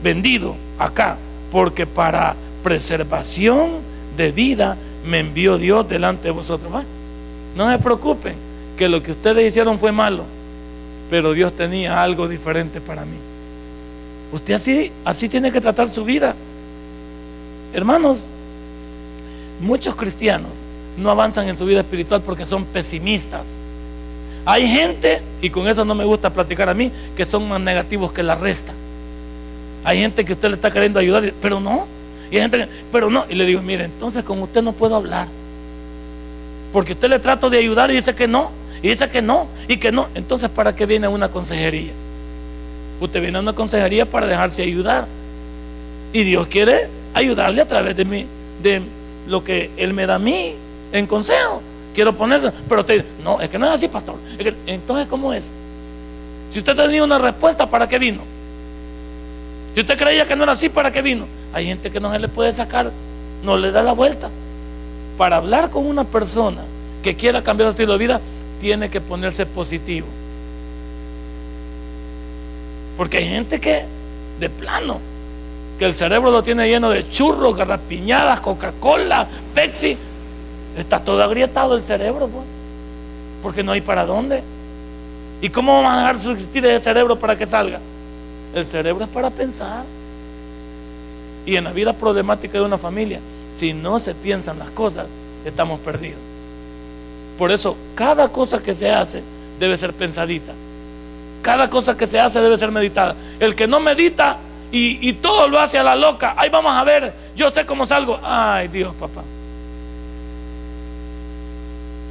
vendido 0.03 0.55
acá, 0.77 1.17
porque 1.51 1.85
para 1.85 2.35
preservación 2.63 3.92
de 4.16 4.32
vida 4.32 4.78
me 5.05 5.20
envió 5.20 5.57
Dios 5.57 5.88
delante 5.88 6.26
de 6.26 6.32
vosotros. 6.32 6.72
No 7.55 7.72
se 7.72 7.80
preocupen, 7.80 8.36
que 8.78 8.89
lo 8.89 9.01
que 9.03 9.11
ustedes 9.11 9.47
hicieron 9.47 9.80
fue 9.80 9.91
malo, 9.91 10.24
pero 11.09 11.34
Dios 11.34 11.53
tenía 11.53 12.01
algo 12.01 12.28
diferente 12.28 12.82
para 12.82 13.05
mí. 13.05 13.18
Usted 14.32 14.55
así, 14.55 14.91
así 15.05 15.30
tiene 15.30 15.51
que 15.51 15.61
tratar 15.61 15.89
su 15.89 16.03
vida. 16.03 16.36
Hermanos, 17.74 18.26
muchos 19.61 19.95
cristianos 19.95 20.51
no 20.97 21.09
avanzan 21.09 21.47
en 21.47 21.55
su 21.55 21.66
vida 21.66 21.82
espiritual 21.82 22.22
porque 22.22 22.45
son 22.45 22.66
pesimistas. 22.66 23.57
Hay 24.45 24.68
gente, 24.68 25.22
y 25.41 25.49
con 25.49 25.68
eso 25.68 25.86
no 25.86 25.95
me 25.95 26.03
gusta 26.03 26.34
platicar 26.34 26.68
a 26.68 26.74
mí, 26.74 26.91
que 27.16 27.26
son 27.26 27.47
más 27.47 27.61
negativos 27.61 28.11
que 28.11 28.24
la 28.24 28.36
resta. 28.36 28.74
Hay 29.84 29.99
gente 29.99 30.26
que 30.26 30.34
usted 30.34 30.49
le 30.49 30.55
está 30.55 30.72
queriendo 30.72 30.99
ayudar, 30.99 31.34
pero 31.41 31.59
no. 31.59 31.88
Y 32.34 32.38
gente 32.38 32.67
pero 32.91 33.11
no. 33.11 33.25
Y 33.29 33.36
le 33.36 33.45
digo, 33.45 33.61
mire, 33.61 33.84
entonces 33.84 34.23
con 34.23 34.41
usted 34.41 34.63
no 34.63 34.73
puedo 34.73 34.95
hablar. 34.95 35.27
Porque 36.71 36.93
usted 36.93 37.07
le 37.07 37.19
trato 37.19 37.47
de 37.51 37.59
ayudar 37.59 37.91
y 37.91 37.93
dice 37.93 38.15
que 38.15 38.27
no. 38.27 38.49
Y 38.81 38.89
dice 38.89 39.07
que 39.07 39.21
no. 39.21 39.47
Y 39.67 39.77
que 39.77 39.91
no. 39.91 40.07
Entonces, 40.15 40.49
¿para 40.49 40.75
qué 40.75 40.88
viene 40.88 41.07
una 41.07 41.29
consejería? 41.29 41.91
Usted 42.99 43.21
viene 43.21 43.38
a 43.38 43.41
una 43.41 43.53
consejería 43.53 44.09
para 44.09 44.25
dejarse 44.25 44.63
ayudar. 44.63 45.05
Y 46.11 46.23
Dios 46.23 46.47
quiere 46.47 46.89
ayudarle 47.13 47.61
a 47.61 47.67
través 47.67 47.95
de 47.95 48.03
mí, 48.03 48.25
de 48.63 48.81
lo 49.27 49.43
que 49.43 49.69
Él 49.77 49.93
me 49.93 50.07
da 50.07 50.15
a 50.15 50.19
mí 50.19 50.55
en 50.91 51.05
consejo. 51.05 51.61
Quiero 51.93 52.15
ponerse, 52.15 52.51
pero 52.67 52.81
usted, 52.81 53.05
no, 53.23 53.41
es 53.41 53.49
que 53.51 53.59
no 53.59 53.67
es 53.67 53.73
así, 53.73 53.88
pastor. 53.88 54.15
entonces, 54.65 55.05
¿cómo 55.05 55.31
es? 55.34 55.51
Si 56.49 56.57
usted 56.57 56.75
tenía 56.75 57.03
una 57.03 57.19
respuesta, 57.19 57.69
¿para 57.69 57.88
qué 57.88 57.99
vino? 57.99 58.23
Si 59.75 59.81
usted 59.81 59.95
creía 59.99 60.27
que 60.27 60.36
no 60.36 60.41
era 60.41 60.53
así, 60.53 60.69
¿para 60.69 60.91
qué 60.91 61.03
vino? 61.03 61.27
Hay 61.53 61.65
gente 61.65 61.91
que 61.91 61.99
no 61.99 62.11
se 62.11 62.19
le 62.19 62.27
puede 62.27 62.51
sacar, 62.51 62.91
no 63.43 63.57
le 63.57 63.71
da 63.71 63.83
la 63.83 63.93
vuelta. 63.93 64.29
Para 65.17 65.37
hablar 65.37 65.69
con 65.69 65.85
una 65.85 66.03
persona 66.03 66.61
que 67.03 67.15
quiera 67.15 67.43
cambiar 67.43 67.67
su 67.67 67.71
estilo 67.71 67.93
de 67.93 67.99
vida, 67.99 68.21
tiene 68.59 68.89
que 68.89 68.99
ponerse 68.99 69.45
positivo. 69.45 70.07
Porque 72.97 73.17
hay 73.17 73.27
gente 73.27 73.59
que, 73.59 73.85
de 74.39 74.49
plano, 74.49 74.99
que 75.77 75.85
el 75.85 75.93
cerebro 75.93 76.31
lo 76.31 76.43
tiene 76.43 76.67
lleno 76.67 76.89
de 76.89 77.09
churros, 77.09 77.55
garrapiñadas, 77.55 78.39
Coca-Cola, 78.39 79.27
Pepsi. 79.53 79.97
Está 80.77 80.99
todo 80.99 81.23
agrietado 81.23 81.75
el 81.75 81.83
cerebro, 81.83 82.27
pues. 82.27 82.45
Porque 83.43 83.63
no 83.63 83.71
hay 83.71 83.81
para 83.81 84.05
dónde. 84.05 84.41
¿Y 85.41 85.49
cómo 85.49 85.73
vamos 85.73 85.91
a 85.91 85.97
dejar 85.99 86.19
subsistir 86.19 86.65
ese 86.65 86.79
cerebro 86.79 87.19
para 87.19 87.37
que 87.37 87.45
salga? 87.45 87.79
El 88.55 88.65
cerebro 88.65 89.03
es 89.03 89.09
para 89.09 89.29
pensar. 89.29 89.83
Y 91.45 91.55
en 91.55 91.65
la 91.65 91.71
vida 91.71 91.93
problemática 91.93 92.57
de 92.57 92.63
una 92.63 92.77
familia, 92.77 93.19
si 93.51 93.73
no 93.73 93.99
se 93.99 94.15
piensan 94.15 94.59
las 94.59 94.71
cosas, 94.71 95.07
estamos 95.45 95.79
perdidos. 95.79 96.19
Por 97.37 97.51
eso, 97.51 97.75
cada 97.95 98.29
cosa 98.29 98.61
que 98.61 98.75
se 98.75 98.89
hace 98.89 99.21
debe 99.59 99.77
ser 99.77 99.93
pensadita. 99.93 100.53
Cada 101.41 101.69
cosa 101.69 101.97
que 101.97 102.07
se 102.07 102.19
hace 102.19 102.39
debe 102.39 102.57
ser 102.57 102.71
meditada. 102.71 103.15
El 103.39 103.55
que 103.55 103.67
no 103.67 103.79
medita 103.79 104.37
y, 104.71 105.13
todo 105.13 105.47
lo 105.47 105.59
hace 105.59 105.77
a 105.77 105.83
la 105.83 105.95
loca, 105.95 106.33
ahí 106.35 106.49
vamos 106.49 106.71
a 106.71 106.83
ver, 106.83 107.13
yo 107.35 107.51
sé 107.51 107.63
cómo 107.65 107.85
salgo. 107.85 108.19
Ay, 108.23 108.69
Dios, 108.69 108.93
papá. 108.95 109.21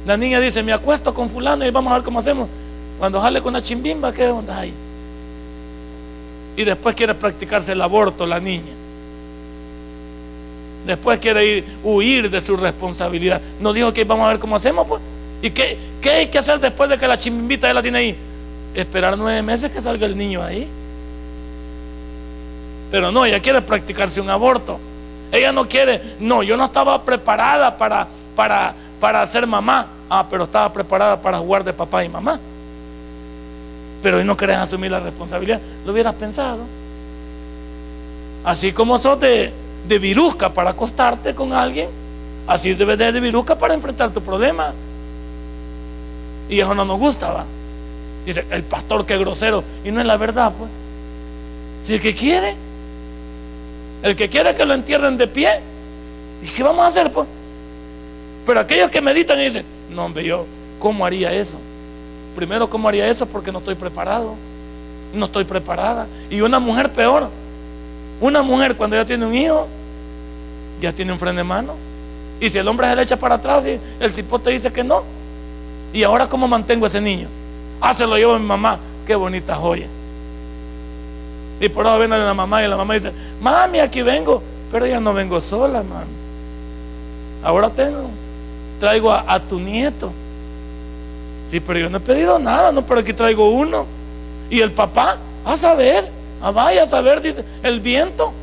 La 0.05 0.15
niña 0.15 0.39
dice, 0.39 0.63
me 0.63 0.71
acuesto 0.71 1.13
con 1.13 1.29
fulano 1.29 1.65
y 1.65 1.71
vamos 1.71 1.91
a 1.91 1.95
ver 1.95 2.03
cómo 2.03 2.19
hacemos. 2.19 2.47
Cuando 2.99 3.19
jale 3.19 3.41
con 3.41 3.53
la 3.53 3.61
chimbimba, 3.61 4.13
¿qué 4.13 4.27
onda 4.27 4.59
hay? 4.59 4.73
Y 6.55 6.63
después 6.63 6.95
quiere 6.95 7.13
practicarse 7.15 7.73
el 7.73 7.81
aborto 7.81 8.25
la 8.25 8.39
niña. 8.39 8.71
Después 10.85 11.19
quiere 11.19 11.45
ir, 11.45 11.65
huir 11.83 12.29
de 12.29 12.41
su 12.41 12.57
responsabilidad. 12.57 13.41
No 13.59 13.73
dijo 13.73 13.93
que 13.93 14.03
vamos 14.03 14.25
a 14.25 14.29
ver 14.29 14.39
cómo 14.39 14.55
hacemos, 14.55 14.87
pues. 14.87 15.01
¿Y 15.41 15.51
qué, 15.51 15.77
qué 16.01 16.09
hay 16.09 16.27
que 16.27 16.37
hacer 16.37 16.59
después 16.59 16.89
de 16.89 16.97
que 16.97 17.07
la 17.07 17.19
chimbimbita 17.19 17.67
ya 17.67 17.73
la 17.73 17.81
tiene 17.81 17.97
ahí? 17.97 18.17
Esperar 18.73 19.17
nueve 19.17 19.41
meses 19.41 19.71
que 19.71 19.81
salga 19.81 20.05
el 20.05 20.17
niño 20.17 20.43
ahí. 20.43 20.67
Pero 22.91 23.11
no, 23.11 23.25
ella 23.25 23.39
quiere 23.39 23.61
practicarse 23.61 24.21
un 24.21 24.29
aborto. 24.29 24.79
Ella 25.31 25.51
no 25.51 25.67
quiere, 25.67 26.15
no, 26.19 26.43
yo 26.43 26.55
no 26.55 26.65
estaba 26.65 27.03
preparada 27.03 27.77
para, 27.77 28.07
para, 28.35 28.73
para 28.99 29.25
ser 29.25 29.47
mamá. 29.47 29.87
Ah, 30.09 30.25
pero 30.29 30.43
estaba 30.43 30.71
preparada 30.71 31.19
para 31.21 31.39
jugar 31.39 31.63
de 31.63 31.73
papá 31.73 32.03
y 32.03 32.09
mamá 32.09 32.39
pero 34.03 34.21
no 34.23 34.35
querés 34.35 34.57
asumir 34.57 34.91
la 34.91 34.99
responsabilidad, 34.99 35.61
lo 35.85 35.93
hubieras 35.93 36.13
pensado. 36.15 36.59
Así 38.43 38.73
como 38.73 38.97
sos 38.97 39.19
de, 39.21 39.53
de 39.87 39.99
virusca 39.99 40.53
para 40.53 40.71
acostarte 40.71 41.35
con 41.35 41.53
alguien, 41.53 41.89
así 42.47 42.73
debes 42.73 42.97
de, 42.97 43.11
de 43.11 43.19
virusca 43.19 43.57
para 43.57 43.73
enfrentar 43.73 44.11
tu 44.11 44.21
problema. 44.21 44.73
Y 46.49 46.59
eso 46.59 46.73
no 46.73 46.85
nos 46.85 46.99
gusta, 46.99 47.31
va. 47.31 47.45
Dice, 48.25 48.45
el 48.51 48.63
pastor 48.63 49.05
que 49.05 49.17
grosero. 49.17 49.63
Y 49.83 49.91
no 49.91 49.99
es 49.99 50.05
la 50.05 50.17
verdad, 50.17 50.53
pues. 50.57 50.69
Si 51.85 51.95
el 51.95 52.01
que 52.01 52.15
quiere, 52.15 52.55
el 54.03 54.15
que 54.15 54.29
quiere 54.29 54.55
que 54.55 54.65
lo 54.65 54.73
entierren 54.73 55.17
de 55.17 55.27
pie, 55.27 55.59
¿y 56.41 56.47
qué 56.47 56.63
vamos 56.63 56.85
a 56.85 56.87
hacer, 56.87 57.11
pues? 57.11 57.27
Pero 58.45 58.59
aquellos 58.59 58.89
que 58.89 59.01
meditan 59.01 59.39
y 59.39 59.45
dicen, 59.45 59.65
no, 59.89 60.05
hombre, 60.05 60.23
yo, 60.23 60.45
¿cómo 60.79 61.05
haría 61.05 61.33
eso? 61.33 61.57
Primero, 62.35 62.69
¿cómo 62.69 62.87
haría 62.87 63.07
eso? 63.07 63.25
Porque 63.25 63.51
no 63.51 63.59
estoy 63.59 63.75
preparado. 63.75 64.35
No 65.13 65.25
estoy 65.25 65.43
preparada. 65.43 66.07
Y 66.29 66.41
una 66.41 66.59
mujer 66.59 66.91
peor. 66.91 67.29
Una 68.23 68.41
mujer 68.41 68.77
cuando 68.77 68.95
ya 68.95 69.03
tiene 69.03 69.25
un 69.25 69.35
hijo, 69.35 69.67
ya 70.79 70.93
tiene 70.93 71.11
un 71.11 71.19
freno 71.19 71.39
de 71.39 71.43
mano. 71.43 71.75
Y 72.39 72.49
si 72.49 72.57
el 72.57 72.65
hombre 72.69 72.87
se 72.87 72.95
le 72.95 73.01
echa 73.01 73.17
para 73.17 73.35
atrás 73.35 73.65
el 73.65 74.13
cipote 74.13 74.49
dice 74.49 74.71
que 74.71 74.81
no. 74.81 75.03
¿Y 75.91 76.03
ahora 76.03 76.29
cómo 76.29 76.47
mantengo 76.47 76.85
a 76.85 76.87
ese 76.87 77.01
niño? 77.01 77.27
Ah, 77.81 77.93
se 77.93 78.07
lo 78.07 78.15
llevo 78.15 78.35
a 78.35 78.39
mi 78.39 78.45
mamá. 78.45 78.79
Qué 79.05 79.13
bonita 79.13 79.55
joya. 79.55 79.87
Y 81.59 81.67
por 81.67 81.85
ahora 81.85 81.99
viene 82.07 82.17
la 82.17 82.33
mamá 82.33 82.63
y 82.63 82.67
la 82.69 82.77
mamá 82.77 82.93
dice, 82.93 83.11
mami, 83.41 83.79
aquí 83.79 84.01
vengo. 84.01 84.41
Pero 84.71 84.87
ya 84.87 85.01
no 85.01 85.13
vengo 85.13 85.41
sola, 85.41 85.83
mami. 85.83 86.05
ahora 87.43 87.69
tengo, 87.71 88.09
traigo 88.79 89.11
a, 89.11 89.37
tu 89.41 89.59
nieto. 89.59 90.13
Sí, 91.51 91.59
pero 91.59 91.77
yo 91.77 91.89
no 91.89 91.97
he 91.97 91.99
pedido 91.99 92.39
nada, 92.39 92.71
no, 92.71 92.85
pero 92.85 93.01
aquí 93.01 93.11
traigo 93.11 93.49
uno. 93.49 93.85
Y 94.49 94.61
el 94.61 94.71
papá, 94.71 95.17
a 95.43 95.57
saber, 95.57 96.22
a 96.43 96.51
vaya 96.51 96.83
a 96.83 96.85
saber, 96.85 97.21
dice, 97.21 97.45
el 97.63 97.79
viento, 97.79 98.33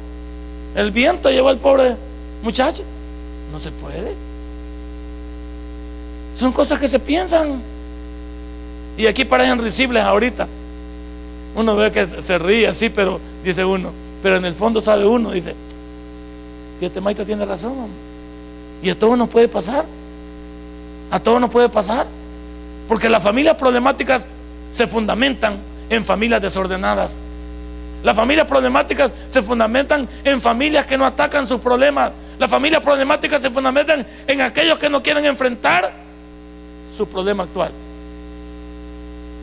el 0.75 0.91
viento 0.91 1.31
lleva 1.31 1.51
al 1.51 1.59
pobre 1.59 1.97
muchacho. 2.43 2.83
No 3.53 3.61
se 3.61 3.71
puede. 3.71 4.15
Son 6.35 6.51
cosas 6.51 6.79
que 6.79 6.89
se 6.89 6.99
piensan. 6.99 7.61
Y 8.97 9.07
aquí 9.07 9.27
parecen 9.27 9.59
risibles 9.59 10.03
ahorita. 10.03 10.49
Uno 11.55 11.77
ve 11.77 11.93
que 11.93 12.07
se 12.07 12.39
ríe 12.39 12.69
así, 12.69 12.89
pero 12.89 13.21
dice 13.45 13.67
uno, 13.67 13.91
pero 14.23 14.37
en 14.37 14.47
el 14.47 14.55
fondo 14.55 14.81
sabe 14.81 15.05
uno, 15.05 15.33
dice, 15.33 15.55
que 16.79 16.87
este 16.87 17.03
maestro 17.03 17.27
tiene 17.27 17.45
razón. 17.45 17.89
Y 18.83 18.89
a 18.89 18.99
todos 18.99 19.19
nos 19.19 19.29
puede 19.29 19.47
pasar. 19.47 19.85
A 21.11 21.21
todos 21.21 21.39
nos 21.39 21.51
puede 21.51 21.69
pasar. 21.69 22.07
Porque 22.89 23.11
las 23.11 23.23
familias 23.23 23.57
problemáticas 23.57 24.27
se 24.71 24.87
fundamentan 24.87 25.59
en 25.91 26.03
familias 26.03 26.41
desordenadas. 26.41 27.19
Las 28.03 28.17
familias 28.17 28.47
problemáticas 28.47 29.13
se 29.29 29.43
fundamentan 29.43 30.09
en 30.25 30.41
familias 30.41 30.87
que 30.87 30.97
no 30.97 31.05
atacan 31.05 31.47
sus 31.47 31.61
problemas. 31.61 32.13
Las 32.39 32.51
familias 32.51 32.83
problemáticas 32.83 33.43
se 33.43 33.51
fundamentan 33.51 34.07
en 34.27 34.41
aquellos 34.41 34.79
que 34.79 34.89
no 34.89 35.03
quieren 35.03 35.25
enfrentar 35.27 35.93
su 36.97 37.07
problema 37.07 37.43
actual. 37.43 37.71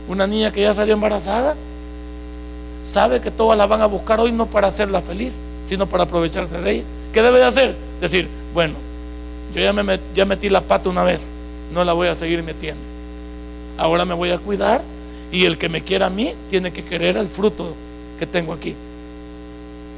Una 0.08 0.26
niña 0.26 0.50
que 0.50 0.62
ya 0.62 0.74
salió 0.74 0.94
embarazada 0.94 1.54
sabe 2.82 3.20
que 3.20 3.30
todas 3.30 3.56
la 3.56 3.66
van 3.66 3.82
a 3.82 3.86
buscar 3.86 4.18
hoy 4.18 4.32
no 4.32 4.46
para 4.46 4.68
hacerla 4.68 5.02
feliz, 5.02 5.38
sino 5.64 5.86
para 5.86 6.04
aprovecharse 6.04 6.60
de 6.60 6.70
ella. 6.70 6.84
¿Qué 7.12 7.22
debe 7.22 7.38
de 7.38 7.44
hacer? 7.44 7.76
Decir, 8.00 8.28
bueno, 8.54 8.74
yo 9.54 9.60
ya, 9.60 9.72
me 9.72 10.00
ya 10.14 10.24
metí 10.24 10.48
la 10.48 10.62
pata 10.62 10.88
una 10.88 11.04
vez, 11.04 11.30
no 11.72 11.84
la 11.84 11.92
voy 11.92 12.08
a 12.08 12.16
seguir 12.16 12.42
metiendo. 12.42 12.82
Ahora 13.76 14.04
me 14.04 14.14
voy 14.14 14.30
a 14.30 14.38
cuidar 14.38 14.82
y 15.30 15.44
el 15.44 15.58
que 15.58 15.68
me 15.68 15.82
quiera 15.82 16.06
a 16.06 16.10
mí 16.10 16.34
tiene 16.50 16.72
que 16.72 16.84
querer 16.84 17.16
el 17.16 17.28
fruto 17.28 17.74
que 18.18 18.26
tengo 18.26 18.52
aquí. 18.52 18.74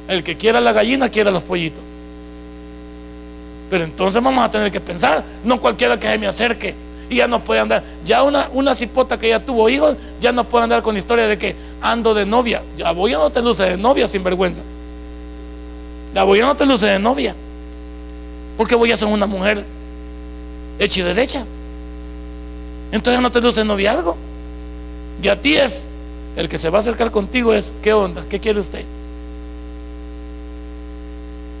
El 0.07 0.23
que 0.23 0.37
quiera 0.37 0.61
la 0.61 0.71
gallina 0.73 1.09
quiera 1.09 1.31
los 1.31 1.43
pollitos. 1.43 1.83
Pero 3.69 3.83
entonces 3.83 4.21
vamos 4.21 4.43
a 4.43 4.51
tener 4.51 4.71
que 4.71 4.81
pensar, 4.81 5.23
no 5.43 5.59
cualquiera 5.59 5.99
que 5.99 6.07
se 6.07 6.17
me 6.17 6.27
acerque 6.27 6.75
y 7.09 7.15
ya 7.15 7.27
no 7.27 7.43
puede 7.43 7.59
andar. 7.59 7.83
Ya 8.05 8.23
una, 8.23 8.49
una 8.53 8.75
cipota 8.75 9.19
que 9.19 9.29
ya 9.29 9.39
tuvo 9.39 9.69
hijos, 9.69 9.95
ya 10.19 10.31
no 10.31 10.43
puede 10.43 10.63
andar 10.63 10.81
con 10.81 10.97
historia 10.97 11.27
de 11.27 11.37
que 11.37 11.55
ando 11.81 12.13
de 12.13 12.25
novia. 12.25 12.61
Ya 12.77 12.91
voy 12.91 13.11
no 13.11 13.29
te 13.29 13.41
luce 13.41 13.63
de 13.63 13.77
novia 13.77 14.07
sin 14.07 14.23
vergüenza. 14.23 14.61
La 16.13 16.23
voy 16.23 16.39
a 16.39 16.45
no 16.45 16.55
te 16.55 16.65
luce 16.65 16.87
de 16.87 16.99
novia. 16.99 17.35
Porque 18.57 18.75
voy 18.75 18.91
a 18.91 18.97
ser 18.97 19.07
una 19.07 19.25
mujer 19.25 19.65
hecha 20.79 20.99
y 20.99 21.03
derecha. 21.03 21.45
Entonces 22.91 23.21
no 23.21 23.31
te 23.31 23.41
luce 23.41 23.63
noviazgo. 23.63 24.17
Y 25.21 25.27
a 25.27 25.39
ti 25.39 25.55
es, 25.55 25.85
el 26.35 26.49
que 26.49 26.57
se 26.57 26.69
va 26.69 26.79
a 26.79 26.81
acercar 26.81 27.11
contigo 27.11 27.53
es, 27.53 27.73
¿qué 27.81 27.93
onda? 27.93 28.23
¿Qué 28.29 28.39
quiere 28.39 28.59
usted? 28.59 28.83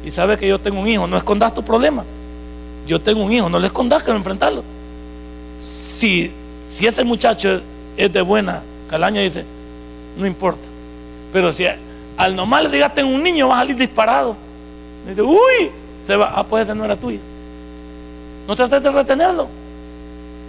Y 0.05 0.11
sabe 0.11 0.37
que 0.37 0.47
yo 0.47 0.59
tengo 0.59 0.79
un 0.79 0.87
hijo, 0.87 1.07
no 1.07 1.17
escondas 1.17 1.53
tu 1.53 1.63
problema. 1.63 2.03
Yo 2.87 2.99
tengo 2.99 3.23
un 3.23 3.31
hijo, 3.31 3.49
no 3.49 3.59
le 3.59 3.67
escondas 3.67 4.01
que 4.03 4.11
enfrentarlo 4.11 4.63
si, 5.61 6.31
si 6.67 6.87
ese 6.87 7.03
muchacho 7.03 7.61
es 7.95 8.11
de 8.11 8.21
buena 8.21 8.63
calaña, 8.89 9.21
dice, 9.21 9.45
no 10.17 10.25
importa. 10.25 10.61
Pero 11.31 11.53
si 11.53 11.65
al 12.17 12.35
nomás 12.35 12.63
le 12.63 12.69
digas 12.69 12.93
tengo 12.93 13.13
un 13.13 13.21
niño, 13.21 13.49
va 13.49 13.57
a 13.57 13.59
salir 13.59 13.75
disparado. 13.75 14.35
dice, 15.07 15.21
uy, 15.21 15.71
se 16.03 16.15
va, 16.15 16.31
ah, 16.35 16.43
pues 16.43 16.67
no 16.75 16.83
era 16.83 16.95
tuyo. 16.95 17.19
No 18.47 18.55
trates 18.55 18.81
de 18.81 18.91
retenerlo. 18.91 19.47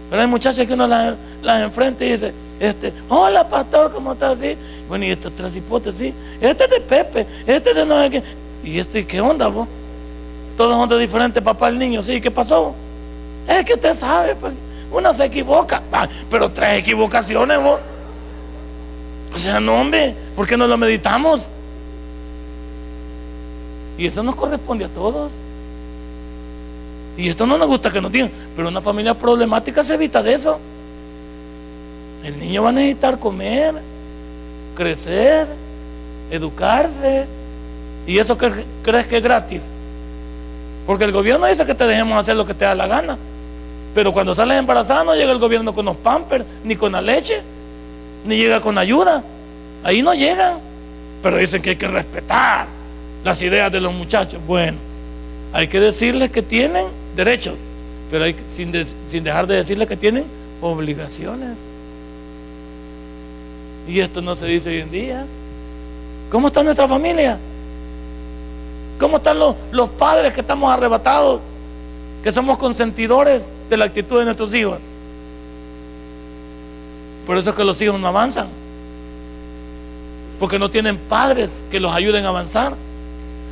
Pero 0.09 0.23
hay 0.23 0.29
muchachas 0.29 0.67
que 0.67 0.73
uno 0.73 0.87
las, 0.87 1.17
enfrenta 1.63 2.05
y 2.05 2.13
dice, 2.13 2.33
este, 2.63 2.93
hola 3.09 3.49
pastor, 3.49 3.91
¿cómo 3.91 4.13
estás? 4.13 4.39
así? 4.39 4.57
Bueno, 4.89 5.05
y 5.05 5.11
estos 5.11 5.33
tres 5.35 5.57
hipotes, 5.57 5.97
sí. 5.97 6.15
Este 6.41 6.63
es 6.63 6.71
de 6.71 6.81
Pepe, 6.81 7.27
este 7.45 7.71
es 7.71 7.75
de 7.75 7.85
no 7.85 8.01
sé 8.01 8.11
qué. 8.11 8.23
¿Y 8.63 8.79
este 8.79 9.05
qué 9.05 9.21
onda, 9.21 9.49
vos? 9.49 9.67
Todos 10.57 10.77
son 10.77 10.89
de 10.89 10.97
diferente 10.97 11.43
papá 11.43 11.71
el 11.71 11.79
niño, 11.79 12.01
sí, 12.03 12.21
¿qué 12.21 12.31
pasó? 12.31 12.73
Es 13.49 13.65
que 13.65 13.75
usted 13.75 13.95
sabe, 13.95 14.37
pues. 14.37 14.53
Se 15.17 15.25
equivoca, 15.25 15.83
ah, 15.91 16.07
pero 16.31 16.53
tres 16.53 16.79
equivocaciones, 16.79 17.61
vos. 17.61 17.81
O 19.35 19.39
sea, 19.39 19.59
no, 19.59 19.81
hombre, 19.81 20.15
¿por 20.37 20.47
qué 20.47 20.57
no 20.57 20.69
lo 20.69 20.77
meditamos? 20.79 21.49
Y 23.99 24.07
eso 24.07 24.23
nos 24.23 24.37
corresponde 24.37 24.85
a 24.85 24.89
todos. 24.89 25.33
Y 27.17 27.29
esto 27.29 27.45
no 27.45 27.59
nos 27.59 27.67
gusta 27.67 27.91
que 27.91 28.01
nos 28.01 28.13
digan, 28.13 28.31
pero 28.55 28.69
una 28.69 28.81
familia 28.81 29.15
problemática 29.15 29.83
se 29.83 29.95
evita 29.95 30.23
de 30.23 30.35
eso. 30.35 30.61
El 32.25 32.39
niño 32.39 32.63
va 32.63 32.69
a 32.69 32.73
necesitar 32.73 33.19
comer, 33.19 33.75
crecer, 34.77 35.47
educarse. 36.31 37.27
¿Y 38.07 38.19
eso 38.19 38.37
crees 38.37 39.07
que 39.07 39.17
es 39.17 39.23
gratis? 39.23 39.69
Porque 40.87 41.05
el 41.05 41.13
gobierno 41.13 41.47
dice 41.47 41.65
que 41.65 41.75
te 41.75 41.87
dejemos 41.87 42.19
hacer 42.19 42.37
lo 42.37 42.45
que 42.45 42.55
te 42.55 42.65
da 42.65 42.75
la 42.75 42.87
gana. 42.87 43.17
Pero 43.95 44.13
cuando 44.13 44.35
sales 44.35 44.59
embarazada 44.59 45.05
no 45.05 45.15
llega 45.15 45.33
el 45.33 45.39
gobierno 45.39 45.75
con 45.75 45.85
los 45.85 45.97
pampers, 45.97 46.45
ni 46.65 46.77
con 46.77 46.93
la 46.93 47.03
leche, 47.03 47.43
ni 48.25 48.37
llega 48.37 48.61
con 48.61 48.79
ayuda. 48.79 49.23
Ahí 49.85 50.03
no 50.03 50.15
llegan. 50.15 50.59
Pero 51.23 51.37
dicen 51.37 51.63
que 51.63 51.71
hay 51.71 51.77
que 51.77 51.89
respetar 51.89 52.67
las 53.25 53.41
ideas 53.43 53.71
de 53.71 53.81
los 53.81 53.93
muchachos. 53.93 54.41
Bueno, 54.47 54.79
hay 55.53 55.69
que 55.69 55.79
decirles 55.79 56.31
que 56.31 56.43
tienen 56.43 56.87
derechos, 57.15 57.55
pero 58.11 58.25
hay, 58.25 58.35
sin, 58.49 58.73
sin 59.07 59.25
dejar 59.25 59.47
de 59.47 59.57
decirles 59.57 59.87
que 59.87 59.97
tienen 59.97 60.25
obligaciones. 60.61 61.51
Y 63.87 64.01
esto 64.01 64.23
no 64.23 64.35
se 64.35 64.47
dice 64.47 64.69
hoy 64.69 64.81
en 64.81 64.91
día. 64.91 65.27
¿Cómo 66.31 66.49
está 66.49 66.63
nuestra 66.63 66.89
familia? 66.89 67.39
¿Cómo 68.99 69.17
están 69.17 69.39
los, 69.39 69.57
padres 69.99 70.33
que 70.33 70.41
estamos 70.41 70.73
arrebatados? 70.73 71.41
que 72.23 72.31
somos 72.31 72.57
consentidores 72.57 73.51
de 73.69 73.77
la 73.77 73.87
actitud 73.87 74.21
de 74.21 74.25
nuestros 74.25 74.55
hijos. 74.55 74.79
Por 77.27 77.37
eso 77.37 77.51
es 77.51 77.57
que 77.57 77.65
los 77.65 77.83
hijos 77.83 77.99
no 77.99 78.07
avanzan. 78.07 78.47
Porque 80.39 80.57
no 80.57 80.71
tienen 80.71 80.99
padres 80.99 81.65
que 81.69 81.81
los 81.81 81.93
ayuden 81.93 82.25
a 82.25 82.29
avanzar. 82.29 82.75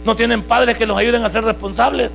No 0.04 0.14
tienen 0.14 0.42
padres 0.42 0.76
que 0.78 0.86
los 0.86 0.96
ayuden 0.96 1.24
a 1.24 1.30
ser 1.30 1.42
responsables. 1.42 2.10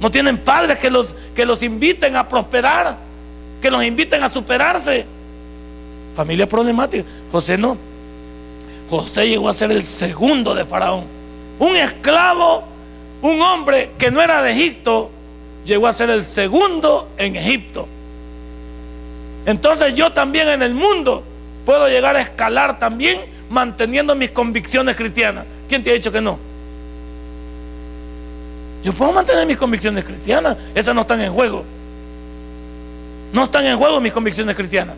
No 0.00 0.12
tienen 0.12 0.38
padres 0.38 0.78
que 0.78 1.44
los 1.44 1.62
inviten 1.64 2.14
a 2.14 2.28
prosperar. 2.28 2.98
Que 3.60 3.68
los 3.68 3.82
inviten 3.82 4.22
a 4.22 4.30
superarse. 4.30 5.06
Familia 6.14 6.48
problemática. 6.48 7.04
José 7.30 7.56
no. 7.56 7.76
José 8.88 9.28
llegó 9.28 9.48
a 9.48 9.54
ser 9.54 9.70
el 9.70 9.84
segundo 9.84 10.54
de 10.54 10.64
Faraón. 10.64 11.04
Un 11.58 11.76
esclavo 11.76 12.64
un 13.22 13.40
hombre 13.42 13.90
que 13.98 14.10
no 14.10 14.20
era 14.20 14.42
de 14.42 14.52
Egipto 14.52 15.10
llegó 15.64 15.86
a 15.86 15.92
ser 15.92 16.10
el 16.10 16.24
segundo 16.24 17.08
en 17.18 17.36
Egipto. 17.36 17.86
Entonces 19.46 19.94
yo 19.94 20.12
también 20.12 20.48
en 20.48 20.62
el 20.62 20.74
mundo 20.74 21.22
puedo 21.66 21.88
llegar 21.88 22.16
a 22.16 22.20
escalar 22.20 22.78
también 22.78 23.22
manteniendo 23.50 24.14
mis 24.14 24.30
convicciones 24.30 24.96
cristianas. 24.96 25.44
¿Quién 25.68 25.82
te 25.84 25.90
ha 25.90 25.94
dicho 25.94 26.10
que 26.10 26.20
no? 26.20 26.38
Yo 28.82 28.94
puedo 28.94 29.12
mantener 29.12 29.46
mis 29.46 29.58
convicciones 29.58 30.04
cristianas. 30.04 30.56
Esas 30.74 30.94
no 30.94 31.02
están 31.02 31.20
en 31.20 31.32
juego. 31.32 31.64
No 33.32 33.44
están 33.44 33.66
en 33.66 33.76
juego 33.76 34.00
mis 34.00 34.12
convicciones 34.12 34.56
cristianas. 34.56 34.96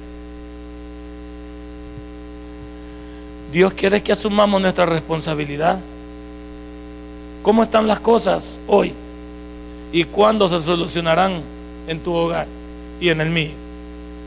Dios 3.52 3.74
quiere 3.74 4.02
que 4.02 4.12
asumamos 4.12 4.60
nuestra 4.62 4.86
responsabilidad. 4.86 5.78
¿Cómo 7.42 7.62
están 7.62 7.86
las 7.86 8.00
cosas 8.00 8.60
hoy? 8.66 8.94
¿Y 9.92 10.04
cuándo 10.04 10.48
se 10.48 10.58
solucionarán 10.58 11.42
en 11.86 12.00
tu 12.00 12.14
hogar 12.14 12.46
y 12.98 13.10
en 13.10 13.20
el 13.20 13.28
mío? 13.28 13.50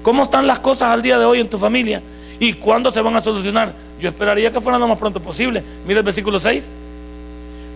¿Cómo 0.04 0.22
están 0.24 0.46
las 0.46 0.60
cosas 0.60 0.90
al 0.90 1.02
día 1.02 1.18
de 1.18 1.26
hoy 1.26 1.40
en 1.40 1.50
tu 1.50 1.58
familia? 1.58 2.04
¿Y 2.40 2.54
cuándo 2.54 2.92
se 2.92 3.02
van 3.02 3.16
a 3.16 3.22
solucionar? 3.22 3.74
Yo 4.00 4.10
esperaría 4.10 4.52
que 4.52 4.62
fueran 4.62 4.80
lo 4.80 4.88
más 4.88 5.00
pronto 5.00 5.20
posible. 5.20 5.64
Mira 5.88 6.02
el 6.02 6.06
versículo 6.06 6.40
6. 6.40 6.70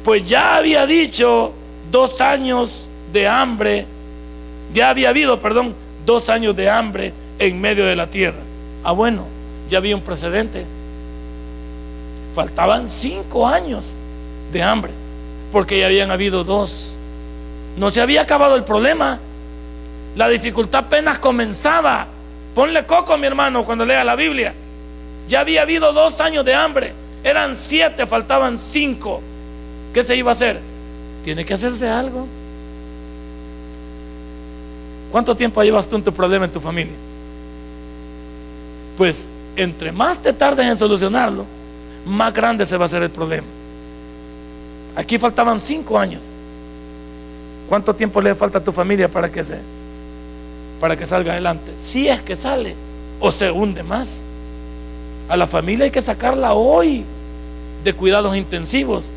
Pues 0.03 0.23
ya 0.27 0.57
había 0.57 0.85
dicho 0.85 1.51
dos 1.91 2.21
años 2.21 2.91
de 3.11 3.27
hambre, 3.27 3.87
ya 4.71 4.91
había 4.91 5.09
habido, 5.09 5.39
perdón, 5.39 5.73
dos 6.05 6.29
años 6.29 6.55
de 6.55 6.69
hambre 6.69 7.11
en 7.39 7.59
medio 7.59 7.87
de 7.87 7.95
la 7.95 8.07
tierra. 8.07 8.39
Ah, 8.83 8.91
bueno, 8.91 9.25
ya 9.67 9.79
había 9.79 9.95
un 9.95 10.03
precedente. 10.03 10.65
Faltaban 12.33 12.87
cinco 12.87 13.47
años 13.47 13.93
de 14.51 14.63
hambre 14.63 14.91
porque 15.51 15.79
ya 15.79 15.87
habían 15.87 16.11
habido 16.11 16.43
dos. 16.43 16.95
No 17.77 17.91
se 17.91 18.01
había 18.01 18.21
acabado 18.21 18.55
el 18.55 18.63
problema. 18.63 19.19
La 20.15 20.27
dificultad 20.27 20.85
apenas 20.85 21.19
comenzaba. 21.19 22.07
Ponle 22.53 22.85
coco, 22.85 23.17
mi 23.17 23.27
hermano, 23.27 23.63
cuando 23.63 23.85
lea 23.85 24.03
la 24.03 24.15
Biblia. 24.15 24.53
Ya 25.27 25.41
había 25.41 25.61
habido 25.61 25.93
dos 25.93 26.19
años 26.21 26.43
de 26.45 26.53
hambre. 26.53 26.93
Eran 27.23 27.55
siete, 27.55 28.05
faltaban 28.05 28.57
cinco. 28.57 29.21
¿Qué 29.93 30.03
se 30.03 30.15
iba 30.15 30.31
a 30.31 30.33
hacer? 30.33 30.59
Tiene 31.23 31.45
que 31.45 31.53
hacerse 31.53 31.87
algo. 31.87 32.27
¿Cuánto 35.11 35.35
tiempo 35.35 35.63
llevas 35.63 35.87
tú 35.87 35.95
en 35.95 36.03
tu 36.03 36.13
problema 36.13 36.45
en 36.45 36.51
tu 36.51 36.59
familia? 36.59 36.95
Pues 38.97 39.27
entre 39.55 39.91
más 39.91 40.19
te 40.19 40.33
tardes 40.33 40.65
en 40.67 40.77
solucionarlo, 40.77 41.45
más 42.05 42.33
grande 42.33 42.65
se 42.65 42.77
va 42.77 42.85
a 42.85 42.87
hacer 42.87 43.03
el 43.03 43.09
problema. 43.09 43.47
Aquí 44.95 45.17
faltaban 45.17 45.59
cinco 45.59 45.97
años. 45.97 46.23
¿Cuánto 47.67 47.93
tiempo 47.93 48.21
le 48.21 48.33
falta 48.35 48.57
a 48.57 48.63
tu 48.63 48.71
familia 48.71 49.07
para 49.07 49.31
que 49.31 49.43
se 49.43 49.59
para 50.79 50.95
que 50.97 51.05
salga 51.05 51.33
adelante? 51.33 51.71
Si 51.77 52.07
es 52.07 52.21
que 52.21 52.35
sale 52.35 52.75
o 53.19 53.31
se 53.31 53.51
hunde 53.51 53.83
más. 53.83 54.23
A 55.27 55.37
la 55.37 55.45
familia 55.45 55.85
hay 55.85 55.91
que 55.91 56.01
sacarla 56.01 56.53
hoy 56.53 57.05
de 57.83 57.93
cuidados 57.93 58.35
intensivos, 58.35 59.11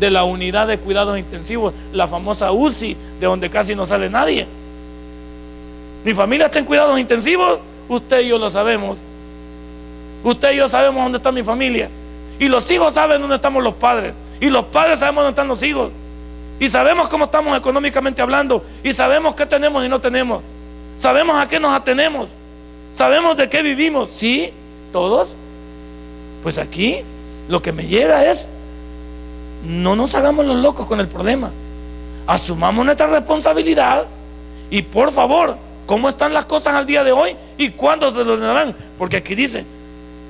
de 0.00 0.10
la 0.10 0.24
unidad 0.24 0.66
de 0.66 0.78
cuidados 0.78 1.18
intensivos, 1.18 1.74
la 1.92 2.08
famosa 2.08 2.50
UCI, 2.52 2.96
de 3.20 3.26
donde 3.26 3.50
casi 3.50 3.74
no 3.74 3.84
sale 3.84 4.08
nadie. 4.08 4.46
Mi 6.04 6.14
familia 6.14 6.46
está 6.46 6.58
en 6.58 6.64
cuidados 6.64 6.98
intensivos, 6.98 7.60
usted 7.88 8.22
y 8.22 8.28
yo 8.28 8.38
lo 8.38 8.48
sabemos. 8.48 9.00
Usted 10.24 10.52
y 10.52 10.56
yo 10.56 10.68
sabemos 10.68 11.02
dónde 11.02 11.18
está 11.18 11.30
mi 11.30 11.42
familia. 11.42 11.90
Y 12.38 12.48
los 12.48 12.70
hijos 12.70 12.94
saben 12.94 13.20
dónde 13.20 13.36
estamos 13.36 13.62
los 13.62 13.74
padres. 13.74 14.14
Y 14.40 14.50
los 14.50 14.66
padres 14.66 15.00
sabemos 15.00 15.24
dónde 15.24 15.30
están 15.30 15.48
los 15.48 15.62
hijos. 15.62 15.90
Y 16.60 16.68
sabemos 16.68 17.08
cómo 17.08 17.26
estamos 17.26 17.56
económicamente 17.56 18.22
hablando. 18.22 18.64
Y 18.82 18.94
sabemos 18.94 19.34
qué 19.34 19.46
tenemos 19.46 19.84
y 19.84 19.88
no 19.88 20.00
tenemos. 20.00 20.42
Sabemos 20.98 21.36
a 21.38 21.48
qué 21.48 21.60
nos 21.60 21.72
atenemos. 21.72 22.28
Sabemos 22.92 23.36
de 23.36 23.48
qué 23.48 23.62
vivimos. 23.62 24.10
Sí, 24.10 24.52
todos. 24.92 25.34
Pues 26.42 26.58
aquí 26.58 27.02
lo 27.48 27.62
que 27.62 27.72
me 27.72 27.86
llega 27.86 28.30
es, 28.30 28.48
no 29.64 29.96
nos 29.96 30.14
hagamos 30.14 30.46
los 30.46 30.56
locos 30.56 30.86
con 30.86 31.00
el 31.00 31.08
problema. 31.08 31.50
Asumamos 32.26 32.84
nuestra 32.84 33.06
responsabilidad 33.06 34.06
y 34.70 34.82
por 34.82 35.12
favor, 35.12 35.56
¿cómo 35.86 36.08
están 36.08 36.34
las 36.34 36.44
cosas 36.44 36.74
al 36.74 36.86
día 36.86 37.02
de 37.02 37.12
hoy 37.12 37.36
y 37.56 37.70
cuándo 37.70 38.12
se 38.12 38.22
lo 38.22 38.36
darán? 38.36 38.76
Porque 38.98 39.16
aquí 39.16 39.34
dice, 39.34 39.64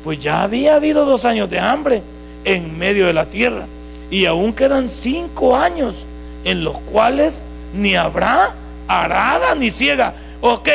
pues 0.09 0.21
ya 0.21 0.41
había 0.41 0.77
habido 0.77 1.05
dos 1.05 1.27
años 1.27 1.51
de 1.51 1.59
hambre 1.59 2.03
en 2.47 2.79
medio 2.79 3.07
de 3.09 3.13
la 3.13 3.27
tierra 3.27 3.67
y 4.11 4.25
aún 4.25 4.55
quedan 4.55 4.89
cinco 4.89 5.55
años 5.55 6.07
en 6.45 6.65
los 6.65 6.81
cuales 6.81 7.45
ni 7.75 7.95
habrá 7.95 8.55
arada 8.87 9.55
ni 9.55 9.71
ciega. 9.71 10.15
Ok, 10.41 10.71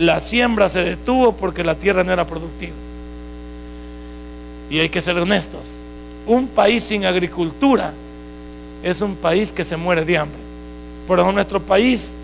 la 0.00 0.18
siembra 0.18 0.68
se 0.68 0.82
detuvo 0.82 1.36
porque 1.36 1.62
la 1.62 1.76
tierra 1.76 2.02
no 2.02 2.12
era 2.12 2.26
productiva. 2.26 2.72
Y 4.68 4.80
hay 4.80 4.88
que 4.88 5.00
ser 5.00 5.16
honestos. 5.16 5.76
Un 6.26 6.48
país 6.48 6.82
sin 6.82 7.04
agricultura 7.04 7.92
es 8.82 9.00
un 9.00 9.14
país 9.14 9.52
que 9.52 9.62
se 9.62 9.76
muere 9.76 10.04
de 10.04 10.18
hambre. 10.18 10.40
Por 11.06 11.20
eso 11.20 11.30
nuestro 11.30 11.62
país, 11.62 12.14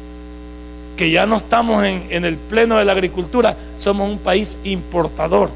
que 0.96 1.08
ya 1.08 1.24
no 1.24 1.36
estamos 1.36 1.84
en, 1.84 2.08
en 2.10 2.24
el 2.24 2.36
pleno 2.36 2.78
de 2.78 2.84
la 2.84 2.90
agricultura, 2.90 3.56
somos 3.76 4.10
un 4.10 4.18
país 4.18 4.58
importador. 4.64 5.50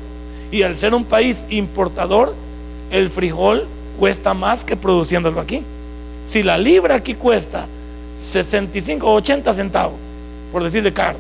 Y 0.55 0.63
al 0.63 0.77
ser 0.77 0.95
un 0.95 1.05
país 1.05 1.45
importador, 1.51 2.33
el 2.93 3.11
frijol 3.11 3.67
cuesta 3.99 4.35
más 4.35 4.65
que 4.65 4.77
produciéndolo 4.77 5.41
aquí. 5.41 5.65
Si 6.25 6.45
la 6.45 6.57
libra 6.57 6.95
aquí 6.95 7.15
cuesta 7.15 7.67
65 8.17 9.05
o 9.05 9.15
80 9.15 9.53
centavos, 9.53 9.97
por 10.53 10.63
decirle 10.63 10.93
caro, 10.93 11.19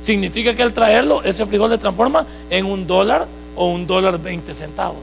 significa 0.00 0.54
que 0.54 0.62
al 0.62 0.72
traerlo, 0.72 1.22
ese 1.24 1.44
frijol 1.44 1.70
se 1.70 1.76
transforma 1.76 2.26
en 2.48 2.64
un 2.64 2.86
dólar 2.86 3.26
o 3.54 3.68
un 3.68 3.86
dólar 3.86 4.18
20 4.18 4.54
centavos. 4.54 5.02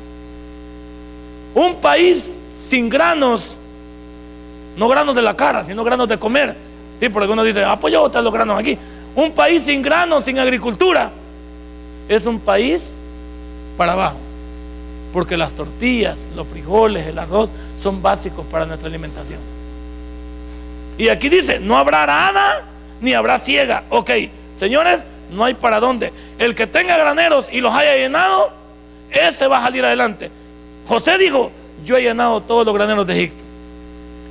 Un 1.54 1.76
país 1.76 2.42
sin 2.52 2.90
granos, 2.90 3.58
no 4.76 4.88
granos 4.88 5.14
de 5.14 5.22
la 5.22 5.38
cara, 5.38 5.64
sino 5.64 5.84
granos 5.84 6.10
de 6.10 6.18
comer. 6.18 6.58
Sí, 7.00 7.10
porque 7.10 7.32
uno 7.32 7.44
dice, 7.44 7.64
ah, 7.64 7.80
pues 7.80 7.94
yo 7.94 8.08
los 8.12 8.34
granos 8.34 8.60
aquí. 8.60 8.76
Un 9.16 9.34
país 9.34 9.62
sin 9.62 9.84
granos, 9.84 10.24
sin 10.24 10.40
agricultura, 10.40 11.12
es 12.10 12.26
un 12.26 12.40
país 12.40 12.96
para 13.78 13.94
abajo. 13.94 14.18
Porque 15.12 15.38
las 15.38 15.54
tortillas, 15.54 16.28
los 16.36 16.48
frijoles, 16.48 17.08
el 17.08 17.20
arroz 17.20 17.52
son 17.76 18.02
básicos 18.02 18.46
para 18.48 18.66
nuestra 18.66 18.88
alimentación. 18.88 19.40
Y 20.98 21.10
aquí 21.10 21.30
dice, 21.30 21.60
no 21.60 21.78
habrá 21.78 22.04
arada 22.04 22.64
ni 23.02 23.14
habrá 23.14 23.38
ciega. 23.38 23.84
Ok, 23.90 24.12
señores, 24.54 25.06
no 25.32 25.44
hay 25.44 25.54
para 25.54 25.80
dónde. 25.80 26.12
El 26.40 26.56
que 26.56 26.68
tenga 26.68 26.98
graneros 26.98 27.50
y 27.52 27.62
los 27.62 27.74
haya 27.74 27.96
llenado, 27.96 28.52
ese 29.12 29.48
va 29.48 29.60
a 29.60 29.64
salir 29.64 29.84
adelante. 29.86 30.32
José 30.88 31.18
dijo, 31.18 31.52
yo 31.86 31.98
he 31.98 32.02
llenado 32.02 32.42
todos 32.42 32.66
los 32.66 32.74
graneros 32.74 33.06
de 33.08 33.14
Egipto. 33.14 33.44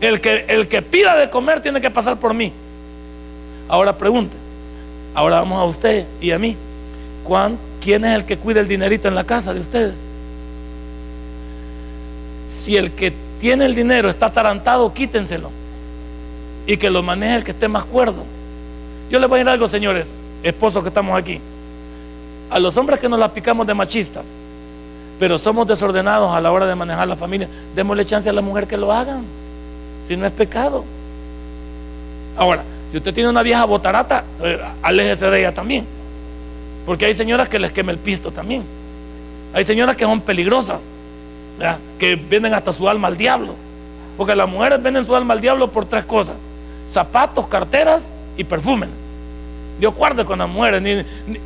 El 0.00 0.20
que, 0.20 0.46
el 0.48 0.66
que 0.68 0.82
pida 0.82 1.16
de 1.16 1.30
comer 1.30 1.60
tiene 1.60 1.80
que 1.80 1.90
pasar 1.90 2.18
por 2.18 2.34
mí. 2.34 2.52
Ahora 3.68 3.96
pregunte, 3.96 4.36
ahora 5.14 5.36
vamos 5.36 5.60
a 5.60 5.64
usted 5.64 6.06
y 6.20 6.32
a 6.32 6.38
mí. 6.38 6.56
¿Quién 7.82 8.04
es 8.04 8.14
el 8.14 8.24
que 8.24 8.38
cuida 8.38 8.60
el 8.60 8.68
dinerito 8.68 9.08
en 9.08 9.14
la 9.14 9.24
casa 9.24 9.52
de 9.52 9.60
ustedes? 9.60 9.94
Si 12.46 12.76
el 12.76 12.92
que 12.92 13.12
tiene 13.40 13.64
el 13.64 13.74
dinero 13.74 14.08
está 14.08 14.26
atarantado, 14.26 14.92
quítenselo. 14.92 15.50
Y 16.66 16.76
que 16.76 16.90
lo 16.90 17.02
maneje 17.02 17.36
el 17.36 17.44
que 17.44 17.50
esté 17.50 17.66
más 17.66 17.84
cuerdo. 17.84 18.24
Yo 19.10 19.18
les 19.18 19.28
voy 19.28 19.40
a 19.40 19.44
decir 19.44 19.52
algo, 19.52 19.68
señores 19.68 20.22
esposos 20.42 20.82
que 20.82 20.88
estamos 20.88 21.16
aquí, 21.16 21.40
a 22.50 22.58
los 22.58 22.76
hombres 22.76 22.98
que 22.98 23.08
nos 23.08 23.18
la 23.18 23.32
picamos 23.32 23.66
de 23.66 23.74
machistas, 23.74 24.24
pero 25.18 25.38
somos 25.38 25.66
desordenados 25.66 26.32
a 26.32 26.40
la 26.40 26.50
hora 26.50 26.66
de 26.66 26.74
manejar 26.74 27.06
la 27.06 27.16
familia, 27.16 27.48
démosle 27.74 28.04
chance 28.04 28.28
a 28.28 28.32
la 28.32 28.42
mujer 28.42 28.66
que 28.66 28.76
lo 28.76 28.92
hagan, 28.92 29.22
si 30.06 30.16
no 30.16 30.26
es 30.26 30.32
pecado. 30.32 30.84
Ahora, 32.36 32.64
si 32.90 32.96
usted 32.96 33.14
tiene 33.14 33.30
una 33.30 33.42
vieja 33.42 33.64
botarata, 33.64 34.24
eh, 34.42 34.58
aléjese 34.82 35.30
de 35.30 35.40
ella 35.40 35.54
también, 35.54 35.86
porque 36.86 37.06
hay 37.06 37.14
señoras 37.14 37.48
que 37.48 37.58
les 37.58 37.72
quema 37.72 37.92
el 37.92 37.98
pisto 37.98 38.30
también. 38.30 38.64
Hay 39.52 39.64
señoras 39.64 39.96
que 39.96 40.04
son 40.04 40.20
peligrosas, 40.20 40.82
que 41.98 42.16
venden 42.16 42.54
hasta 42.54 42.72
su 42.72 42.88
alma 42.88 43.08
al 43.08 43.16
diablo, 43.16 43.54
porque 44.16 44.34
las 44.34 44.48
mujeres 44.48 44.82
venden 44.82 45.04
su 45.04 45.14
alma 45.14 45.34
al 45.34 45.40
diablo 45.40 45.70
por 45.70 45.84
tres 45.84 46.04
cosas: 46.04 46.34
zapatos, 46.86 47.46
carteras 47.46 48.10
y 48.36 48.44
perfumes. 48.44 48.88
Dios 49.78 49.94
guarde 49.94 50.24
con 50.24 50.38
las 50.38 50.48
mujeres. 50.48 51.04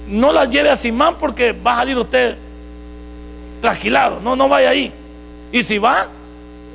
no 0.08 0.32
las 0.32 0.50
lleve 0.50 0.70
a 0.70 0.76
Simán 0.76 1.16
porque 1.18 1.52
va 1.52 1.74
a 1.74 1.76
salir 1.76 1.96
usted 1.96 2.36
trasquilado. 3.60 4.20
No, 4.20 4.36
no 4.36 4.48
vaya 4.48 4.70
ahí. 4.70 4.92
Y 5.52 5.62
si 5.62 5.78
va, 5.78 6.08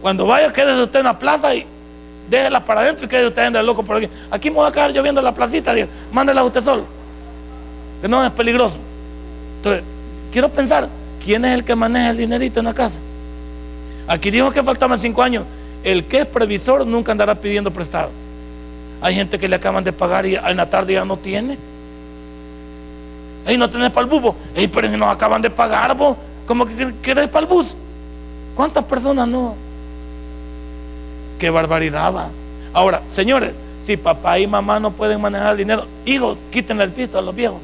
cuando 0.01 0.26
vaya, 0.26 0.51
quédese 0.51 0.82
usted 0.82 0.99
en 0.99 1.05
la 1.05 1.20
plaza 1.20 1.53
y 1.53 1.66
déjela 2.30 2.64
para 2.64 2.82
adentro 2.82 3.05
y 3.05 3.07
quédese 3.09 3.28
usted 3.28 3.43
en 3.43 3.55
el 3.55 3.66
loco 3.66 3.84
por 3.84 3.97
aquí. 3.97 4.09
Aquí 4.30 4.49
me 4.49 4.57
voy 4.57 4.68
a 4.68 4.72
quedar 4.72 4.91
yo 4.91 5.03
viendo 5.03 5.22
la 5.22 5.34
placita. 5.34 5.74
Mándela 6.12 6.41
a 6.41 6.43
usted 6.45 6.62
solo. 6.62 7.00
Que 8.01 8.07
no 8.07 8.25
es 8.25 8.31
peligroso. 8.31 8.77
Entonces, 9.57 9.83
quiero 10.31 10.49
pensar, 10.49 10.89
¿quién 11.23 11.45
es 11.45 11.53
el 11.53 11.63
que 11.63 11.75
maneja 11.75 12.09
el 12.09 12.17
dinerito 12.17 12.59
en 12.59 12.65
la 12.65 12.73
casa? 12.73 12.99
Aquí 14.07 14.31
dijo 14.31 14.51
que 14.51 14.63
faltaban 14.63 14.97
cinco 14.97 15.21
años. 15.21 15.45
El 15.83 16.05
que 16.05 16.21
es 16.21 16.25
previsor 16.27 16.85
nunca 16.85 17.11
andará 17.11 17.35
pidiendo 17.35 17.71
prestado. 17.71 18.11
Hay 19.01 19.15
gente 19.15 19.39
que 19.39 19.47
le 19.47 19.55
acaban 19.55 19.83
de 19.83 19.93
pagar 19.93 20.25
y 20.25 20.35
en 20.35 20.57
la 20.57 20.69
tarde 20.69 20.93
ya 20.93 21.05
no 21.05 21.17
tiene. 21.17 21.57
Ey, 23.45 23.57
no 23.57 23.69
tenés 23.69 23.91
para 23.91 24.05
el 24.05 24.19
bus. 24.19 24.35
Ey, 24.53 24.67
pero 24.67 24.87
nos 24.97 25.09
acaban 25.09 25.41
de 25.41 25.49
pagar, 25.49 25.95
vos. 25.95 26.17
¿Cómo 26.45 26.65
que 26.65 26.93
querés 27.01 27.27
para 27.29 27.45
el 27.45 27.51
bus? 27.51 27.75
¿Cuántas 28.55 28.83
personas 28.85 29.27
no? 29.27 29.55
Qué 31.39 31.49
barbaridad 31.49 32.13
va. 32.13 32.29
Ahora, 32.73 33.01
señores, 33.07 33.53
si 33.79 33.97
papá 33.97 34.37
y 34.37 34.45
mamá 34.45 34.79
no 34.79 34.91
pueden 34.91 35.19
manejar 35.19 35.53
el 35.53 35.57
dinero, 35.57 35.87
hijos, 36.05 36.37
quítenle 36.51 36.83
el 36.83 36.91
pisto 36.91 37.17
a 37.17 37.21
los 37.21 37.35
viejos. 37.35 37.59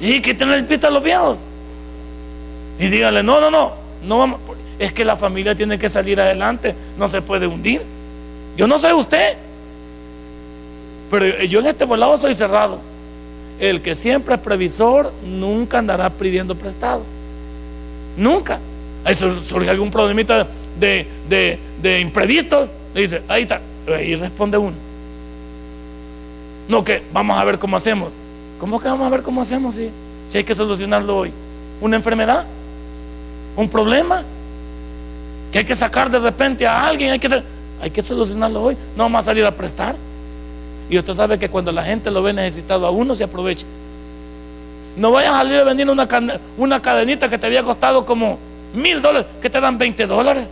Y 0.00 0.20
quítenle 0.20 0.56
el 0.56 0.64
pisto 0.64 0.86
a 0.86 0.90
los 0.90 1.02
viejos. 1.02 1.38
Y 2.78 2.88
díganle, 2.88 3.22
no, 3.22 3.40
no, 3.40 3.50
no, 3.50 3.72
no 4.02 4.18
vamos. 4.18 4.40
Es 4.78 4.92
que 4.92 5.04
la 5.04 5.16
familia 5.16 5.54
tiene 5.54 5.78
que 5.78 5.88
salir 5.88 6.20
adelante, 6.20 6.74
no 6.98 7.08
se 7.08 7.22
puede 7.22 7.46
hundir. 7.46 7.82
Yo 8.56 8.66
no 8.66 8.78
sé 8.78 8.92
usted, 8.92 9.36
pero 11.10 11.42
yo 11.44 11.60
en 11.60 11.66
este 11.66 11.84
volado 11.84 12.16
soy 12.18 12.34
cerrado. 12.34 12.80
El 13.58 13.80
que 13.80 13.94
siempre 13.94 14.34
es 14.34 14.40
previsor 14.40 15.12
nunca 15.24 15.78
andará 15.78 16.10
pidiendo 16.10 16.54
prestado. 16.54 17.02
Nunca. 18.16 18.58
Ahí 19.04 19.14
surge 19.14 19.70
algún 19.70 19.90
problemita 19.90 20.46
de, 20.78 21.06
de, 21.80 22.00
imprevistos. 22.00 22.70
Le 22.94 23.02
dice, 23.02 23.22
ahí 23.28 23.42
está. 23.42 23.60
Y 24.02 24.14
responde 24.16 24.58
uno. 24.58 24.74
No, 26.68 26.82
que 26.82 27.02
vamos 27.12 27.38
a 27.38 27.44
ver 27.44 27.58
cómo 27.58 27.76
hacemos. 27.76 28.10
¿Cómo 28.58 28.80
que 28.80 28.88
vamos 28.88 29.06
a 29.06 29.10
ver 29.10 29.22
cómo 29.22 29.42
hacemos 29.42 29.74
si, 29.74 29.90
si 30.28 30.38
hay 30.38 30.44
que 30.44 30.54
solucionarlo 30.54 31.18
hoy? 31.18 31.32
¿Una 31.80 31.96
enfermedad? 31.96 32.44
¿Un 33.56 33.68
problema? 33.68 34.22
¿Que 35.52 35.58
hay 35.58 35.64
que 35.64 35.76
sacar 35.76 36.10
de 36.10 36.18
repente 36.18 36.66
a 36.66 36.86
alguien? 36.86 37.12
Hay 37.12 37.18
que 37.18 37.42
hay 37.80 37.90
que 37.90 38.02
solucionarlo 38.02 38.62
hoy. 38.62 38.76
No 38.96 39.04
vamos 39.04 39.20
a 39.20 39.22
salir 39.22 39.44
a 39.44 39.54
prestar. 39.54 39.96
Y 40.88 40.98
usted 40.98 41.14
sabe 41.14 41.38
que 41.38 41.48
cuando 41.48 41.72
la 41.72 41.82
gente 41.84 42.10
lo 42.10 42.22
ve 42.22 42.32
necesitado 42.32 42.86
a 42.86 42.90
uno, 42.90 43.14
se 43.14 43.24
aprovecha. 43.24 43.66
No 44.96 45.10
vayas 45.10 45.34
a 45.34 45.38
salir 45.38 45.58
a 45.58 45.64
vender 45.64 45.90
una, 45.90 46.08
una 46.56 46.80
cadenita 46.80 47.28
que 47.28 47.36
te 47.36 47.46
había 47.46 47.62
costado 47.62 48.06
como 48.06 48.38
mil 48.74 49.02
dólares, 49.02 49.26
que 49.42 49.50
te 49.50 49.60
dan 49.60 49.76
20 49.76 50.06
dólares. 50.06 50.46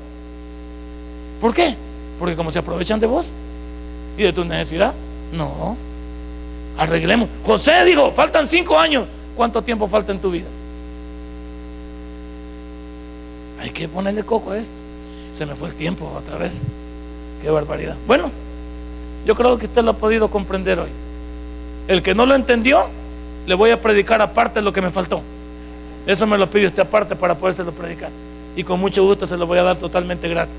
¿Por 1.41 1.55
qué? 1.55 1.77
Porque 2.19 2.37
como 2.37 2.51
se 2.51 2.59
aprovechan 2.59 3.01
de 3.01 3.07
vos 3.07 3.31
y 4.19 4.23
de 4.23 4.33
tu 4.33 4.45
necesidad. 4.45 4.93
No. 5.33 5.77
Arreglemos. 6.77 7.29
José 7.45 7.85
dijo, 7.85 8.11
faltan 8.12 8.47
cinco 8.47 8.79
años. 8.79 9.07
¿Cuánto 9.37 9.62
tiempo 9.62 9.89
falta 9.89 10.12
en 10.12 10.18
tu 10.18 10.31
vida? 10.31 10.47
Hay 13.61 13.70
que 13.70 13.89
ponerle 13.89 14.22
coco 14.25 14.51
a 14.53 14.59
esto. 14.59 14.72
Se 15.33 15.47
me 15.47 15.55
fue 15.55 15.68
el 15.68 15.75
tiempo 15.75 16.11
otra 16.16 16.37
vez. 16.39 16.62
Qué 17.43 17.51
barbaridad. 17.51 17.97
Bueno, 18.07 18.31
yo 19.27 19.35
creo 19.35 19.59
que 19.59 19.66
usted 19.66 19.83
lo 19.83 19.93
ha 19.93 19.97
podido 19.97 20.29
comprender 20.31 20.79
hoy. 20.79 20.91
El 21.89 22.03
que 22.03 22.14
no 22.14 22.27
lo 22.27 22.35
entendió, 22.35 22.89
le 23.47 23.55
voy 23.55 23.70
a 23.70 23.81
predicar 23.81 24.20
aparte 24.22 24.62
lo 24.62 24.72
que 24.72 24.83
me 24.83 24.91
faltó. 24.91 25.22
Eso 26.07 26.27
me 26.27 26.39
lo 26.39 26.49
pide 26.49 26.66
usted 26.66 26.83
aparte 26.83 27.16
para 27.16 27.35
podérselo 27.37 27.72
predicar. 27.72 28.11
Y 28.57 28.64
con 28.64 28.79
mucho 28.79 29.05
gusto 29.05 29.27
se 29.27 29.37
lo 29.37 29.47
voy 29.47 29.59
a 29.59 29.62
dar 29.62 29.77
totalmente 29.77 30.29
gratis. 30.29 30.55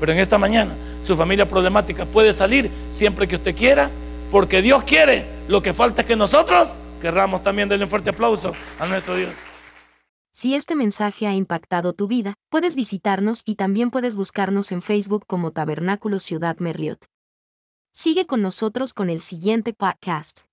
Pero 0.00 0.12
en 0.12 0.18
esta 0.18 0.38
mañana, 0.38 0.74
su 1.02 1.16
familia 1.16 1.48
problemática 1.48 2.04
puede 2.04 2.32
salir 2.32 2.70
siempre 2.90 3.28
que 3.28 3.36
usted 3.36 3.54
quiera, 3.54 3.90
porque 4.30 4.62
Dios 4.62 4.84
quiere. 4.84 5.26
Lo 5.48 5.62
que 5.62 5.72
falta 5.72 6.02
es 6.02 6.06
que 6.06 6.16
nosotros 6.16 6.74
querramos 7.00 7.42
también 7.42 7.68
darle 7.68 7.84
un 7.84 7.90
fuerte 7.90 8.10
aplauso 8.10 8.52
a 8.78 8.86
nuestro 8.86 9.16
Dios. 9.16 9.32
Si 10.32 10.54
este 10.54 10.74
mensaje 10.74 11.26
ha 11.26 11.34
impactado 11.34 11.94
tu 11.94 12.08
vida, 12.08 12.34
puedes 12.50 12.76
visitarnos 12.76 13.42
y 13.46 13.54
también 13.54 13.90
puedes 13.90 14.16
buscarnos 14.16 14.70
en 14.70 14.82
Facebook 14.82 15.24
como 15.26 15.52
Tabernáculo 15.52 16.18
Ciudad 16.18 16.58
Merliot. 16.58 17.06
Sigue 17.90 18.26
con 18.26 18.42
nosotros 18.42 18.92
con 18.92 19.08
el 19.08 19.22
siguiente 19.22 19.72
podcast. 19.72 20.45